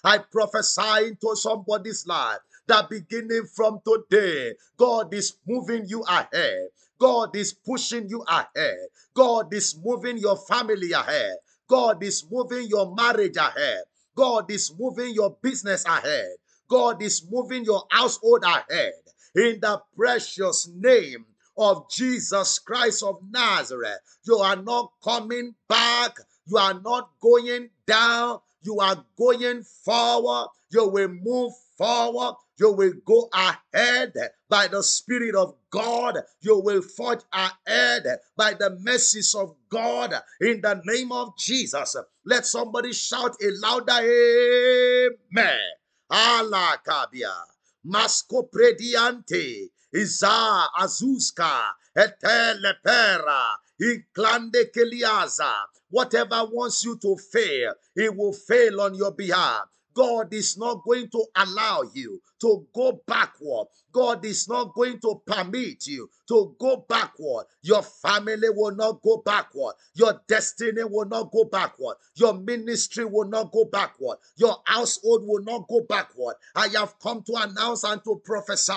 I 0.06 0.18
prophesy 0.32 1.08
into 1.08 1.36
somebody's 1.36 2.08
life 2.08 2.40
that 2.68 2.90
beginning 2.90 3.48
from 3.54 3.82
today, 3.86 4.54
God 4.78 5.14
is 5.14 5.34
moving 5.46 5.86
you 5.88 6.04
ahead. 6.04 6.70
God 7.00 7.36
is 7.36 7.54
pushing 7.54 8.08
you 8.08 8.24
ahead. 8.30 8.88
God 9.14 9.54
is 9.54 9.78
moving 9.84 10.18
your 10.18 10.38
family 10.38 10.94
ahead. 10.94 11.36
God 11.68 12.02
is 12.02 12.26
moving 12.32 12.68
your 12.68 12.96
marriage 12.96 13.36
ahead. 13.36 13.84
God 14.16 14.50
is 14.50 14.74
moving 14.78 15.14
your 15.14 15.38
business 15.42 15.86
ahead. 15.86 16.36
God 16.68 17.02
is 17.02 17.26
moving 17.30 17.66
your 17.66 17.84
household 17.92 18.44
ahead. 18.44 18.94
In 19.36 19.60
the 19.60 19.82
precious 19.96 20.70
name 20.74 21.26
of 21.58 21.90
Jesus 21.90 22.60
Christ 22.60 23.04
of 23.04 23.20
Nazareth, 23.30 24.00
you 24.26 24.38
are 24.38 24.56
not 24.56 24.92
coming 25.04 25.54
back. 25.68 26.18
You 26.48 26.58
are 26.58 26.80
not 26.80 27.12
going 27.22 27.70
down. 27.86 28.40
You 28.62 28.80
are 28.80 29.04
going 29.18 29.64
forward. 29.64 30.48
You 30.72 30.88
will 30.88 31.10
move 31.10 31.54
forward. 31.78 32.36
You 32.58 32.72
will 32.72 32.94
go 33.06 33.30
ahead 33.34 34.14
by 34.50 34.68
the 34.68 34.82
Spirit 34.82 35.36
of 35.36 35.56
God. 35.70 36.20
You 36.42 36.60
will 36.60 36.82
forge 36.82 37.22
ahead 37.34 38.06
by 38.38 38.54
the 38.54 38.78
mercies 38.82 39.36
of 39.36 39.56
God 39.70 40.14
in 40.40 40.62
the 40.62 40.82
name 40.86 41.12
of 41.12 41.38
Jesus. 41.38 41.96
Let 42.26 42.46
somebody 42.46 42.94
shout 42.94 43.36
a 43.42 43.50
louder 43.62 44.00
Amen. 45.32 45.60
Allah 46.10 46.80
kabia. 46.88 47.34
Masco 47.84 48.44
prediante. 48.44 49.70
Iza 49.94 50.68
azuska. 50.80 51.74
Etelepera. 51.98 53.58
Inclande 53.82 54.72
keliaza. 54.74 55.52
Whatever 55.90 56.46
wants 56.46 56.84
you 56.86 56.98
to 56.98 57.16
fail, 57.18 57.74
it 57.96 58.16
will 58.16 58.34
fail 58.34 58.82
on 58.82 58.96
your 58.96 59.12
behalf. 59.12 59.66
God 59.94 60.34
is 60.34 60.58
not 60.58 60.84
going 60.84 61.10
to 61.10 61.26
allow 61.36 61.84
you 61.94 62.22
to 62.46 62.68
go 62.76 63.02
backward. 63.08 63.66
God 63.92 64.24
is 64.24 64.48
not 64.48 64.76
going 64.76 65.00
to 65.00 65.20
permit 65.26 65.88
you 65.88 66.08
to 66.28 66.56
go 66.60 66.86
backward. 66.88 67.46
Your 67.64 67.82
family 67.82 68.50
will 68.50 68.76
not 68.76 69.02
go 69.02 69.24
backward. 69.26 69.74
Your 69.96 70.22
destiny 70.28 70.84
will 70.84 71.08
not 71.08 71.32
go 71.32 71.46
backward. 71.46 71.96
Your 72.14 72.36
ministry 72.36 73.04
will 73.04 73.28
not 73.28 73.52
go 73.52 73.66
backward. 73.66 74.18
Your 74.36 74.58
household 74.66 75.24
will 75.26 75.42
not 75.42 75.68
go 75.68 75.82
backward. 75.90 76.36
I 76.56 76.68
have 76.76 77.00
come 77.00 77.24
to 77.24 77.34
announce 77.36 77.84
and 77.84 78.04
to 78.04 78.22
prophesy 78.24 78.74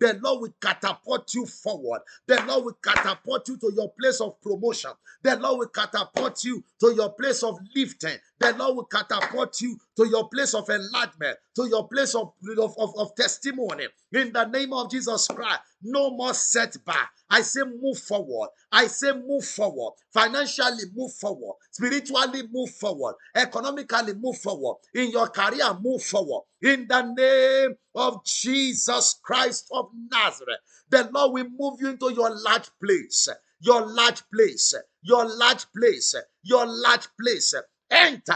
the 0.00 0.18
Lord 0.20 0.40
will 0.42 0.54
catapult 0.60 1.32
you 1.32 1.46
forward. 1.46 2.00
The 2.26 2.42
Lord 2.44 2.64
will 2.64 2.78
catapult 2.82 3.48
you 3.48 3.56
to 3.58 3.72
your 3.76 3.92
place 3.92 4.20
of 4.20 4.40
promotion. 4.42 4.90
The 5.22 5.36
Lord 5.36 5.58
will 5.60 5.68
catapult 5.68 6.42
you 6.44 6.64
to 6.80 6.92
your 6.96 7.10
place 7.10 7.44
of 7.44 7.60
lifting. 7.76 8.16
The 8.40 8.52
Lord 8.54 8.76
will 8.76 8.84
catapult 8.84 9.60
you 9.60 9.78
to 9.96 10.08
your 10.08 10.28
place 10.28 10.54
of 10.54 10.68
enlargement, 10.68 11.38
to 11.54 11.68
your 11.68 11.86
place 11.86 12.16
of, 12.16 12.32
of, 12.58 12.74
of, 12.76 13.11
testimony. 13.16 13.86
In 14.12 14.32
the 14.32 14.44
name 14.46 14.72
of 14.72 14.90
Jesus 14.90 15.26
Christ, 15.28 15.60
no 15.82 16.10
more 16.10 16.34
setback. 16.34 17.10
I 17.30 17.42
say 17.42 17.62
move 17.64 17.98
forward. 17.98 18.50
I 18.70 18.86
say 18.86 19.12
move 19.12 19.44
forward. 19.44 19.94
Financially 20.12 20.84
move 20.94 21.12
forward. 21.14 21.56
Spiritually 21.70 22.42
move 22.52 22.70
forward. 22.70 23.14
Economically 23.34 24.14
move 24.14 24.38
forward. 24.38 24.76
In 24.94 25.10
your 25.10 25.28
career 25.28 25.76
move 25.80 26.02
forward. 26.02 26.44
In 26.60 26.86
the 26.88 27.02
name 27.02 27.76
of 27.94 28.24
Jesus 28.24 29.18
Christ 29.22 29.66
of 29.72 29.90
Nazareth, 30.10 30.60
the 30.90 31.08
Lord 31.12 31.32
will 31.32 31.48
move 31.58 31.80
you 31.80 31.90
into 31.90 32.12
your 32.12 32.30
large 32.30 32.68
place. 32.82 33.28
Your 33.60 33.86
large 33.86 34.22
place. 34.32 34.74
Your 35.02 35.24
large 35.24 35.64
place. 35.72 36.14
Your 36.42 36.66
large 36.66 37.06
place. 37.18 37.54
Enter 37.90 38.34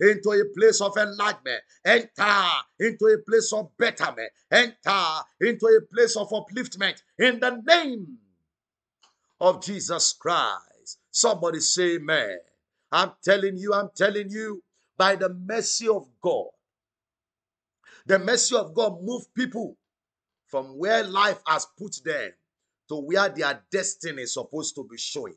into 0.00 0.30
a 0.30 0.44
place 0.56 0.80
of 0.80 0.96
enlightenment. 0.96 1.62
Enter 1.84 2.44
into 2.80 3.06
a 3.06 3.18
place 3.28 3.52
of 3.52 3.70
betterment. 3.76 4.30
Enter 4.50 5.04
into 5.40 5.66
a 5.66 5.80
place 5.92 6.16
of 6.16 6.28
upliftment 6.30 7.02
in 7.18 7.40
the 7.40 7.62
name 7.66 8.18
of 9.40 9.62
Jesus 9.62 10.12
Christ. 10.12 10.98
Somebody 11.10 11.60
say, 11.60 11.96
Amen. 11.96 12.38
I'm 12.90 13.12
telling 13.22 13.56
you, 13.56 13.74
I'm 13.74 13.90
telling 13.94 14.30
you, 14.30 14.62
by 14.96 15.16
the 15.16 15.28
mercy 15.28 15.88
of 15.88 16.08
God, 16.20 16.46
the 18.06 18.18
mercy 18.18 18.56
of 18.56 18.74
God 18.74 19.02
move 19.02 19.32
people 19.34 19.76
from 20.46 20.78
where 20.78 21.04
life 21.04 21.40
has 21.46 21.66
put 21.78 22.00
them 22.04 22.30
to 22.88 22.96
where 22.96 23.28
their 23.28 23.62
destiny 23.70 24.22
is 24.22 24.34
supposed 24.34 24.74
to 24.74 24.86
be 24.90 24.96
showing. 24.96 25.36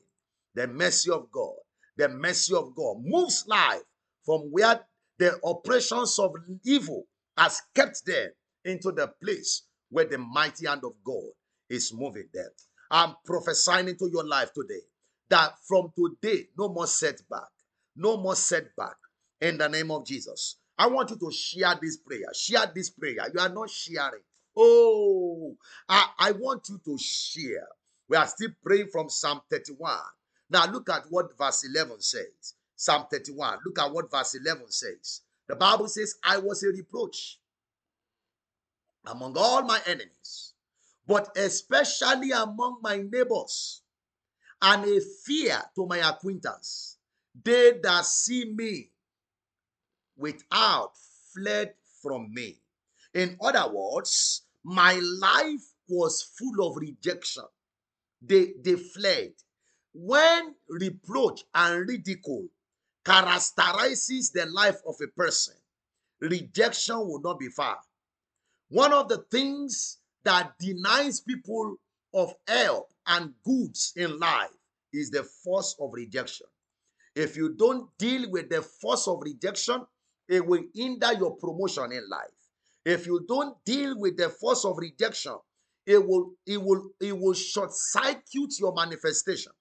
The 0.55 0.68
mercy 0.68 1.12
of 1.12 1.30
God, 1.32 1.55
the 1.97 2.07
mercy 2.09 2.55
of 2.55 2.74
God 2.76 2.97
moves 3.03 3.45
life 3.47 3.82
from 4.26 4.42
where 4.52 4.80
the 5.20 5.40
oppressions 5.46 6.18
of 6.20 6.34
evil 6.66 7.06
has 7.38 7.62
kept 7.76 8.06
them 8.06 8.30
into 8.66 8.92
the 8.92 9.08
place 9.24 9.64
where 9.90 10.06
the 10.06 10.18
mighty 10.18 10.68
hand 10.68 10.82
of 10.84 10.94
God 11.04 11.30
is 11.70 11.94
moving 11.94 12.28
them. 12.34 12.50
I'm 12.90 13.16
prophesying 13.26 13.88
into 13.88 14.10
your 14.12 14.26
life 14.26 14.54
today 14.54 14.82
that 15.30 15.54
from 15.68 15.92
today, 15.98 16.48
no 16.58 16.70
more 16.70 16.88
setback, 16.88 17.50
no 17.96 18.18
more 18.18 18.36
setback 18.36 18.96
in 19.40 19.58
the 19.58 19.68
name 19.70 19.92
of 19.92 20.06
Jesus. 20.06 20.58
I 20.78 20.88
want 20.88 21.10
you 21.12 21.18
to 21.18 21.32
share 21.32 21.76
this 21.82 21.98
prayer. 21.98 22.28
Share 22.34 22.72
this 22.74 22.90
prayer. 22.90 23.28
You 23.34 23.40
are 23.40 23.50
not 23.50 23.70
sharing. 23.70 24.22
Oh, 24.58 25.56
I, 25.88 26.08
I 26.20 26.32
want 26.34 26.68
you 26.70 26.80
to 26.86 26.98
share. 26.98 27.68
We 28.10 28.18
are 28.18 28.28
still 28.28 28.50
praying 28.64 28.88
from 28.92 29.10
Psalm 29.10 29.42
31. 29.50 29.98
Now 30.50 30.70
look 30.70 30.90
at 30.90 31.06
what 31.10 31.38
verse 31.38 31.64
11 31.64 32.02
says. 32.02 32.56
Psalm 32.82 33.06
31. 33.12 33.60
Look 33.64 33.78
at 33.78 33.94
what 33.94 34.10
verse 34.10 34.34
11 34.34 34.72
says. 34.72 35.22
The 35.48 35.56
Bible 35.56 35.88
says, 35.88 36.16
I 36.24 36.40
was 36.40 36.64
a 36.64 36.70
reproach 36.70 37.38
among 39.06 39.36
all 39.38 39.62
my 39.62 39.80
enemies, 39.86 40.54
but 41.06 41.30
especially 41.38 42.32
among 42.32 42.80
my 42.82 42.98
neighbors, 42.98 43.84
and 44.64 44.84
a 44.84 45.00
fear 45.00 45.62
to 45.76 45.86
my 45.86 46.00
acquaintance. 46.00 46.98
They 47.44 47.74
that 47.84 48.04
see 48.04 48.52
me 48.52 48.90
without 50.18 50.94
fled 51.36 51.76
from 52.02 52.34
me. 52.34 52.62
In 53.14 53.38
other 53.42 53.72
words, 53.72 54.42
my 54.64 54.94
life 54.94 55.68
was 55.88 56.24
full 56.24 56.68
of 56.68 56.78
rejection. 56.78 57.44
They, 58.24 58.54
they 58.60 58.76
fled. 58.76 59.34
When 59.94 60.56
reproach 60.68 61.44
and 61.54 61.88
ridicule 61.88 62.48
characterizes 63.04 64.32
the 64.32 64.45
life 64.47 64.80
of 64.88 64.95
a 65.02 65.08
person, 65.08 65.56
rejection 66.20 66.99
will 66.99 67.22
not 67.22 67.39
be 67.39 67.49
far. 67.49 67.78
One 68.70 68.93
of 68.93 69.10
the 69.10 69.26
things 69.32 69.97
that 70.24 70.54
denies 70.60 71.20
people 71.20 71.76
of 72.14 72.34
help 72.47 72.93
and 73.08 73.34
goods 73.43 73.93
in 73.95 74.20
life 74.20 74.49
is 74.93 75.10
the 75.10 75.24
force 75.24 75.76
of 75.80 75.91
rejection. 75.93 76.47
If 77.16 77.36
you 77.36 77.54
don't 77.54 77.89
deal 77.97 78.30
with 78.30 78.49
the 78.49 78.62
force 78.62 79.08
of 79.08 79.22
rejection, 79.22 79.86
it 80.30 80.45
will 80.45 80.64
hinder 80.74 81.14
your 81.14 81.36
promotion 81.36 81.91
in 81.91 82.08
life. 82.10 82.30
If 82.86 83.06
you 83.06 83.26
don't 83.28 83.56
deal 83.66 83.99
with 83.99 84.18
the 84.18 84.30
force 84.30 84.64
of 84.66 84.78
rejection, 84.78 85.36
it 85.86 86.06
will 86.06 86.32
it 86.45 86.62
will 86.62 86.89
it 86.99 87.18
will 87.18 87.34
short 87.34 87.74
circuit 87.74 88.60
your 88.60 88.74
manifestation. 88.74 89.52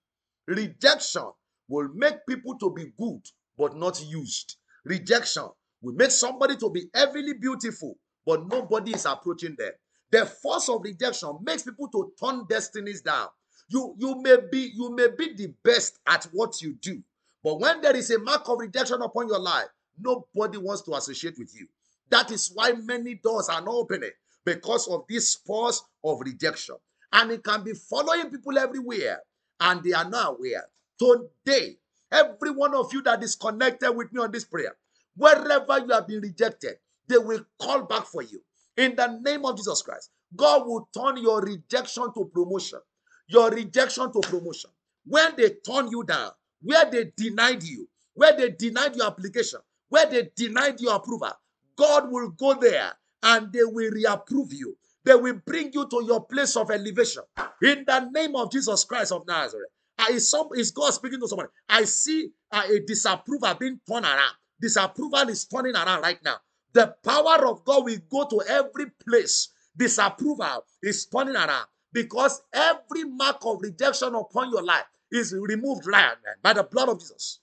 Rejection 0.47 1.25
will 1.71 1.89
make 1.95 2.27
people 2.29 2.59
to 2.59 2.71
be 2.75 2.93
good 2.99 3.23
but 3.57 3.77
not 3.77 4.03
used. 4.07 4.57
Rejection 4.85 5.49
will 5.83 5.95
make 5.95 6.11
somebody 6.11 6.57
to 6.57 6.69
be 6.71 6.91
heavily 6.95 7.35
beautiful 7.35 7.97
but 8.27 8.47
nobody 8.47 8.93
is 8.93 9.07
approaching 9.07 9.57
them. 9.59 9.73
The 10.11 10.27
force 10.27 10.69
of 10.69 10.83
rejection 10.83 11.39
makes 11.43 11.63
people 11.63 11.89
to 11.89 12.13
turn 12.23 12.45
destinies 12.49 13.01
down. 13.01 13.29
You 13.69 13.95
you 13.99 14.21
may 14.21 14.37
be 14.51 14.73
you 14.75 14.95
may 14.95 15.09
be 15.17 15.35
the 15.35 15.55
best 15.63 15.99
at 16.07 16.25
what 16.33 16.61
you 16.61 16.75
do, 16.75 17.03
but 17.45 17.61
when 17.61 17.81
there 17.81 17.97
is 17.97 18.11
a 18.11 18.19
mark 18.19 18.49
of 18.49 18.59
rejection 18.59 19.01
upon 19.03 19.29
your 19.29 19.39
life, 19.39 19.69
nobody 19.99 20.59
wants 20.59 20.83
to 20.83 20.95
associate 20.95 21.37
with 21.39 21.55
you. 21.55 21.67
That 22.11 22.33
is 22.33 22.51
why 22.53 22.73
many 22.73 23.15
doors 23.15 23.49
are 23.49 23.61
not 23.61 23.75
opening 23.75 24.11
because 24.45 24.89
of 24.89 25.05
this 25.09 25.37
force 25.37 25.83
of 26.03 26.21
rejection. 26.21 26.77
And 27.13 27.31
it 27.31 27.45
can 27.45 27.63
be 27.63 27.73
following 27.75 28.31
people 28.31 28.59
everywhere 28.59 29.21
and 29.61 29.83
they 29.83 29.93
are 29.93 30.09
not 30.09 30.35
aware. 30.37 30.65
Today, 31.01 31.77
every 32.13 32.51
one 32.51 32.75
of 32.75 32.93
you 32.93 33.01
that 33.03 33.23
is 33.23 33.35
connected 33.35 33.91
with 33.93 34.13
me 34.13 34.21
on 34.21 34.31
this 34.31 34.45
prayer, 34.45 34.77
wherever 35.17 35.79
you 35.79 35.93
have 35.93 36.07
been 36.07 36.21
rejected, 36.21 36.75
they 37.09 37.17
will 37.17 37.41
call 37.59 37.85
back 37.85 38.05
for 38.05 38.23
you. 38.23 38.43
In 38.77 38.95
the 38.97 39.19
name 39.23 39.47
of 39.47 39.57
Jesus 39.57 39.81
Christ, 39.81 40.11
God 40.37 40.67
will 40.67 40.89
turn 40.95 41.17
your 41.17 41.41
rejection 41.41 42.13
to 42.15 42.27
promotion. 42.27 42.81
Your 43.29 43.51
rejection 43.51 44.13
to 44.13 44.21
promotion. 44.21 44.71
When 45.07 45.35
they 45.37 45.51
turn 45.67 45.89
you 45.91 46.05
down, 46.05 46.33
where 46.63 46.91
they 46.91 47.13
denied 47.17 47.63
you, 47.63 47.89
where 48.15 48.37
they 48.37 48.51
denied 48.51 48.97
your 48.97 49.07
application, 49.07 49.61
where 49.89 50.07
they 50.07 50.31
denied 50.37 50.81
your 50.81 50.97
approval, 50.97 51.33
God 51.77 52.11
will 52.11 52.31
go 52.31 52.55
there 52.55 52.93
and 53.23 53.51
they 53.53 53.65
will 53.65 53.91
reapprove 53.91 54.53
you. 54.53 54.77
They 55.05 55.15
will 55.15 55.41
bring 55.47 55.73
you 55.73 55.89
to 55.89 56.05
your 56.05 56.25
place 56.27 56.57
of 56.57 56.71
elevation 56.71 57.23
in 57.63 57.85
the 57.87 58.11
name 58.13 58.37
of 58.37 58.53
Jesus 58.53 58.85
Christ 58.85 59.13
of 59.13 59.27
Nazareth. 59.27 59.71
I, 60.01 60.13
is, 60.13 60.31
some, 60.31 60.49
is 60.55 60.71
God 60.71 60.91
speaking 60.93 61.21
to 61.21 61.29
someone? 61.29 61.49
I 61.69 61.85
see 61.85 62.31
uh, 62.51 62.63
a 62.71 62.81
disapproval 62.81 63.55
being 63.55 63.81
turned 63.89 64.05
around. 64.05 64.35
Disapproval 64.61 65.29
is 65.29 65.45
turning 65.47 65.75
around 65.75 66.03
right 66.03 66.19
now. 66.25 66.37
The 66.73 66.95
power 67.05 67.47
of 67.47 67.65
God 67.65 67.85
will 67.85 67.99
go 68.11 68.27
to 68.27 68.43
every 68.49 68.87
place. 69.07 69.49
Disapproval 69.77 70.65
is 70.83 71.07
turning 71.07 71.37
around 71.37 71.67
because 71.93 72.43
every 72.53 73.05
mark 73.05 73.39
of 73.45 73.61
rejection 73.61 74.15
upon 74.15 74.51
your 74.51 74.63
life 74.63 74.85
is 75.11 75.35
removed 75.35 75.87
right 75.87 76.15
now 76.25 76.33
by 76.43 76.53
the 76.53 76.63
blood 76.63 76.89
of 76.89 77.01
Jesus. 77.01 77.41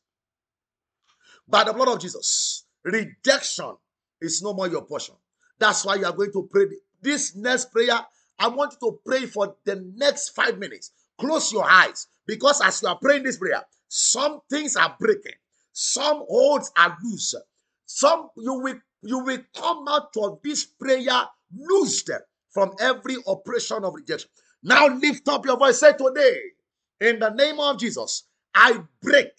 By 1.47 1.63
the 1.63 1.73
blood 1.73 1.89
of 1.89 1.99
Jesus. 1.99 2.65
Rejection 2.83 3.75
is 4.21 4.41
no 4.41 4.53
more 4.53 4.67
your 4.67 4.83
portion. 4.83 5.15
That's 5.59 5.85
why 5.85 5.95
you 5.95 6.05
are 6.05 6.13
going 6.13 6.31
to 6.31 6.47
pray 6.49 6.65
this 7.01 7.35
next 7.35 7.71
prayer. 7.71 7.99
I 8.39 8.47
want 8.47 8.75
you 8.79 8.91
to 8.91 8.99
pray 9.05 9.25
for 9.25 9.55
the 9.65 9.75
next 9.95 10.29
five 10.29 10.57
minutes. 10.57 10.91
Close 11.19 11.51
your 11.51 11.69
eyes 11.69 12.07
because 12.25 12.61
as 12.61 12.81
you 12.81 12.87
are 12.89 12.97
praying 12.97 13.23
this 13.23 13.37
prayer, 13.37 13.63
some 13.87 14.41
things 14.49 14.75
are 14.75 14.95
breaking, 14.99 15.33
some 15.73 16.23
holds 16.29 16.71
are 16.77 16.97
loose. 17.03 17.35
Some 17.85 18.29
you 18.37 18.53
will 18.53 18.79
you 19.01 19.19
will 19.19 19.39
come 19.55 19.87
out 19.87 20.15
of 20.17 20.39
this 20.43 20.65
prayer 20.65 21.23
loosed 21.55 22.11
from 22.49 22.73
every 22.79 23.15
oppression 23.27 23.83
of 23.83 23.93
rejection. 23.95 24.29
Now 24.63 24.87
lift 24.87 25.27
up 25.29 25.45
your 25.45 25.57
voice. 25.57 25.79
Say 25.79 25.93
today, 25.93 26.39
in 26.99 27.19
the 27.19 27.29
name 27.29 27.59
of 27.59 27.79
Jesus, 27.79 28.23
I 28.53 28.81
break 29.01 29.31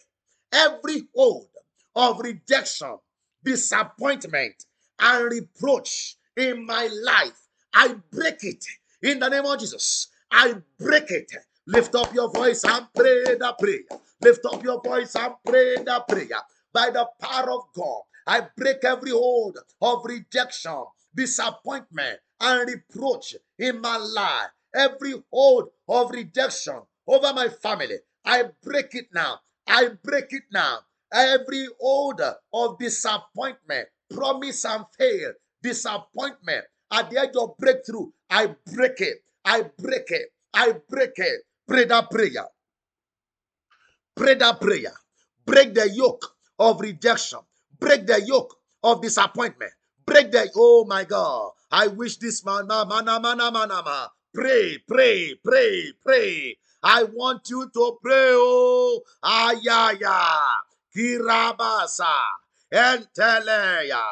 every 0.52 1.02
hold 1.14 1.48
of 1.94 2.20
rejection, 2.20 2.96
disappointment, 3.44 4.64
and 5.00 5.30
reproach 5.30 6.16
in 6.36 6.64
my 6.64 6.88
life. 7.04 7.38
I 7.74 7.96
break 8.12 8.44
it 8.44 8.64
in 9.02 9.18
the 9.18 9.28
name 9.28 9.44
of 9.44 9.58
Jesus. 9.58 10.08
I 10.30 10.54
break 10.78 11.10
it. 11.10 11.32
Lift 11.68 11.94
up 11.96 12.14
your 12.14 12.30
voice 12.30 12.64
and 12.64 12.86
pray 12.94 13.24
the 13.24 13.54
prayer. 13.58 14.00
Lift 14.22 14.42
up 14.46 14.64
your 14.64 14.80
voice 14.80 15.14
and 15.16 15.34
pray 15.44 15.76
the 15.76 16.02
prayer. 16.08 16.40
By 16.72 16.88
the 16.88 17.06
power 17.20 17.50
of 17.52 17.64
God, 17.76 18.02
I 18.26 18.40
break 18.56 18.82
every 18.84 19.10
hold 19.10 19.58
of 19.82 20.02
rejection, 20.06 20.84
disappointment, 21.14 22.20
and 22.40 22.66
reproach 22.70 23.36
in 23.58 23.82
my 23.82 23.98
life. 23.98 24.48
Every 24.74 25.14
hold 25.30 25.68
of 25.90 26.10
rejection 26.10 26.80
over 27.06 27.34
my 27.34 27.50
family, 27.50 27.98
I 28.24 28.44
break 28.62 28.94
it 28.94 29.08
now. 29.12 29.40
I 29.66 29.90
break 30.02 30.32
it 30.32 30.44
now. 30.50 30.78
Every 31.12 31.68
hold 31.78 32.22
of 32.22 32.78
disappointment, 32.78 33.88
promise 34.10 34.64
and 34.64 34.86
fail, 34.98 35.32
disappointment 35.62 36.64
at 36.90 37.10
the 37.10 37.18
edge 37.20 37.36
of 37.36 37.58
breakthrough, 37.58 38.10
I 38.30 38.54
break 38.74 39.02
it. 39.02 39.18
I 39.44 39.64
break 39.78 40.10
it. 40.10 40.32
I 40.54 40.72
break 40.88 41.12
it. 41.18 41.42
Pray 41.68 41.84
that 41.86 42.10
prayer. 42.10 42.46
Pray 44.16 44.34
that 44.36 44.60
prayer. 44.60 44.92
Break 45.46 45.74
the 45.74 45.90
yoke 45.90 46.24
of 46.58 46.80
rejection. 46.80 47.40
Break 47.80 48.06
the 48.06 48.22
yoke 48.22 48.56
of 48.84 49.02
disappointment. 49.02 49.72
Break 50.06 50.32
the, 50.32 50.50
oh 50.56 50.84
my 50.86 51.04
God. 51.04 51.52
I 51.70 51.88
wish 51.88 52.18
this 52.18 52.44
man, 52.44 52.66
man, 52.66 52.88
man, 52.88 53.04
man, 53.06 53.22
man, 53.38 53.52
man. 53.54 54.08
Pray, 54.34 54.78
pray, 54.88 55.34
pray, 55.44 55.92
pray. 56.04 56.56
I 56.82 57.04
want 57.04 57.48
you 57.50 57.70
to 57.74 57.98
pray. 58.02 58.32
Oh, 58.34 59.00
ayaya, 59.24 60.38
kirabasa, 60.94 62.14
enteleya, 62.72 64.04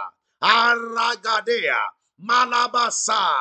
aragadea, 0.43 1.79
malabasa. 2.25 3.35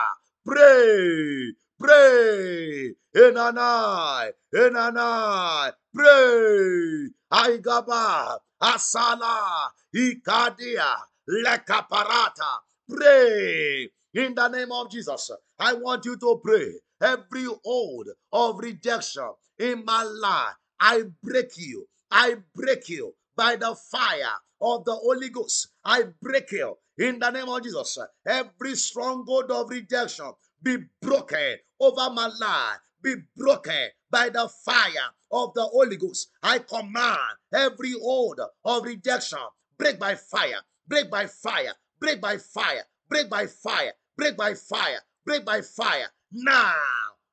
Pray, 0.45 1.53
pray, 1.79 2.95
enanai, 3.15 4.31
enanai, 4.55 5.73
pray. 5.93 7.09
Aigaba, 7.33 8.39
asala, 8.61 9.71
ikadia, 9.95 10.95
lekaparata. 11.29 12.59
Pray 12.89 13.89
in 14.13 14.35
the 14.35 14.47
name 14.49 14.71
of 14.71 14.89
Jesus. 14.91 15.31
I 15.59 15.73
want 15.73 16.05
you 16.05 16.17
to 16.17 16.41
pray. 16.43 16.73
Every 17.01 17.47
hold 17.65 18.07
of 18.31 18.59
rejection 18.59 19.29
in 19.59 19.83
my 19.85 20.03
life, 20.03 20.55
I 20.79 21.03
break 21.23 21.57
you. 21.57 21.87
I 22.11 22.37
break 22.55 22.89
you 22.89 23.13
by 23.35 23.57
the 23.57 23.75
fire 23.91 24.37
of 24.61 24.85
the 24.85 24.93
Holy 24.95 25.29
Ghost. 25.29 25.69
I 25.83 26.03
break 26.21 26.51
you 26.53 26.77
in 26.97 27.19
the 27.19 27.29
name 27.31 27.49
of 27.49 27.63
Jesus. 27.63 27.97
Every 28.25 28.75
stronghold 28.75 29.51
of 29.51 29.69
rejection 29.69 30.31
be 30.65 30.77
broken 31.01 31.57
over 31.79 32.09
my 32.09 32.27
life, 32.41 32.79
be 33.01 33.15
broken 33.37 33.87
by 34.09 34.29
the 34.29 34.49
fire 34.65 35.11
of 35.31 35.53
the 35.53 35.61
Holy 35.61 35.95
Ghost. 35.95 36.29
I 36.41 36.59
command 36.59 37.19
every 37.53 37.93
order 38.01 38.47
of 38.65 38.83
rejection 38.83 39.37
break 39.77 39.99
by 39.99 40.15
fire, 40.15 40.59
break 40.87 41.11
by 41.11 41.27
fire, 41.27 41.73
break 41.99 42.19
by 42.19 42.37
fire, 42.37 42.83
break 43.07 43.29
by 43.29 43.45
fire, 43.45 43.93
break 44.17 44.35
by 44.35 44.55
fire, 44.55 44.99
break 45.23 45.45
by 45.45 45.61
fire. 45.61 46.07
Now, 46.31 46.73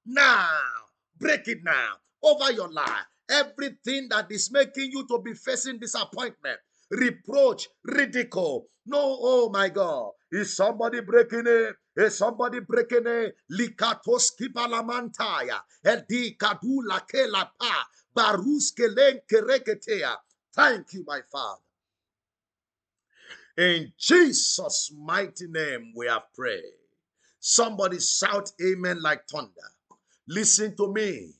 now, 0.04 0.48
break 1.18 1.48
it 1.48 1.64
now 1.64 1.94
over 2.22 2.52
your 2.52 2.70
life. 2.70 3.06
Everything 3.30 4.08
that 4.10 4.30
is 4.30 4.52
making 4.52 4.90
you 4.92 5.06
to 5.08 5.20
be 5.24 5.32
facing 5.32 5.78
disappointment, 5.78 6.58
reproach, 6.90 7.66
ridicule. 7.84 8.66
No, 8.84 8.98
oh 9.00 9.48
my 9.48 9.70
God. 9.70 10.10
Is 10.32 10.56
somebody 10.56 11.00
breaking 11.00 11.44
it? 11.46 11.76
Is 11.94 12.16
somebody 12.16 12.60
breaking 12.60 13.06
it? 13.06 13.36
Likatoski 13.52 14.48
palamantaya. 14.48 15.60
Edi 15.84 16.36
kadula 16.36 17.02
kela 17.06 17.50
pa. 17.60 17.86
Baruske 18.16 18.88
lenkereketea. 18.96 20.16
Thank 20.54 20.94
you, 20.94 21.04
my 21.06 21.20
Father. 21.30 21.60
In 23.58 23.92
Jesus' 23.98 24.90
mighty 24.98 25.46
name, 25.48 25.92
we 25.94 26.06
have 26.06 26.22
prayed. 26.34 26.62
Somebody 27.38 28.00
shout 28.00 28.50
amen 28.64 29.02
like 29.02 29.28
thunder. 29.28 29.50
Listen 30.26 30.74
to 30.76 30.92
me. 30.92 31.34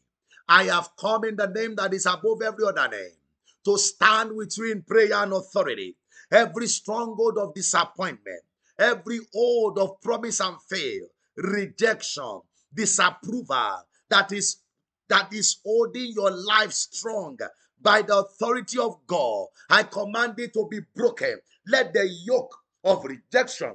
I 0.49 0.65
have 0.65 0.91
come 0.99 1.25
in 1.25 1.37
the 1.37 1.47
name 1.47 1.77
that 1.77 1.95
is 1.95 2.05
above 2.05 2.43
every 2.43 2.67
other 2.67 2.89
name 2.89 3.17
to 3.65 3.79
stand 3.79 4.37
with 4.37 4.59
you 4.59 4.73
in 4.73 4.83
prayer 4.83 5.15
and 5.15 5.33
authority. 5.33 5.97
Every 6.31 6.67
stronghold 6.67 7.39
of 7.39 7.55
disappointment, 7.55 8.43
every 8.83 9.21
hold 9.33 9.79
of 9.79 10.01
promise 10.03 10.41
and 10.41 10.57
fail, 10.69 11.07
rejection, 11.37 12.41
disapproval 12.75 13.85
that 14.13 14.31
is 14.33 14.59
that 15.09 15.33
is 15.33 15.57
holding 15.65 16.13
your 16.13 16.31
life 16.31 16.73
strong 16.73 17.39
by 17.81 18.03
the 18.03 18.17
authority 18.17 18.79
of 18.79 18.99
God. 19.07 19.47
I 19.69 19.83
command 19.83 20.35
it 20.39 20.53
to 20.55 20.67
be 20.71 20.81
broken. 20.95 21.39
Let 21.67 21.93
the 21.93 22.09
yoke 22.25 22.55
of 22.85 23.05
rejection 23.05 23.75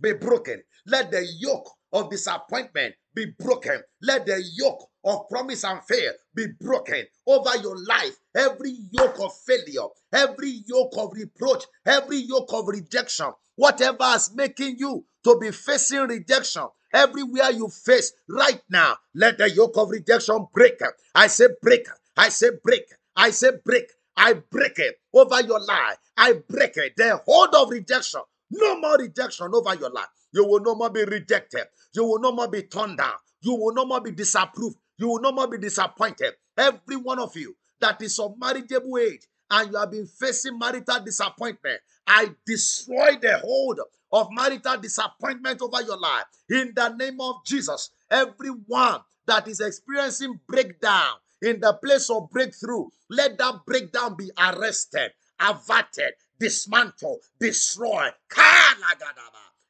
be 0.00 0.14
broken. 0.14 0.62
Let 0.86 1.10
the 1.10 1.26
yoke 1.38 1.70
of 1.92 2.10
disappointment 2.10 2.94
be 3.14 3.26
broken. 3.38 3.82
Let 4.02 4.26
the 4.26 4.42
yoke 4.54 4.88
of 5.04 5.28
promise 5.28 5.64
and 5.64 5.82
fear 5.84 6.14
be 6.34 6.46
broken 6.60 7.04
over 7.26 7.56
your 7.58 7.76
life. 7.84 8.16
Every 8.34 8.76
yoke 8.90 9.20
of 9.20 9.32
failure, 9.46 9.88
every 10.12 10.62
yoke 10.66 10.94
of 10.96 11.12
reproach, 11.12 11.64
every 11.86 12.18
yoke 12.18 12.52
of 12.52 12.68
rejection, 12.68 13.32
whatever 13.56 14.04
is 14.14 14.34
making 14.34 14.78
you 14.78 15.04
to 15.24 15.38
be 15.40 15.50
facing 15.50 16.08
rejection, 16.08 16.64
everywhere 16.92 17.50
you 17.50 17.68
face 17.68 18.12
right 18.28 18.60
now, 18.70 18.96
let 19.14 19.38
the 19.38 19.50
yoke 19.50 19.76
of 19.76 19.90
rejection 19.90 20.46
break. 20.52 20.78
I 21.14 21.26
say 21.26 21.48
break. 21.62 21.86
I 22.16 22.28
say 22.28 22.50
break. 22.62 22.84
I 23.16 23.30
say 23.30 23.50
break. 23.64 23.90
I 24.16 24.34
break 24.34 24.78
it 24.78 24.96
over 25.12 25.40
your 25.42 25.60
life. 25.60 25.96
I 26.16 26.34
break 26.48 26.76
it. 26.76 26.94
The 26.96 27.20
hold 27.26 27.54
of 27.54 27.70
rejection. 27.70 28.20
No 28.50 28.78
more 28.78 28.96
rejection 28.98 29.48
over 29.52 29.74
your 29.74 29.90
life. 29.90 30.06
You 30.32 30.46
will 30.46 30.60
no 30.60 30.74
more 30.74 30.90
be 30.90 31.04
rejected. 31.04 31.64
You 31.94 32.04
will 32.04 32.20
no 32.20 32.32
more 32.32 32.48
be 32.48 32.62
turned 32.62 32.98
down. 32.98 33.14
You 33.40 33.54
will 33.56 33.74
no 33.74 33.84
more 33.84 34.00
be 34.00 34.12
disapproved. 34.12 34.76
You 34.96 35.08
will 35.08 35.20
no 35.20 35.32
more 35.32 35.48
be 35.48 35.58
disappointed. 35.58 36.34
Every 36.56 36.96
one 36.96 37.18
of 37.18 37.36
you 37.36 37.56
that 37.80 38.00
is 38.02 38.18
of 38.18 38.38
marriageable 38.38 38.98
age 38.98 39.26
and 39.50 39.72
you 39.72 39.78
have 39.78 39.90
been 39.90 40.06
facing 40.06 40.58
marital 40.58 41.00
disappointment, 41.00 41.80
I 42.06 42.34
destroy 42.46 43.16
the 43.20 43.38
hold 43.38 43.80
of 44.12 44.28
marital 44.30 44.78
disappointment 44.78 45.60
over 45.62 45.82
your 45.82 45.98
life. 45.98 46.24
In 46.48 46.72
the 46.74 46.88
name 46.90 47.20
of 47.20 47.44
Jesus, 47.44 47.90
everyone 48.10 49.00
that 49.26 49.48
is 49.48 49.60
experiencing 49.60 50.38
breakdown 50.46 51.14
in 51.42 51.60
the 51.60 51.74
place 51.74 52.08
of 52.10 52.30
breakthrough, 52.30 52.86
let 53.10 53.36
that 53.38 53.66
breakdown 53.66 54.16
be 54.16 54.30
arrested, 54.38 55.12
averted, 55.40 56.14
dismantled, 56.38 57.20
destroyed. 57.38 58.12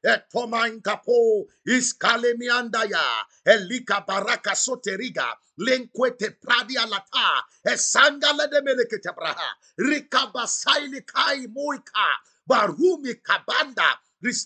Etoma 0.04 0.68
inkapo 0.68 1.46
iskalemiandaya 1.66 3.04
elika 3.44 4.00
baraka 4.06 4.54
soteriga 4.54 5.36
lenkwete 5.58 6.30
pradia 6.42 6.86
lata 6.86 7.44
esangala 7.64 8.46
de 8.50 8.60
melekete 8.60 9.12
braha 9.16 9.48
rikabasaili 9.78 11.00
kai 11.06 11.46
muika 11.46 12.06
barumi 12.46 13.14
kabanda 13.14 13.98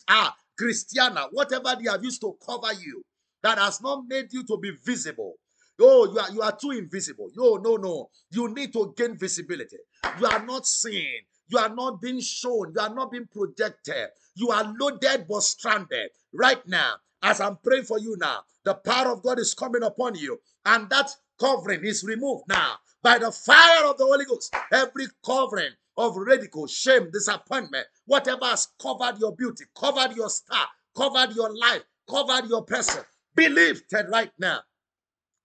ah, 0.09 0.37
Christiana, 0.57 1.29
whatever 1.31 1.77
they 1.77 1.89
have 1.91 2.03
used 2.05 2.21
to 2.21 2.37
cover 2.45 2.73
you, 2.81 3.03
that 3.43 3.59
has 3.59 3.81
not 3.81 4.03
made 4.09 4.33
you 4.33 4.43
to 4.45 4.59
be 4.59 4.73
visible. 4.85 5.35
Oh, 5.81 6.13
you 6.13 6.19
are 6.19 6.31
you 6.33 6.43
are 6.43 6.57
too 6.61 6.73
invisible. 6.73 7.31
No, 7.37 7.55
no, 7.57 7.77
no. 7.77 8.11
You 8.33 8.53
need 8.53 8.73
to 8.73 8.93
gain 8.97 9.17
visibility. 9.17 9.77
You 10.19 10.27
are 10.27 10.45
not 10.45 10.67
seen. 10.67 11.21
You 11.49 11.59
are 11.59 11.75
not 11.75 12.01
being 12.01 12.21
shown. 12.21 12.73
You 12.75 12.81
are 12.81 12.95
not 12.95 13.11
being 13.11 13.27
projected. 13.27 14.09
You 14.35 14.51
are 14.51 14.75
loaded 14.79 15.27
but 15.29 15.43
stranded. 15.43 16.11
Right 16.33 16.67
now, 16.67 16.95
as 17.23 17.41
I'm 17.41 17.57
praying 17.57 17.85
for 17.85 17.99
you 17.99 18.17
now, 18.19 18.41
the 18.65 18.75
power 18.75 19.13
of 19.13 19.23
God 19.23 19.39
is 19.39 19.55
coming 19.55 19.83
upon 19.83 20.15
you, 20.15 20.41
and 20.67 20.89
that 20.91 21.11
covering 21.41 21.85
is 21.85 22.05
removed 22.05 22.45
now 22.49 22.75
by 23.03 23.19
the 23.19 23.33
fire 23.33 23.87
of 23.87 23.97
the 23.99 24.05
Holy 24.05 24.25
Ghost. 24.25 24.55
Every 24.73 25.07
covering 25.25 25.73
of 25.97 26.17
ridicule, 26.17 26.67
shame, 26.67 27.11
disappointment, 27.11 27.87
whatever 28.07 28.45
has 28.45 28.69
covered 28.81 29.19
your 29.19 29.35
beauty, 29.35 29.65
covered 29.75 30.15
your 30.17 30.31
star, 30.31 30.67
covered 30.97 31.35
your 31.35 31.55
life, 31.57 31.83
covered 32.09 32.49
your 32.49 32.65
person, 32.65 33.03
be 33.35 33.49
lifted 33.49 34.07
right 34.11 34.31
now. 34.39 34.61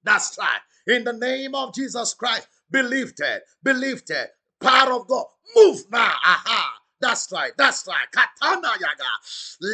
That's 0.04 0.38
right. 0.38 0.60
In 0.88 1.04
the 1.04 1.14
name 1.14 1.56
of 1.56 1.74
Jesus 1.74 2.14
Christ, 2.14 2.48
be 2.70 2.82
lifted, 2.82 3.42
be 3.64 3.74
lifted. 3.74 4.28
Power 4.64 4.94
of 4.94 5.08
God, 5.08 5.26
move 5.56 5.86
now. 5.92 6.14
Aha. 6.24 6.74
That's 7.02 7.32
right. 7.34 7.54
That's 7.58 7.88
right. 7.88 8.08
Katana 8.12 8.70
yaga. 8.80 9.12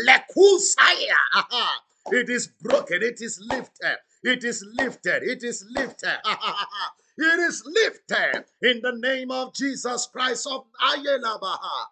Lekusaya. 0.07 1.15
Aha. 1.35 1.81
It 2.11 2.29
is 2.29 2.47
broken. 2.47 3.03
It 3.03 3.21
is 3.21 3.41
lifted. 3.49 3.97
It 4.23 4.43
is 4.45 4.65
lifted. 4.79 5.23
It 5.23 5.43
is 5.43 5.65
lifted. 5.71 6.19
It 7.17 7.39
is 7.41 7.63
lifted 7.65 8.45
in 8.63 8.81
the 8.81 8.93
name 8.93 9.31
of 9.31 9.53
Jesus 9.53 10.07
Christ 10.11 10.47
of 10.51 10.65
Ayelabaha. 10.81 11.87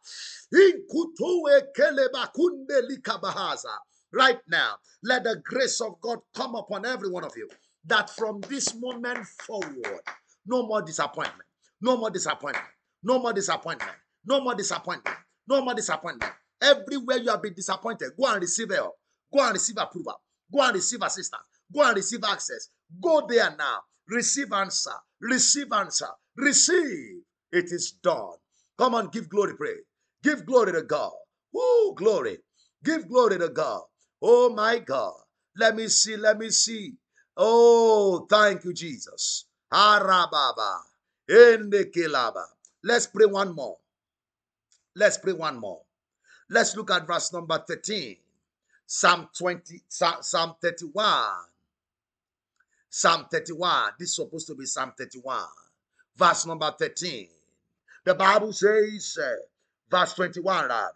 Right 4.14 4.40
now, 4.50 4.76
let 5.04 5.24
the 5.26 5.42
grace 5.44 5.82
of 5.82 6.02
God 6.02 6.20
come 6.36 6.56
upon 6.56 6.86
every 6.86 7.10
one 7.10 7.26
of 7.26 7.34
you. 7.38 7.50
That 7.86 8.10
from 8.12 8.42
this 8.50 8.76
moment 8.76 9.28
forward, 9.28 10.02
no 10.48 10.68
more 10.68 10.82
disappointment, 10.84 11.50
no 11.82 11.98
more 11.98 12.12
disappointment, 12.12 12.66
no 13.08 13.20
more 13.20 13.32
disappointment, 13.32 13.92
no 14.26 14.42
more 14.42 14.54
disappointment, 14.54 15.16
no 15.48 15.64
more 15.64 15.74
disappointment. 15.74 16.30
Everywhere 16.62 17.18
you 17.18 17.30
have 17.30 17.42
been 17.42 17.54
disappointed, 17.54 18.12
go 18.20 18.28
and 18.28 18.42
receive 18.42 18.70
help, 18.70 18.96
go 19.34 19.44
and 19.46 19.54
receive 19.54 19.78
approval, 19.78 20.20
go 20.54 20.62
and 20.62 20.76
receive 20.76 21.02
assistance, 21.02 21.44
go 21.74 21.84
and 21.88 21.96
receive 21.96 22.20
access. 22.26 22.68
Go 23.02 23.26
there 23.26 23.56
now, 23.58 23.78
receive 24.10 24.52
answer, 24.52 24.92
receive 25.22 25.72
answer, 25.72 26.10
receive. 26.36 27.22
It 27.54 27.66
is 27.72 27.94
done. 28.04 28.36
Come 28.78 28.94
on, 28.96 29.08
give 29.08 29.30
glory, 29.30 29.56
pray. 29.56 29.76
Give 30.22 30.46
glory 30.46 30.74
to 30.74 30.84
God. 30.84 31.14
Woo, 31.54 31.96
glory. 31.96 32.40
Give 32.84 33.08
glory 33.08 33.40
to 33.40 33.48
God. 33.48 33.84
Oh 34.22 34.50
my 34.50 34.80
God. 34.80 35.14
Let 35.56 35.78
me 35.78 35.88
see, 35.88 36.18
let 36.18 36.38
me 36.38 36.50
see. 36.50 36.96
Oh, 37.38 38.28
thank 38.30 38.66
you, 38.66 38.74
Jesus. 38.74 39.46
Arababa. 39.72 40.80
Let's 42.88 43.06
pray 43.06 43.26
one 43.26 43.54
more. 43.54 43.76
Let's 44.96 45.18
pray 45.18 45.34
one 45.34 45.60
more. 45.60 45.82
Let's 46.50 46.74
look 46.78 46.90
at 46.90 47.06
verse 47.06 47.34
number 47.34 47.62
13. 47.68 48.16
Psalm 48.86 49.28
20, 49.38 49.82
Psalm 49.90 50.56
31. 50.62 51.26
Psalm 52.90 53.26
31. 53.30 53.92
This 54.00 54.12
is 54.12 54.16
supposed 54.16 54.48
to 54.48 54.56
be 54.56 54.66
Psalm 54.66 54.94
31, 54.98 55.44
verse 56.16 56.46
number 56.46 56.74
13. 56.80 57.28
The 58.06 58.16
Bible 58.16 58.54
says, 58.54 59.18
uh, 59.22 59.36
verse 59.92 60.14
21 60.14 60.70
rather, 60.70 60.92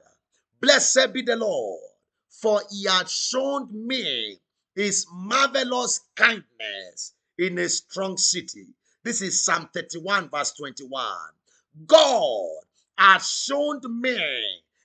Blessed 0.62 1.12
be 1.12 1.24
the 1.24 1.36
Lord, 1.36 1.82
for 2.30 2.62
he 2.72 2.86
has 2.86 3.12
shown 3.12 3.68
me 3.86 4.40
his 4.74 5.06
marvelous 5.12 6.00
kindness 6.16 7.16
in 7.38 7.60
a 7.60 7.68
strong 7.68 8.16
city. 8.16 8.68
This 9.04 9.22
is 9.22 9.44
Psalm 9.44 9.68
31, 9.74 10.30
verse 10.30 10.54
21. 10.54 11.04
God 11.86 12.50
has 12.98 13.30
shown 13.30 13.82
me 14.02 14.20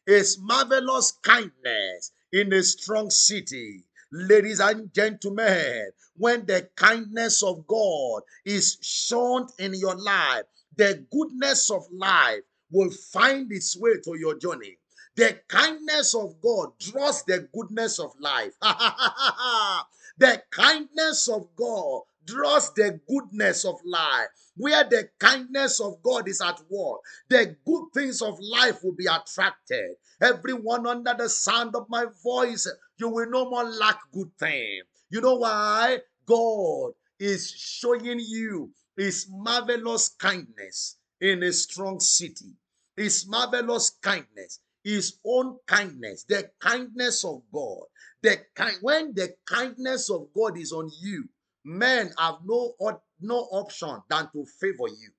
his 0.06 0.38
marvelous 0.40 1.12
kindness 1.22 2.12
in 2.32 2.52
a 2.52 2.62
strong 2.62 3.10
city. 3.10 3.84
Ladies 4.12 4.60
and 4.60 4.92
gentlemen, 4.94 5.90
when 6.16 6.46
the 6.46 6.68
kindness 6.76 7.42
of 7.42 7.66
God 7.66 8.22
is 8.44 8.78
shown 8.80 9.48
in 9.58 9.74
your 9.74 9.96
life, 9.96 10.44
the 10.76 11.04
goodness 11.10 11.70
of 11.70 11.84
life 11.92 12.42
will 12.70 12.90
find 12.90 13.50
its 13.52 13.76
way 13.76 13.98
to 14.04 14.16
your 14.18 14.38
journey. 14.38 14.78
The 15.16 15.40
kindness 15.48 16.14
of 16.14 16.40
God 16.40 16.78
draws 16.78 17.24
the 17.24 17.48
goodness 17.52 17.98
of 17.98 18.12
life. 18.20 18.52
the 20.18 20.42
kindness 20.50 21.28
of 21.28 21.48
God 21.56 22.02
draws 22.26 22.72
the 22.74 23.00
goodness 23.08 23.64
of 23.64 23.76
life. 23.84 24.28
Where 24.56 24.84
the 24.84 25.08
kindness 25.18 25.80
of 25.80 26.02
God 26.02 26.28
is 26.28 26.40
at 26.40 26.60
work, 26.70 27.00
the 27.28 27.56
good 27.64 27.84
things 27.94 28.22
of 28.22 28.38
life 28.40 28.82
will 28.82 28.94
be 28.94 29.06
attracted. 29.06 29.96
Everyone 30.20 30.86
under 30.86 31.14
the 31.16 31.28
sound 31.28 31.76
of 31.76 31.88
my 31.88 32.06
voice, 32.22 32.66
you 32.98 33.08
will 33.08 33.30
no 33.30 33.48
more 33.48 33.64
lack 33.64 34.00
good 34.12 34.30
things. 34.38 34.84
You 35.10 35.20
know 35.20 35.36
why? 35.36 36.00
God 36.24 36.92
is 37.18 37.50
showing 37.50 38.18
you 38.20 38.72
his 38.96 39.28
marvelous 39.30 40.08
kindness 40.08 40.96
in 41.20 41.42
a 41.42 41.52
strong 41.52 42.00
city. 42.00 42.56
His 42.96 43.26
marvelous 43.28 43.90
kindness, 43.90 44.60
his 44.82 45.18
own 45.24 45.58
kindness, 45.66 46.24
the 46.24 46.50
kindness 46.60 47.24
of 47.24 47.42
God. 47.52 47.82
The 48.22 48.38
kind 48.54 48.76
when 48.80 49.14
the 49.14 49.34
kindness 49.44 50.10
of 50.10 50.28
God 50.34 50.58
is 50.58 50.72
on 50.72 50.90
you, 51.00 51.28
men 51.66 52.12
have 52.16 52.36
no, 52.44 52.74
no 53.20 53.38
option 53.50 54.00
than 54.08 54.28
to 54.32 54.46
favor 54.60 54.86
you. 54.88 55.10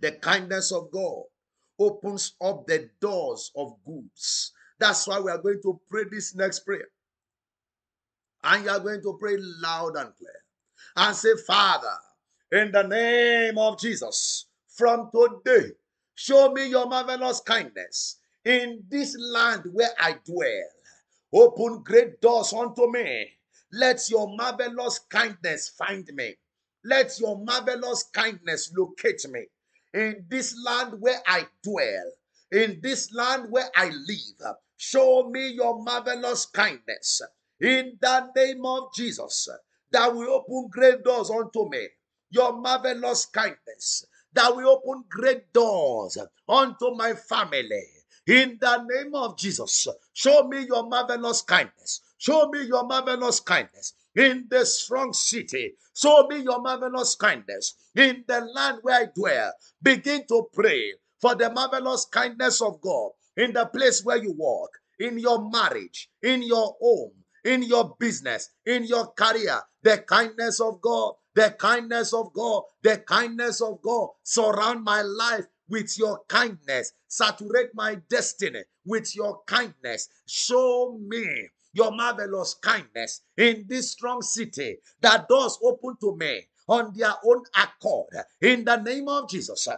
The 0.00 0.12
kindness 0.12 0.72
of 0.72 0.90
God 0.90 1.22
opens 1.78 2.34
up 2.42 2.66
the 2.66 2.90
doors 3.00 3.52
of 3.56 3.76
goods. 3.86 4.52
That's 4.80 5.06
why 5.06 5.20
we 5.20 5.30
are 5.30 5.38
going 5.38 5.60
to 5.62 5.80
pray 5.88 6.02
this 6.10 6.34
next 6.34 6.60
prayer. 6.60 6.88
And 8.42 8.64
you 8.64 8.70
are 8.70 8.80
going 8.80 9.00
to 9.02 9.16
pray 9.18 9.36
loud 9.38 9.96
and 9.96 10.12
clear 10.16 10.42
and 10.96 11.16
say, 11.16 11.36
Father, 11.46 11.96
in 12.50 12.72
the 12.72 12.82
name 12.82 13.56
of 13.56 13.78
Jesus, 13.78 14.46
from 14.68 15.08
today, 15.14 15.68
show 16.16 16.50
me 16.52 16.68
your 16.68 16.88
marvelous 16.88 17.40
kindness 17.40 18.16
in 18.44 18.82
this 18.88 19.16
land 19.18 19.62
where 19.72 19.90
I 20.00 20.16
dwell. 20.24 20.68
Open 21.32 21.82
great 21.84 22.20
doors 22.20 22.52
unto 22.52 22.90
me. 22.90 23.28
Let 23.76 24.08
your 24.08 24.28
marvelous 24.36 25.00
kindness 25.10 25.68
find 25.70 26.08
me. 26.14 26.36
Let 26.84 27.18
your 27.18 27.36
marvelous 27.44 28.04
kindness 28.04 28.72
locate 28.76 29.28
me 29.28 29.46
in 29.92 30.26
this 30.28 30.54
land 30.64 31.00
where 31.00 31.20
I 31.26 31.48
dwell, 31.60 32.12
in 32.52 32.78
this 32.80 33.12
land 33.12 33.50
where 33.50 33.68
I 33.74 33.86
live. 33.86 34.54
Show 34.76 35.28
me 35.28 35.48
your 35.48 35.82
marvelous 35.82 36.46
kindness 36.46 37.20
in 37.60 37.98
the 38.00 38.30
name 38.36 38.64
of 38.64 38.94
Jesus 38.94 39.48
that 39.90 40.14
will 40.14 40.30
open 40.30 40.68
great 40.70 41.02
doors 41.02 41.30
unto 41.30 41.68
me. 41.68 41.88
Your 42.30 42.52
marvelous 42.52 43.26
kindness 43.26 44.04
that 44.34 44.54
will 44.54 44.68
open 44.68 45.04
great 45.08 45.52
doors 45.52 46.16
unto 46.48 46.94
my 46.94 47.14
family. 47.14 47.86
In 48.26 48.56
the 48.60 48.84
name 48.88 49.14
of 49.16 49.36
Jesus, 49.36 49.88
show 50.12 50.46
me 50.46 50.64
your 50.64 50.88
marvelous 50.88 51.42
kindness. 51.42 52.02
Show 52.24 52.48
me 52.48 52.62
your 52.62 52.86
marvelous 52.86 53.38
kindness 53.38 53.92
in 54.16 54.46
the 54.48 54.64
strong 54.64 55.12
city. 55.12 55.74
Show 55.94 56.26
me 56.26 56.38
your 56.38 56.58
marvelous 56.58 57.16
kindness 57.16 57.74
in 57.94 58.24
the 58.26 58.40
land 58.40 58.78
where 58.80 59.02
I 59.02 59.08
dwell. 59.14 59.52
Begin 59.82 60.24
to 60.28 60.48
pray 60.54 60.94
for 61.20 61.34
the 61.34 61.50
marvelous 61.52 62.06
kindness 62.06 62.62
of 62.62 62.80
God 62.80 63.10
in 63.36 63.52
the 63.52 63.66
place 63.66 64.02
where 64.06 64.16
you 64.16 64.32
walk, 64.32 64.70
in 64.98 65.18
your 65.18 65.50
marriage, 65.50 66.08
in 66.22 66.42
your 66.42 66.74
home, 66.80 67.12
in 67.44 67.62
your 67.62 67.94
business, 68.00 68.48
in 68.64 68.84
your 68.84 69.08
career. 69.08 69.60
The 69.82 69.98
kindness 69.98 70.60
of 70.60 70.80
God, 70.80 71.16
the 71.34 71.54
kindness 71.58 72.14
of 72.14 72.32
God, 72.32 72.62
the 72.82 73.04
kindness 73.06 73.60
of 73.60 73.82
God. 73.82 74.08
Surround 74.22 74.82
my 74.82 75.02
life 75.02 75.44
with 75.68 75.98
your 75.98 76.20
kindness. 76.28 76.92
Saturate 77.06 77.74
my 77.74 77.96
destiny 78.08 78.62
with 78.86 79.14
your 79.14 79.42
kindness. 79.46 80.08
Show 80.26 80.98
me 81.06 81.50
your 81.74 81.92
marvelous 81.92 82.54
kindness 82.54 83.20
in 83.36 83.66
this 83.68 83.90
strong 83.90 84.22
city 84.22 84.78
that 85.00 85.28
doors 85.28 85.58
open 85.62 85.96
to 86.00 86.16
me 86.16 86.42
on 86.68 86.92
their 86.96 87.12
own 87.24 87.42
accord 87.56 88.08
in 88.40 88.64
the 88.64 88.76
name 88.76 89.08
of 89.08 89.28
Jesus. 89.28 89.68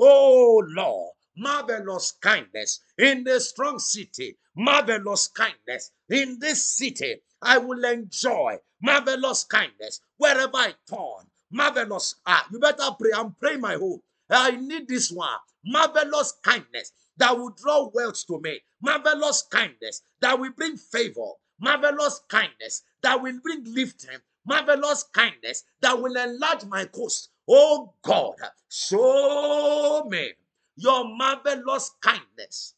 Oh 0.00 0.62
Lord, 0.68 1.12
marvelous 1.36 2.12
kindness 2.20 2.80
in 2.98 3.24
the 3.24 3.40
strong 3.40 3.78
city, 3.78 4.36
marvelous 4.54 5.28
kindness 5.28 5.90
in 6.10 6.38
this 6.38 6.62
city. 6.62 7.16
I 7.42 7.58
will 7.58 7.84
enjoy 7.84 8.58
marvelous 8.82 9.44
kindness 9.44 10.00
wherever 10.18 10.56
I 10.56 10.74
turn. 10.88 11.26
Marvelous. 11.50 12.16
Ah, 12.26 12.46
you 12.52 12.58
better 12.58 12.90
pray. 12.98 13.10
I'm 13.16 13.32
praying 13.40 13.60
my 13.60 13.74
hope 13.74 14.02
I 14.30 14.50
need 14.52 14.88
this 14.88 15.10
one. 15.10 15.38
Marvelous 15.68 16.32
kindness 16.42 16.92
that 17.18 17.36
will 17.36 17.50
draw 17.50 17.90
wealth 17.92 18.26
to 18.26 18.40
me. 18.40 18.58
Marvelous 18.80 19.42
kindness 19.50 20.00
that 20.20 20.38
will 20.38 20.52
bring 20.52 20.78
favor. 20.78 21.32
Marvelous 21.60 22.22
kindness 22.28 22.84
that 23.02 23.20
will 23.22 23.38
bring 23.42 23.64
lifting. 23.74 24.18
Marvelous 24.46 25.02
kindness 25.12 25.64
that 25.82 26.00
will 26.00 26.16
enlarge 26.16 26.64
my 26.64 26.86
coast. 26.86 27.28
Oh 27.46 27.92
God, 28.00 28.36
show 28.70 30.06
me 30.08 30.32
your 30.76 31.04
marvelous 31.16 31.90
kindness 32.00 32.74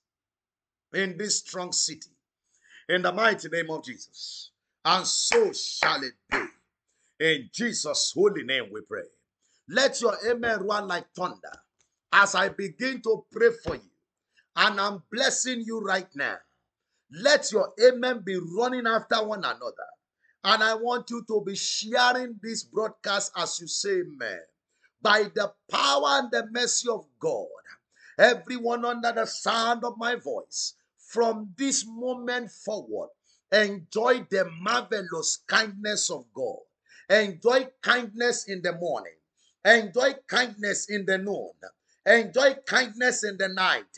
in 0.93 1.17
this 1.17 1.39
strong 1.39 1.71
city. 1.71 2.11
In 2.89 3.03
the 3.03 3.13
mighty 3.13 3.49
name 3.49 3.71
of 3.71 3.85
Jesus. 3.85 4.51
And 4.85 5.07
so 5.07 5.53
shall 5.53 6.03
it 6.03 6.15
be. 6.29 7.25
In 7.25 7.51
Jesus' 7.53 8.13
holy 8.17 8.43
name 8.43 8.65
we 8.73 8.81
pray. 8.81 9.05
Let 9.69 10.01
your 10.01 10.17
amen 10.29 10.65
run 10.67 10.89
like 10.89 11.05
thunder 11.15 11.53
as 12.13 12.35
I 12.35 12.49
begin 12.49 13.01
to 13.03 13.25
pray 13.31 13.51
for 13.65 13.75
you. 13.77 13.91
And 14.57 14.81
I'm 14.81 15.03
blessing 15.11 15.63
you 15.65 15.81
right 15.81 16.09
now. 16.15 16.37
Let 17.13 17.51
your 17.53 17.73
amen 17.83 18.23
be 18.25 18.39
running 18.57 18.87
after 18.87 19.25
one 19.25 19.45
another. 19.45 19.91
And 20.45 20.63
I 20.63 20.75
want 20.75 21.11
you 21.11 21.25
to 21.29 21.43
be 21.45 21.55
sharing 21.55 22.39
this 22.43 22.63
broadcast 22.63 23.33
as 23.37 23.61
you 23.61 23.67
say 23.67 24.01
amen. 24.01 24.41
By 25.03 25.25
the 25.35 25.53
power 25.71 26.21
and 26.21 26.31
the 26.31 26.47
mercy 26.51 26.89
of 26.89 27.07
God, 27.19 27.47
everyone 28.19 28.85
under 28.85 29.13
the 29.13 29.27
sound 29.27 29.85
of 29.85 29.97
my 29.97 30.17
voice, 30.17 30.75
from 30.99 31.53
this 31.57 31.85
moment 31.87 32.51
forward, 32.51 33.09
enjoy 33.51 34.27
the 34.31 34.49
marvelous 34.61 35.43
kindness 35.47 36.11
of 36.11 36.25
God. 36.33 36.59
Enjoy 37.09 37.67
kindness 37.83 38.45
in 38.47 38.63
the 38.63 38.73
morning. 38.73 39.17
Enjoy 39.65 40.15
kindness 40.29 40.89
in 40.89 41.05
the 41.05 41.19
noon. 41.19 41.51
Enjoy 42.07 42.55
kindness 42.67 43.25
in 43.25 43.37
the 43.37 43.49
night. 43.49 43.97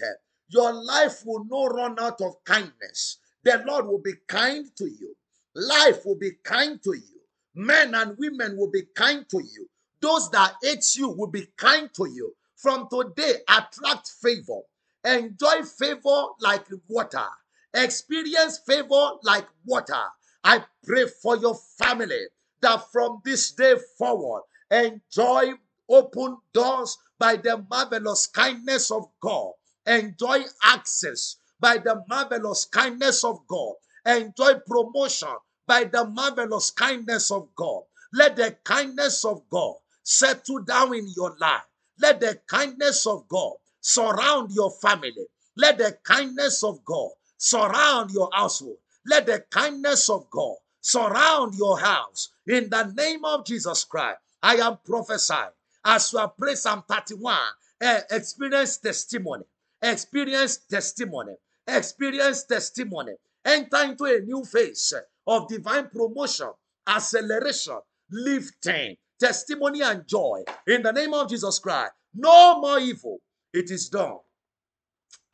Your 0.49 0.73
life 0.73 1.25
will 1.25 1.45
not 1.45 1.75
run 1.75 1.99
out 2.01 2.21
of 2.21 2.43
kindness. 2.45 3.19
The 3.45 3.63
Lord 3.67 3.87
will 3.87 4.01
be 4.01 4.15
kind 4.27 4.67
to 4.77 4.85
you. 4.85 5.15
Life 5.55 6.05
will 6.05 6.19
be 6.19 6.33
kind 6.43 6.83
to 6.83 6.95
you. 6.95 7.21
Men 7.55 7.95
and 7.95 8.17
women 8.19 8.57
will 8.57 8.71
be 8.71 8.83
kind 8.95 9.29
to 9.29 9.39
you. 9.39 9.69
Those 10.01 10.31
that 10.31 10.55
hate 10.63 10.85
you 10.97 11.09
will 11.11 11.29
be 11.29 11.47
kind 11.57 11.93
to 11.95 12.09
you. 12.09 12.35
From 12.57 12.89
today, 12.91 13.35
attract 13.49 14.09
favor. 14.21 14.61
Enjoy 15.05 15.63
favor 15.63 16.27
like 16.41 16.67
water. 16.89 17.27
Experience 17.75 18.59
favor 18.67 19.13
like 19.23 19.47
water. 19.65 20.03
I 20.45 20.65
pray 20.85 21.07
for 21.23 21.37
your 21.37 21.57
family 21.79 22.27
that 22.61 22.91
from 22.93 23.21
this 23.25 23.53
day 23.53 23.75
forward, 23.99 24.43
enjoy 24.71 25.53
open 25.89 26.39
doors 26.53 26.97
by 27.23 27.37
the 27.37 27.65
marvelous 27.71 28.27
kindness 28.27 28.91
of 28.91 29.09
God. 29.21 29.53
Enjoy 29.87 30.41
access 30.65 31.37
by 31.61 31.79
the 31.79 32.03
marvelous 32.09 32.65
kindness 32.65 33.23
of 33.23 33.47
God. 33.47 33.75
Enjoy 34.05 34.55
promotion 34.67 35.29
by 35.65 35.85
the 35.85 36.05
marvelous 36.05 36.73
kindness 36.73 37.31
of 37.31 37.49
God. 37.55 37.85
Let 38.13 38.35
the 38.35 38.57
kindness 38.65 39.25
of 39.25 39.49
God 39.51 39.77
settle 40.03 40.65
down 40.65 40.97
in 40.97 41.07
your 41.15 41.37
life. 41.39 41.63
Let 42.01 42.19
the 42.19 42.41
kindness 42.49 43.07
of 43.07 43.29
God 43.29 43.53
surround 43.81 44.51
your 44.51 44.73
family. 44.83 45.29
Let 45.57 45.79
the 45.79 45.97
kindness 46.03 46.65
of 46.65 46.85
God 46.85 47.11
surround 47.37 48.11
your 48.11 48.31
household. 48.33 48.79
Let 49.07 49.27
the 49.27 49.45
kindness 49.49 50.11
of 50.11 50.29
God 50.29 50.57
surround 50.81 51.55
your 51.55 51.79
house. 51.79 52.31
In 52.49 52.69
the 52.69 52.93
name 52.97 53.25
of 53.25 53.47
Jesus 53.47 53.85
Christ, 53.85 54.19
I 54.43 54.57
am 54.57 54.79
prophesying. 54.85 55.51
As 55.85 56.13
you 56.13 56.19
are 56.21 56.29
praying 56.29 56.57
Psalm 56.57 56.85
31, 56.89 57.37
eh, 57.81 58.01
experience 58.11 58.79
testimony, 58.79 59.45
experience 59.81 60.59
testimony, 60.59 61.35
experience 61.67 62.45
testimony. 62.45 63.13
Enter 63.45 63.85
into 63.85 64.05
a 64.05 64.21
new 64.21 64.45
phase 64.45 64.95
of 65.27 65.49
divine 65.49 65.89
promotion, 65.89 66.51
acceleration, 66.87 67.81
lifting, 68.11 68.97
testimony, 69.19 69.83
and 69.83 70.07
joy. 70.07 70.45
In 70.69 70.83
the 70.83 70.93
name 70.93 71.13
of 71.15 71.29
Jesus 71.29 71.59
Christ, 71.59 71.93
no 72.15 72.61
more 72.61 72.79
evil. 72.79 73.19
It 73.53 73.71
is 73.71 73.89
done. 73.89 74.19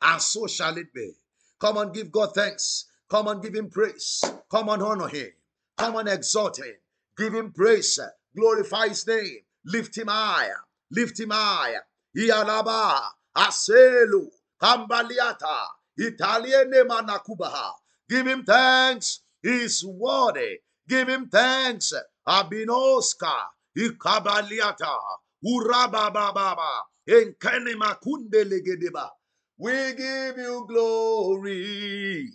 And 0.01 0.21
so 0.21 0.47
shall 0.47 0.77
it 0.77 0.93
be. 0.93 1.13
Come 1.59 1.77
on, 1.77 1.91
give 1.91 2.11
God 2.11 2.33
thanks. 2.33 2.85
Come 3.09 3.27
on, 3.27 3.41
give 3.41 3.53
him 3.53 3.69
praise. 3.69 4.23
Come 4.49 4.69
on, 4.69 4.81
honor 4.81 5.07
him. 5.07 5.29
Come 5.77 5.95
on, 5.97 6.07
exalt 6.07 6.59
him. 6.59 6.75
Give 7.17 7.33
him 7.33 7.51
praise. 7.51 7.99
Glorify 8.35 8.89
his 8.89 9.05
name. 9.05 9.39
Lift 9.65 9.97
him 9.97 10.07
higher. 10.07 10.61
Lift 10.91 11.19
him 11.19 11.29
higher. 11.31 11.81
Ialaba. 12.15 13.01
Aselu. 13.35 14.27
Kambaliata. 14.61 15.67
Italiene 15.99 16.83
manakubaha. 16.87 17.71
Give 18.09 18.27
him 18.27 18.43
thanks. 18.43 19.21
He's 19.41 19.83
worthy. 19.85 20.59
Give 20.87 21.07
him 21.07 21.29
thanks. 21.29 21.93
Abinoska. 22.27 23.33
Ikabaliata. 23.77 24.97
Urabababa. 25.45 26.81
Enkene 27.07 27.75
makunde 27.75 28.43
legedeba. 28.45 29.09
We 29.57 29.93
give 29.93 30.37
you 30.37 30.65
glory. 30.67 32.29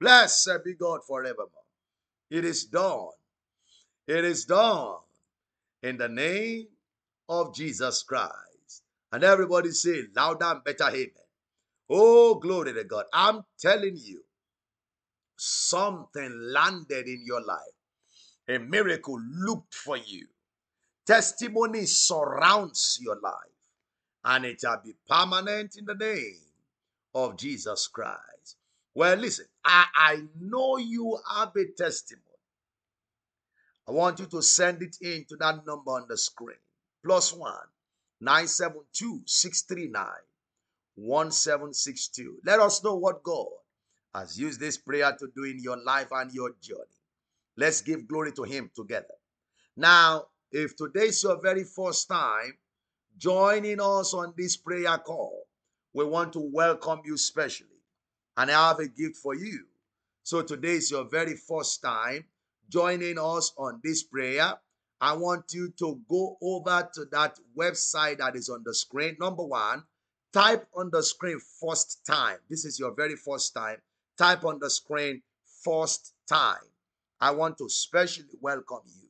Blessed 0.00 0.64
be 0.64 0.74
God 0.74 1.00
forevermore. 1.06 1.50
It 2.30 2.44
is 2.44 2.64
done. 2.64 3.08
It 4.06 4.24
is 4.24 4.44
done. 4.44 4.96
In 5.82 5.96
the 5.96 6.08
name 6.08 6.66
of 7.28 7.54
Jesus 7.54 8.02
Christ. 8.02 8.82
And 9.12 9.24
everybody 9.24 9.70
say 9.70 10.02
louder 10.14 10.44
and 10.46 10.64
better 10.64 10.88
amen. 10.88 11.12
Oh, 11.90 12.34
glory 12.34 12.74
to 12.74 12.84
God. 12.84 13.06
I'm 13.12 13.42
telling 13.58 13.96
you, 13.96 14.22
something 15.36 16.30
landed 16.52 17.06
in 17.06 17.22
your 17.24 17.42
life. 17.42 17.58
A 18.48 18.58
miracle 18.58 19.20
looked 19.20 19.74
for 19.74 19.96
you. 19.96 20.26
Testimony 21.06 21.86
surrounds 21.86 22.98
your 23.00 23.18
life. 23.22 23.34
And 24.24 24.44
it 24.44 24.60
shall 24.60 24.80
be 24.84 24.92
permanent 25.08 25.76
in 25.78 25.86
the 25.86 25.94
name 25.94 26.40
of 27.14 27.38
Jesus 27.38 27.86
Christ. 27.86 28.56
Well, 28.94 29.16
listen, 29.16 29.46
I, 29.64 29.86
I 29.94 30.22
know 30.40 30.76
you 30.76 31.18
have 31.34 31.52
a 31.56 31.66
testimony. 31.76 32.24
I 33.88 33.92
want 33.92 34.18
you 34.18 34.26
to 34.26 34.42
send 34.42 34.82
it 34.82 34.96
in 35.00 35.24
to 35.30 35.36
that 35.36 35.64
number 35.66 35.92
on 35.92 36.06
the 36.08 36.18
screen. 36.18 36.58
Plus 37.02 37.32
one 37.32 37.54
972 38.20 39.22
639 39.24 40.06
1762. 40.96 42.38
Let 42.44 42.60
us 42.60 42.84
know 42.84 42.96
what 42.96 43.22
God 43.22 43.46
has 44.14 44.38
used 44.38 44.60
this 44.60 44.76
prayer 44.76 45.16
to 45.18 45.28
do 45.34 45.44
in 45.44 45.60
your 45.60 45.82
life 45.82 46.08
and 46.12 46.30
your 46.32 46.54
journey. 46.60 46.82
Let's 47.56 47.80
give 47.80 48.06
glory 48.06 48.32
to 48.32 48.42
Him 48.42 48.70
together. 48.74 49.14
Now, 49.76 50.26
if 50.52 50.76
today 50.76 51.06
is 51.06 51.22
your 51.22 51.40
very 51.40 51.64
first 51.64 52.08
time 52.08 52.58
joining 53.16 53.80
us 53.80 54.12
on 54.12 54.34
this 54.36 54.56
prayer 54.56 54.98
call, 54.98 55.44
we 55.94 56.04
want 56.04 56.32
to 56.34 56.40
welcome 56.40 57.00
you 57.04 57.16
specially. 57.16 57.68
And 58.36 58.50
I 58.50 58.68
have 58.68 58.80
a 58.80 58.88
gift 58.88 59.16
for 59.16 59.34
you. 59.34 59.64
So 60.24 60.42
today 60.42 60.74
is 60.74 60.90
your 60.90 61.04
very 61.04 61.36
first 61.36 61.80
time 61.80 62.24
joining 62.68 63.18
us 63.18 63.52
on 63.56 63.80
this 63.82 64.02
prayer. 64.02 64.54
I 65.00 65.12
want 65.14 65.52
you 65.52 65.72
to 65.78 66.00
go 66.08 66.36
over 66.42 66.88
to 66.94 67.04
that 67.12 67.38
website 67.56 68.18
that 68.18 68.36
is 68.36 68.48
on 68.48 68.62
the 68.64 68.74
screen. 68.74 69.16
Number 69.20 69.44
one, 69.44 69.84
type 70.32 70.66
on 70.74 70.90
the 70.90 71.02
screen 71.02 71.40
first 71.60 72.04
time. 72.06 72.38
This 72.50 72.64
is 72.64 72.78
your 72.78 72.94
very 72.94 73.16
first 73.16 73.54
time. 73.54 73.76
Type 74.16 74.44
on 74.44 74.58
the 74.58 74.70
screen 74.70 75.22
first 75.64 76.14
time. 76.28 76.56
I 77.20 77.30
want 77.30 77.58
to 77.58 77.68
specially 77.68 78.36
welcome 78.40 78.82
you 78.86 79.08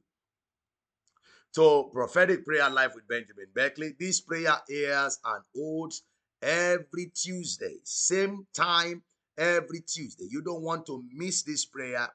to 1.55 1.91
Prophetic 1.93 2.45
Prayer 2.45 2.69
Life 2.71 2.95
with 2.95 3.09
Benjamin 3.09 3.47
Beckley. 3.55 3.95
This 3.99 4.21
prayer 4.21 4.57
airs 4.71 5.19
and 5.25 5.43
holds 5.55 6.03
every 6.43 7.11
Tuesday, 7.15 7.77
same 7.85 8.47
time 8.55 9.03
every 9.37 9.81
Tuesday. 9.81 10.27
You 10.31 10.43
don't 10.43 10.63
want 10.63 10.87
to 10.87 11.03
miss 11.13 11.43
this 11.43 11.65
prayer 11.65 12.09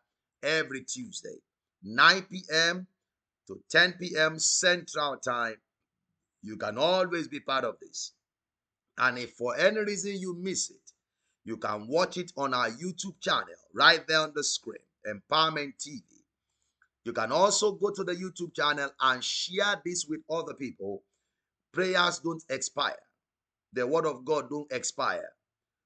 every 0.44 0.84
Tuesday, 0.84 1.38
9 1.84 2.22
p.m. 2.24 2.88
to 3.48 3.60
10 3.72 3.96
p.m. 4.00 4.40
Central 4.40 5.18
Time. 5.18 5.56
You 6.42 6.58
can 6.58 6.78
always 6.78 7.28
be 7.28 7.40
part 7.40 7.64
of 7.64 7.76
this. 7.80 8.12
And 8.98 9.18
if 9.18 9.32
for 9.32 9.58
any 9.58 9.80
reason 9.80 10.18
you 10.20 10.36
miss 10.36 10.70
it, 10.70 10.92
you 11.46 11.58
can 11.58 11.88
watch 11.88 12.18
it 12.18 12.32
on 12.38 12.54
our 12.54 12.70
YouTube 12.70 13.20
channel 13.20 13.46
right 13.74 14.06
there 14.08 14.20
on 14.20 14.34
the 14.36 14.44
screen, 14.44 14.78
Empowerment 15.08 15.74
TV. 15.80 16.04
You 17.06 17.14
can 17.14 17.32
also 17.32 17.72
go 17.74 17.92
to 17.92 18.04
the 18.04 18.14
YouTube 18.14 18.54
channel 18.56 18.90
and 19.02 19.24
share 19.24 19.82
this 19.84 20.06
with 20.08 20.22
other 20.30 20.54
people. 20.54 21.04
Prayers 21.74 22.20
don't 22.20 22.44
expire 22.50 22.96
the 23.74 23.86
word 23.88 24.06
of 24.06 24.24
God 24.24 24.50
don't 24.50 24.72
expire. 24.72 25.30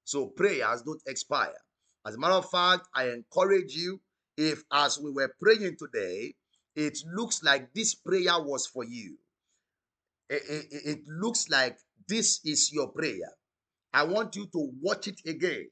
So 0.04 0.26
prayers 0.26 0.82
don't 0.82 1.02
expire. 1.06 1.56
As 2.06 2.14
a 2.14 2.18
matter 2.18 2.34
of 2.34 2.48
fact, 2.50 2.88
I 2.94 3.08
encourage 3.08 3.74
you, 3.74 4.00
if 4.38 4.62
as 4.72 5.00
we 5.00 5.10
were 5.10 5.34
praying 5.42 5.76
today, 5.78 6.32
it 6.76 6.96
looks 7.12 7.42
like 7.42 7.74
this 7.74 7.96
prayer 7.96 8.40
was 8.40 8.68
for 8.68 8.84
you. 8.84 9.16
It, 10.30 10.42
it, 10.48 10.82
it 10.84 10.98
looks 11.08 11.50
like 11.50 11.76
this 12.08 12.40
is 12.44 12.72
your 12.72 12.88
prayer. 12.88 13.32
I 13.92 14.04
want 14.04 14.36
you 14.36 14.46
to 14.46 14.70
watch 14.80 15.08
it 15.08 15.20
again. 15.26 15.68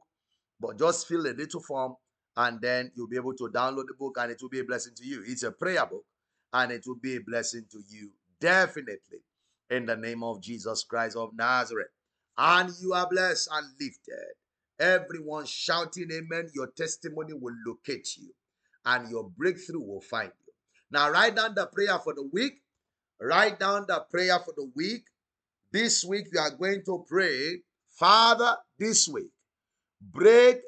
but 0.60 0.80
just 0.80 1.08
fill 1.08 1.28
a 1.28 1.36
little 1.38 1.62
form 1.62 1.94
and 2.36 2.60
then 2.60 2.92
you'll 2.96 3.08
be 3.08 3.18
able 3.18 3.36
to 3.36 3.50
download 3.54 3.86
the 3.86 3.94
book 4.00 4.18
and 4.20 4.32
it 4.32 4.40
will 4.42 4.50
be 4.50 4.62
a 4.62 4.66
blessing 4.66 4.94
to 4.96 5.06
you. 5.06 5.24
It's 5.28 5.44
a 5.44 5.52
prayer 5.52 5.86
book 5.86 6.06
and 6.54 6.72
it 6.72 6.84
will 6.88 6.96
be 7.00 7.18
a 7.18 7.22
blessing 7.22 7.66
to 7.72 7.78
you, 7.88 8.10
definitely, 8.40 9.20
in 9.70 9.86
the 9.86 9.96
name 9.96 10.24
of 10.24 10.42
Jesus 10.42 10.84
Christ 10.84 11.16
of 11.16 11.32
Nazareth. 11.36 11.88
And 12.38 12.72
you 12.82 12.94
are 12.94 13.10
blessed 13.10 13.50
and 13.52 13.68
lifted. 13.80 14.36
Everyone 14.80 15.46
shouting 15.46 16.10
amen, 16.12 16.50
your 16.54 16.68
testimony 16.68 17.34
will 17.34 17.56
locate 17.66 18.16
you 18.18 18.34
and 18.86 19.10
your 19.10 19.30
breakthrough 19.30 19.82
will 19.82 20.02
find 20.02 20.32
you. 20.46 20.54
Now, 20.92 21.10
write 21.12 21.36
down 21.36 21.56
the 21.56 21.66
prayer 21.66 21.98
for 22.00 22.14
the 22.14 22.30
week. 22.32 22.62
Write 23.20 23.60
down 23.60 23.86
the 23.88 24.06
prayer 24.12 24.40
for 24.40 24.54
the 24.56 24.72
week. 24.76 25.06
This 25.72 26.06
week, 26.06 26.28
we 26.32 26.38
are 26.38 26.52
going 26.52 26.84
to 26.86 27.04
pray, 27.08 27.62
Father, 27.90 28.56
this 28.78 29.08
week, 29.08 29.32
break 30.00 30.62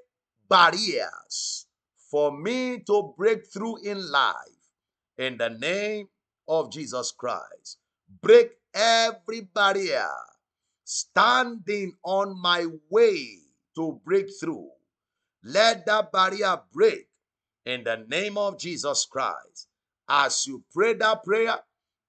barriers 0.50 1.68
for 2.10 2.36
me 2.36 2.80
to 2.88 3.14
break 3.16 3.46
through 3.46 3.78
in 3.84 4.12
life 4.12 4.36
in 5.18 5.38
the 5.38 5.50
name 5.50 6.08
of 6.50 6.72
Jesus 6.72 7.12
Christ. 7.12 7.78
Break 8.22 8.52
every 8.74 9.42
barrier 9.42 10.10
standing 10.84 11.94
on 12.04 12.36
my 12.42 12.66
way 12.90 13.38
to 13.76 14.02
breakthrough. 14.04 14.68
Let 15.44 15.86
that 15.86 16.12
barrier 16.12 16.60
break 16.74 17.08
in 17.66 17.84
the 17.84 18.04
name 18.10 18.38
of 18.38 18.60
Jesus 18.60 19.06
Christ. 19.06 19.68
As 20.10 20.48
you 20.48 20.64
pray 20.74 20.96
that 20.96 21.24
prayer, 21.24 21.60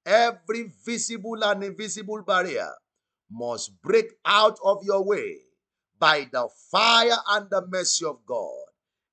every 0.07 0.73
visible 0.85 1.45
and 1.45 1.63
invisible 1.63 2.23
barrier 2.23 2.71
must 3.31 3.81
break 3.83 4.07
out 4.25 4.59
of 4.65 4.83
your 4.83 5.05
way 5.05 5.37
by 5.99 6.27
the 6.33 6.49
fire 6.71 7.19
and 7.29 7.49
the 7.51 7.67
mercy 7.69 8.07
of 8.07 8.25
God. 8.27 8.65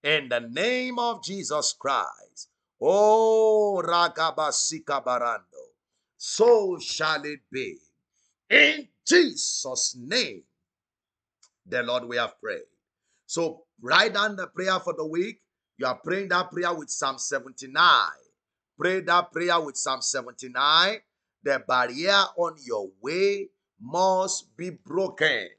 In 0.04 0.30
the 0.30 0.40
name 0.40 0.98
of 0.98 1.22
Jesus 1.24 1.74
Christ. 1.78 2.27
Oh, 2.82 3.82
Ragabasika 3.84 5.04
Barando. 5.04 5.74
So 6.18 6.78
shall 6.80 7.24
it 7.26 7.40
be. 7.52 7.78
In 8.50 8.88
Jesus' 9.06 9.96
name, 10.00 10.44
the 11.66 11.84
Lord 11.84 12.06
we 12.06 12.18
have 12.18 12.40
prayed. 12.40 12.64
So 13.26 13.64
write 13.82 14.14
down 14.14 14.36
the 14.36 14.48
prayer 14.48 14.80
for 14.80 14.94
the 14.94 15.06
week. 15.06 15.42
You 15.78 15.86
are 15.86 15.96
praying 15.96 16.30
that 16.30 16.52
prayer 16.52 16.74
with 16.74 16.90
Psalm 16.90 17.18
79. 17.18 17.82
Pray 18.80 19.02
that 19.02 19.32
prayer 19.32 19.60
with 19.60 19.78
Psalm 19.78 20.02
79. 20.02 20.98
The 21.44 21.64
barrier 21.68 22.24
on 22.38 22.56
your 22.64 22.90
way 23.02 23.50
must 23.80 24.56
be 24.58 24.72
broken 24.72 25.50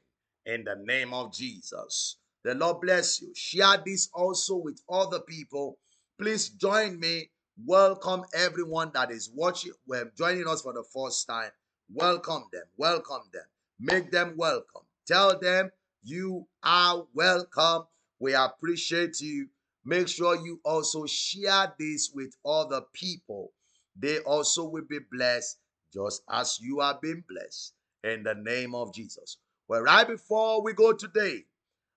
in 0.45 0.63
the 0.63 0.75
name 0.83 1.13
of 1.13 1.33
Jesus. 1.33 2.17
The 2.43 2.55
Lord 2.55 2.81
bless 2.81 3.21
you. 3.21 3.33
Share 3.35 3.77
this 3.85 4.09
also 4.13 4.55
with 4.55 4.81
other 4.89 5.19
people. 5.19 5.77
Please 6.19 6.49
join 6.49 6.99
me. 6.99 7.29
Welcome 7.65 8.25
everyone 8.33 8.91
that 8.93 9.09
is 9.09 9.31
watching, 9.33 9.71
well, 9.87 10.03
joining 10.17 10.47
us 10.49 10.61
for 10.61 10.73
the 10.73 10.83
first 10.83 11.25
time. 11.25 11.49
Welcome 11.93 12.43
them. 12.51 12.63
Welcome 12.75 13.21
them. 13.31 13.43
Make 13.79 14.11
them 14.11 14.33
welcome. 14.35 14.81
Tell 15.07 15.39
them 15.39 15.71
you 16.03 16.45
are 16.61 17.05
welcome. 17.13 17.83
We 18.19 18.33
appreciate 18.33 19.21
you. 19.21 19.47
Make 19.85 20.09
sure 20.09 20.35
you 20.35 20.59
also 20.65 21.05
share 21.05 21.73
this 21.79 22.11
with 22.13 22.35
other 22.45 22.81
people. 22.91 23.53
They 23.97 24.19
also 24.19 24.65
will 24.65 24.85
be 24.89 24.99
blessed 25.09 25.57
just 25.93 26.21
as 26.29 26.59
you 26.61 26.81
are 26.81 26.99
being 27.01 27.23
blessed 27.29 27.73
in 28.03 28.23
the 28.23 28.35
name 28.35 28.75
of 28.75 28.93
Jesus. 28.93 29.37
Well, 29.69 29.83
right 29.83 30.07
before 30.07 30.61
we 30.63 30.73
go 30.73 30.91
today, 30.91 31.45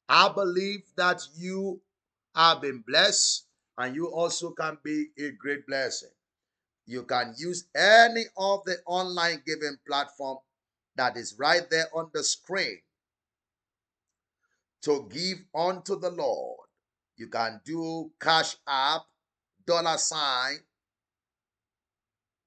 I 0.09 0.29
believe 0.29 0.83
that 0.97 1.23
you 1.37 1.81
have 2.37 2.63
been 2.63 2.85
blessed 2.87 3.47
and 3.83 3.97
you 3.97 4.07
also 4.07 4.51
can 4.53 4.79
be 4.85 5.09
a 5.19 5.31
great 5.33 5.67
blessing. 5.67 6.15
You 6.87 7.03
can 7.03 7.35
use 7.37 7.65
any 7.75 8.27
of 8.37 8.61
the 8.65 8.77
online 8.87 9.43
giving 9.45 9.77
platform 9.85 10.39
that 10.95 11.17
is 11.17 11.35
right 11.37 11.69
there 11.69 11.87
on 11.93 12.09
the 12.15 12.23
screen 12.23 12.79
to 14.83 15.09
give 15.11 15.39
unto 15.53 15.99
the 15.99 16.11
Lord. 16.11 16.69
You 17.17 17.27
can 17.27 17.61
do 17.65 18.13
cash 18.21 18.55
app, 18.69 19.03
dollar 19.67 19.99
sign, 19.99 20.59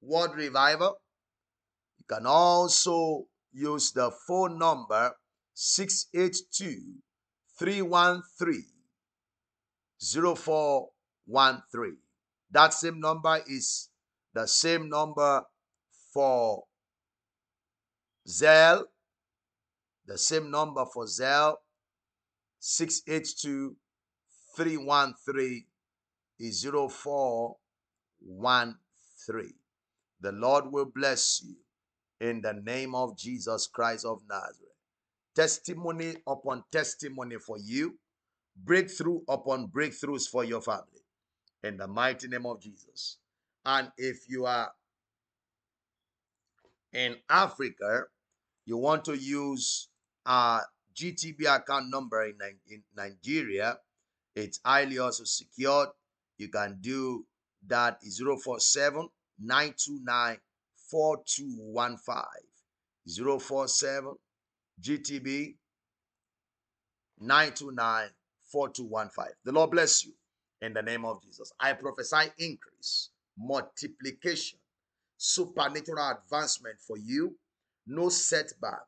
word 0.02 0.36
revival. 0.36 1.02
You 1.98 2.06
can 2.08 2.26
also 2.26 3.26
use 3.52 3.92
the 3.92 4.10
phone 4.26 4.58
number 4.58 5.12
682 5.54 6.94
313 7.60 8.64
0413. 11.32 11.98
That 12.52 12.74
same 12.74 13.00
number 13.00 13.40
is 13.48 13.88
the 14.34 14.46
same 14.48 14.90
number 14.90 15.44
for 16.14 16.66
Zelle, 18.28 18.84
the 20.06 20.18
same 20.18 20.52
number 20.52 20.86
for 20.86 21.06
Zelle 21.06 21.56
682 22.60 23.78
313 24.56 25.66
is 26.40 26.64
0413. 26.64 29.54
The 30.22 30.32
Lord 30.32 30.72
will 30.72 30.86
bless 30.86 31.44
you 31.44 31.58
in 32.22 32.42
the 32.42 32.54
name 32.54 32.96
of 32.96 33.18
Jesus 33.18 33.68
Christ 33.68 34.06
of 34.06 34.22
Nazareth. 34.30 34.72
Testimony 35.36 36.16
upon 36.26 36.64
testimony 36.72 37.36
for 37.38 37.58
you, 37.58 38.00
breakthrough 38.56 39.20
upon 39.28 39.68
breakthroughs 39.68 40.30
for 40.30 40.46
your 40.46 40.62
family 40.62 41.05
in 41.66 41.78
the 41.78 41.88
mighty 41.88 42.28
name 42.28 42.46
of 42.46 42.62
Jesus. 42.62 43.18
And 43.66 43.92
if 43.98 44.30
you 44.30 44.46
are 44.46 44.72
in 46.94 47.16
Africa, 47.30 48.04
you 48.66 48.78
want 48.78 49.04
to 49.06 49.16
use 49.16 49.90
a 50.26 50.60
GTB 50.96 51.42
account 51.54 51.90
number 51.90 52.24
in, 52.26 52.36
in 52.70 52.84
Nigeria, 52.96 53.78
it's 54.36 54.60
highly 54.64 55.00
also 55.00 55.24
secured. 55.24 55.90
You 56.38 56.50
can 56.50 56.78
do 56.82 57.26
that 57.68 58.00
047 58.04 59.10
929 59.40 60.38
4215 60.92 63.40
047 63.40 64.14
GTB 64.82 65.56
929 67.20 68.10
4215. 68.52 69.34
The 69.44 69.52
Lord 69.52 69.72
bless 69.72 70.06
you 70.06 70.14
in 70.66 70.74
the 70.74 70.82
name 70.82 71.06
of 71.06 71.22
Jesus. 71.22 71.54
I 71.60 71.74
prophesy 71.74 72.32
increase, 72.40 73.12
multiplication, 73.38 74.60
supernatural 75.18 76.18
advancement 76.18 76.78
for 76.86 76.98
you, 76.98 77.38
no 77.88 78.10
setback. 78.10 78.82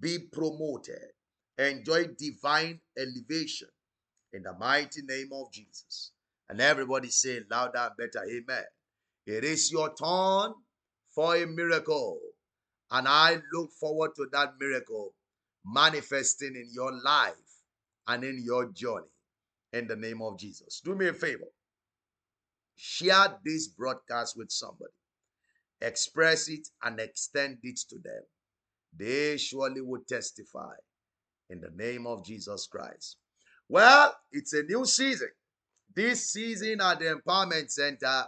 Be 0.00 0.18
promoted, 0.32 1.12
enjoy 1.58 2.06
divine 2.18 2.80
elevation 2.98 3.68
in 4.32 4.42
the 4.42 4.54
mighty 4.58 5.02
name 5.02 5.28
of 5.32 5.52
Jesus. 5.52 6.10
And 6.48 6.60
everybody 6.60 7.10
say 7.10 7.40
louder 7.50 7.78
and 7.78 7.92
better, 7.96 8.24
Amen. 8.26 8.64
It 9.26 9.44
is 9.44 9.70
your 9.70 9.94
turn 9.94 10.54
for 11.14 11.36
a 11.36 11.46
miracle. 11.46 12.18
And 12.90 13.06
I 13.08 13.38
look 13.52 13.70
forward 13.80 14.10
to 14.16 14.26
that 14.32 14.54
miracle 14.60 15.14
manifesting 15.64 16.54
in 16.56 16.68
your 16.72 16.92
life 17.02 17.34
and 18.08 18.24
in 18.24 18.42
your 18.44 18.66
journey 18.72 19.13
in 19.74 19.88
the 19.88 19.96
name 19.96 20.22
of 20.22 20.38
Jesus. 20.38 20.80
Do 20.84 20.94
me 20.94 21.08
a 21.08 21.12
favor. 21.12 21.48
Share 22.76 23.38
this 23.44 23.68
broadcast 23.68 24.36
with 24.36 24.50
somebody. 24.50 24.92
Express 25.80 26.48
it 26.48 26.68
and 26.82 27.00
extend 27.00 27.58
it 27.62 27.80
to 27.90 27.96
them. 27.98 28.22
They 28.96 29.36
surely 29.36 29.80
will 29.80 30.02
testify 30.08 30.74
in 31.50 31.60
the 31.60 31.70
name 31.74 32.06
of 32.06 32.24
Jesus 32.24 32.68
Christ. 32.70 33.16
Well, 33.68 34.16
it's 34.30 34.52
a 34.52 34.62
new 34.62 34.84
season. 34.86 35.30
This 35.94 36.32
season 36.32 36.80
at 36.80 37.00
the 37.00 37.16
Empowerment 37.16 37.70
Center, 37.70 38.24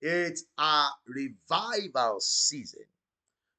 it's 0.00 0.44
a 0.58 0.86
revival 1.06 2.18
season. 2.20 2.84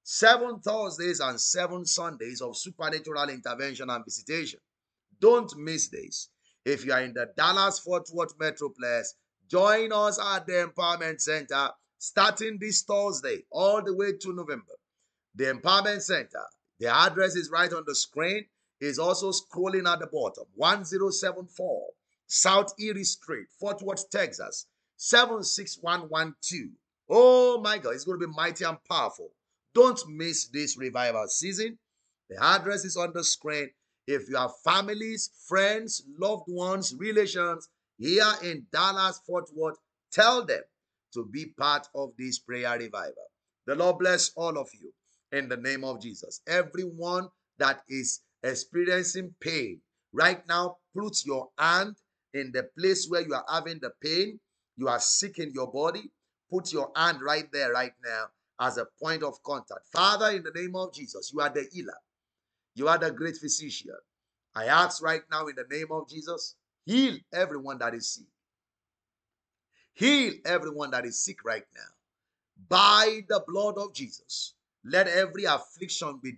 Seven 0.03 0.59
Thursdays 0.59 1.19
and 1.19 1.39
seven 1.39 1.85
Sundays 1.85 2.41
of 2.41 2.57
supernatural 2.57 3.29
intervention 3.29 3.89
and 3.89 4.03
visitation. 4.05 4.59
Don't 5.19 5.51
miss 5.57 5.87
this. 5.87 6.29
If 6.65 6.85
you 6.85 6.93
are 6.93 7.01
in 7.01 7.13
the 7.13 7.29
Dallas 7.35 7.79
Fort 7.79 8.09
Worth 8.13 8.37
Metroplex, 8.37 9.13
join 9.49 9.91
us 9.91 10.19
at 10.19 10.45
the 10.47 10.71
Empowerment 10.71 11.19
Center 11.19 11.71
starting 11.97 12.57
this 12.59 12.83
Thursday 12.83 13.43
all 13.51 13.81
the 13.81 13.95
way 13.95 14.13
to 14.21 14.33
November. 14.33 14.73
The 15.35 15.45
Empowerment 15.45 16.01
Center, 16.01 16.43
the 16.79 16.87
address 16.87 17.35
is 17.35 17.49
right 17.51 17.71
on 17.71 17.83
the 17.85 17.95
screen, 17.95 18.45
is 18.79 18.99
also 18.99 19.31
scrolling 19.31 19.91
at 19.91 19.99
the 19.99 20.07
bottom 20.07 20.45
1074 20.55 21.87
South 22.27 22.73
Erie 22.79 23.03
Street, 23.03 23.47
Fort 23.59 23.81
Worth, 23.81 24.09
Texas 24.09 24.67
76112. 24.97 26.69
Oh 27.09 27.59
my 27.61 27.77
God, 27.77 27.93
it's 27.93 28.05
going 28.05 28.19
to 28.19 28.27
be 28.27 28.33
mighty 28.33 28.63
and 28.63 28.77
powerful. 28.89 29.31
Don't 29.73 29.99
miss 30.07 30.47
this 30.47 30.77
revival 30.77 31.27
season. 31.27 31.77
The 32.29 32.41
address 32.41 32.85
is 32.85 32.95
on 32.95 33.11
the 33.13 33.23
screen. 33.23 33.69
If 34.07 34.29
you 34.29 34.35
have 34.35 34.51
families, 34.63 35.29
friends, 35.47 36.03
loved 36.19 36.45
ones, 36.47 36.93
relations 36.97 37.69
here 37.97 38.31
in 38.43 38.65
Dallas, 38.71 39.21
Fort 39.25 39.49
Worth, 39.55 39.77
tell 40.11 40.45
them 40.45 40.61
to 41.13 41.25
be 41.25 41.53
part 41.57 41.87
of 41.95 42.11
this 42.17 42.39
prayer 42.39 42.77
revival. 42.77 43.29
The 43.65 43.75
Lord 43.75 43.99
bless 43.99 44.31
all 44.35 44.57
of 44.57 44.67
you 44.73 44.91
in 45.31 45.47
the 45.47 45.57
name 45.57 45.83
of 45.83 46.01
Jesus. 46.01 46.41
Everyone 46.47 47.29
that 47.59 47.81
is 47.87 48.21
experiencing 48.43 49.33
pain 49.39 49.79
right 50.11 50.45
now, 50.47 50.77
put 50.95 51.25
your 51.25 51.49
hand 51.57 51.95
in 52.33 52.51
the 52.51 52.67
place 52.77 53.07
where 53.07 53.21
you 53.21 53.33
are 53.33 53.45
having 53.51 53.79
the 53.79 53.91
pain. 54.01 54.39
You 54.75 54.87
are 54.87 54.99
sick 54.99 55.39
in 55.39 55.51
your 55.53 55.71
body. 55.71 56.11
Put 56.51 56.73
your 56.73 56.91
hand 56.95 57.21
right 57.21 57.49
there, 57.51 57.71
right 57.71 57.93
now, 58.03 58.25
as 58.59 58.77
a 58.77 58.87
point 59.01 59.23
of 59.23 59.41
contact. 59.43 59.87
Father, 59.91 60.31
in 60.31 60.43
the 60.43 60.51
name 60.53 60.75
of 60.75 60.93
Jesus, 60.93 61.31
you 61.33 61.41
are 61.41 61.49
the 61.49 61.65
healer. 61.71 61.97
You 62.75 62.87
are 62.87 62.97
the 62.97 63.11
great 63.11 63.37
physician. 63.37 63.91
I 64.55 64.65
ask 64.65 65.03
right 65.03 65.21
now 65.31 65.47
in 65.47 65.55
the 65.55 65.65
name 65.69 65.87
of 65.91 66.09
Jesus, 66.09 66.55
heal 66.85 67.17
everyone 67.33 67.79
that 67.79 67.93
is 67.93 68.13
sick. 68.13 68.27
Heal 69.93 70.33
everyone 70.45 70.91
that 70.91 71.05
is 71.05 71.23
sick 71.23 71.43
right 71.45 71.65
now. 71.75 71.81
By 72.69 73.21
the 73.27 73.43
blood 73.47 73.77
of 73.77 73.93
Jesus, 73.93 74.53
let 74.83 75.07
every 75.07 75.45
affliction 75.45 76.19
be 76.21 76.33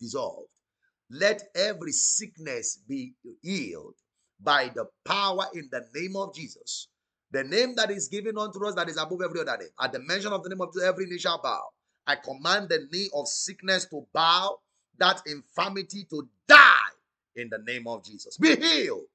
dissolved. 0.00 0.48
Let 1.10 1.42
every 1.54 1.92
sickness 1.92 2.78
be 2.88 3.14
healed 3.42 3.94
by 4.40 4.70
the 4.74 4.86
power 5.04 5.46
in 5.54 5.68
the 5.70 5.86
name 5.94 6.16
of 6.16 6.34
Jesus. 6.34 6.88
The 7.30 7.44
name 7.44 7.74
that 7.76 7.90
is 7.90 8.08
given 8.08 8.38
unto 8.38 8.64
us 8.66 8.74
that 8.74 8.88
is 8.88 8.96
above 8.96 9.20
every 9.22 9.40
other 9.40 9.56
name. 9.58 9.68
At 9.80 9.92
the 9.92 10.00
mention 10.00 10.32
of 10.32 10.42
the 10.42 10.50
name 10.50 10.60
of 10.60 10.74
every 10.82 11.06
knee 11.06 11.18
shall 11.18 11.40
bow. 11.42 11.62
I 12.06 12.16
command 12.16 12.68
the 12.68 12.86
knee 12.92 13.10
of 13.14 13.26
sickness 13.28 13.86
to 13.86 14.06
bow, 14.12 14.58
that 14.98 15.22
infirmity 15.26 16.04
to 16.10 16.28
die 16.46 16.92
in 17.36 17.48
the 17.50 17.58
name 17.58 17.86
of 17.86 18.04
Jesus. 18.04 18.36
Be 18.36 18.56
healed 18.56 19.06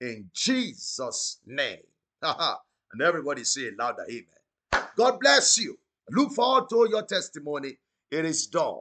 in 0.00 0.30
Jesus' 0.32 1.38
name. 1.46 1.82
and 2.22 3.02
everybody 3.02 3.44
say 3.44 3.70
louder, 3.78 4.04
Amen. 4.08 4.86
God 4.96 5.18
bless 5.20 5.58
you. 5.58 5.78
Look 6.10 6.32
forward 6.32 6.68
to 6.70 6.86
your 6.90 7.02
testimony. 7.02 7.78
It 8.10 8.24
is 8.24 8.46
done. 8.46 8.80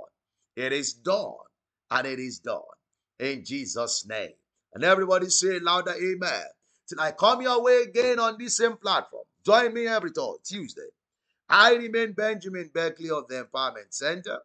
It 0.55 0.71
is 0.73 0.93
done. 0.93 1.33
And 1.91 2.07
it 2.07 2.19
is 2.19 2.39
done. 2.39 2.61
In 3.19 3.43
Jesus' 3.43 4.05
name. 4.07 4.33
And 4.73 4.83
everybody 4.83 5.29
say 5.29 5.59
louder, 5.59 5.93
Amen. 5.93 6.43
Till 6.87 7.01
I 7.01 7.11
come 7.11 7.41
your 7.41 7.63
way 7.63 7.83
again 7.83 8.19
on 8.19 8.37
this 8.37 8.57
same 8.57 8.77
platform. 8.77 9.23
Join 9.45 9.73
me 9.73 9.87
every 9.87 10.11
Tuesday. 10.43 10.89
I 11.49 11.75
remain 11.75 12.13
Benjamin 12.13 12.69
Beckley 12.73 13.09
of 13.09 13.27
the 13.27 13.45
Empowerment 13.45 13.91
Center. 13.93 14.39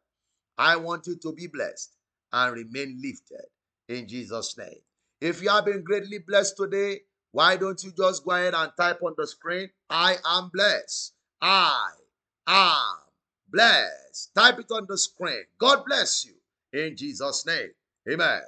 I 0.60 0.76
want 0.76 1.06
you 1.06 1.16
to 1.16 1.32
be 1.32 1.46
blessed 1.46 1.96
and 2.34 2.54
remain 2.54 3.00
lifted 3.02 3.46
in 3.88 4.06
Jesus' 4.06 4.58
name. 4.58 4.82
If 5.18 5.42
you 5.42 5.48
have 5.48 5.64
been 5.64 5.82
greatly 5.82 6.18
blessed 6.18 6.58
today, 6.58 7.00
why 7.32 7.56
don't 7.56 7.82
you 7.82 7.92
just 7.96 8.26
go 8.26 8.32
ahead 8.32 8.52
and 8.52 8.70
type 8.78 9.02
on 9.02 9.14
the 9.16 9.26
screen, 9.26 9.70
I 9.88 10.16
am 10.26 10.50
blessed. 10.52 11.14
I 11.40 11.88
am 12.46 12.98
blessed. 13.48 14.34
Type 14.34 14.58
it 14.58 14.70
on 14.70 14.84
the 14.86 14.98
screen. 14.98 15.44
God 15.58 15.82
bless 15.86 16.26
you 16.26 16.34
in 16.78 16.94
Jesus' 16.94 17.46
name. 17.46 17.70
Amen. 18.12 18.42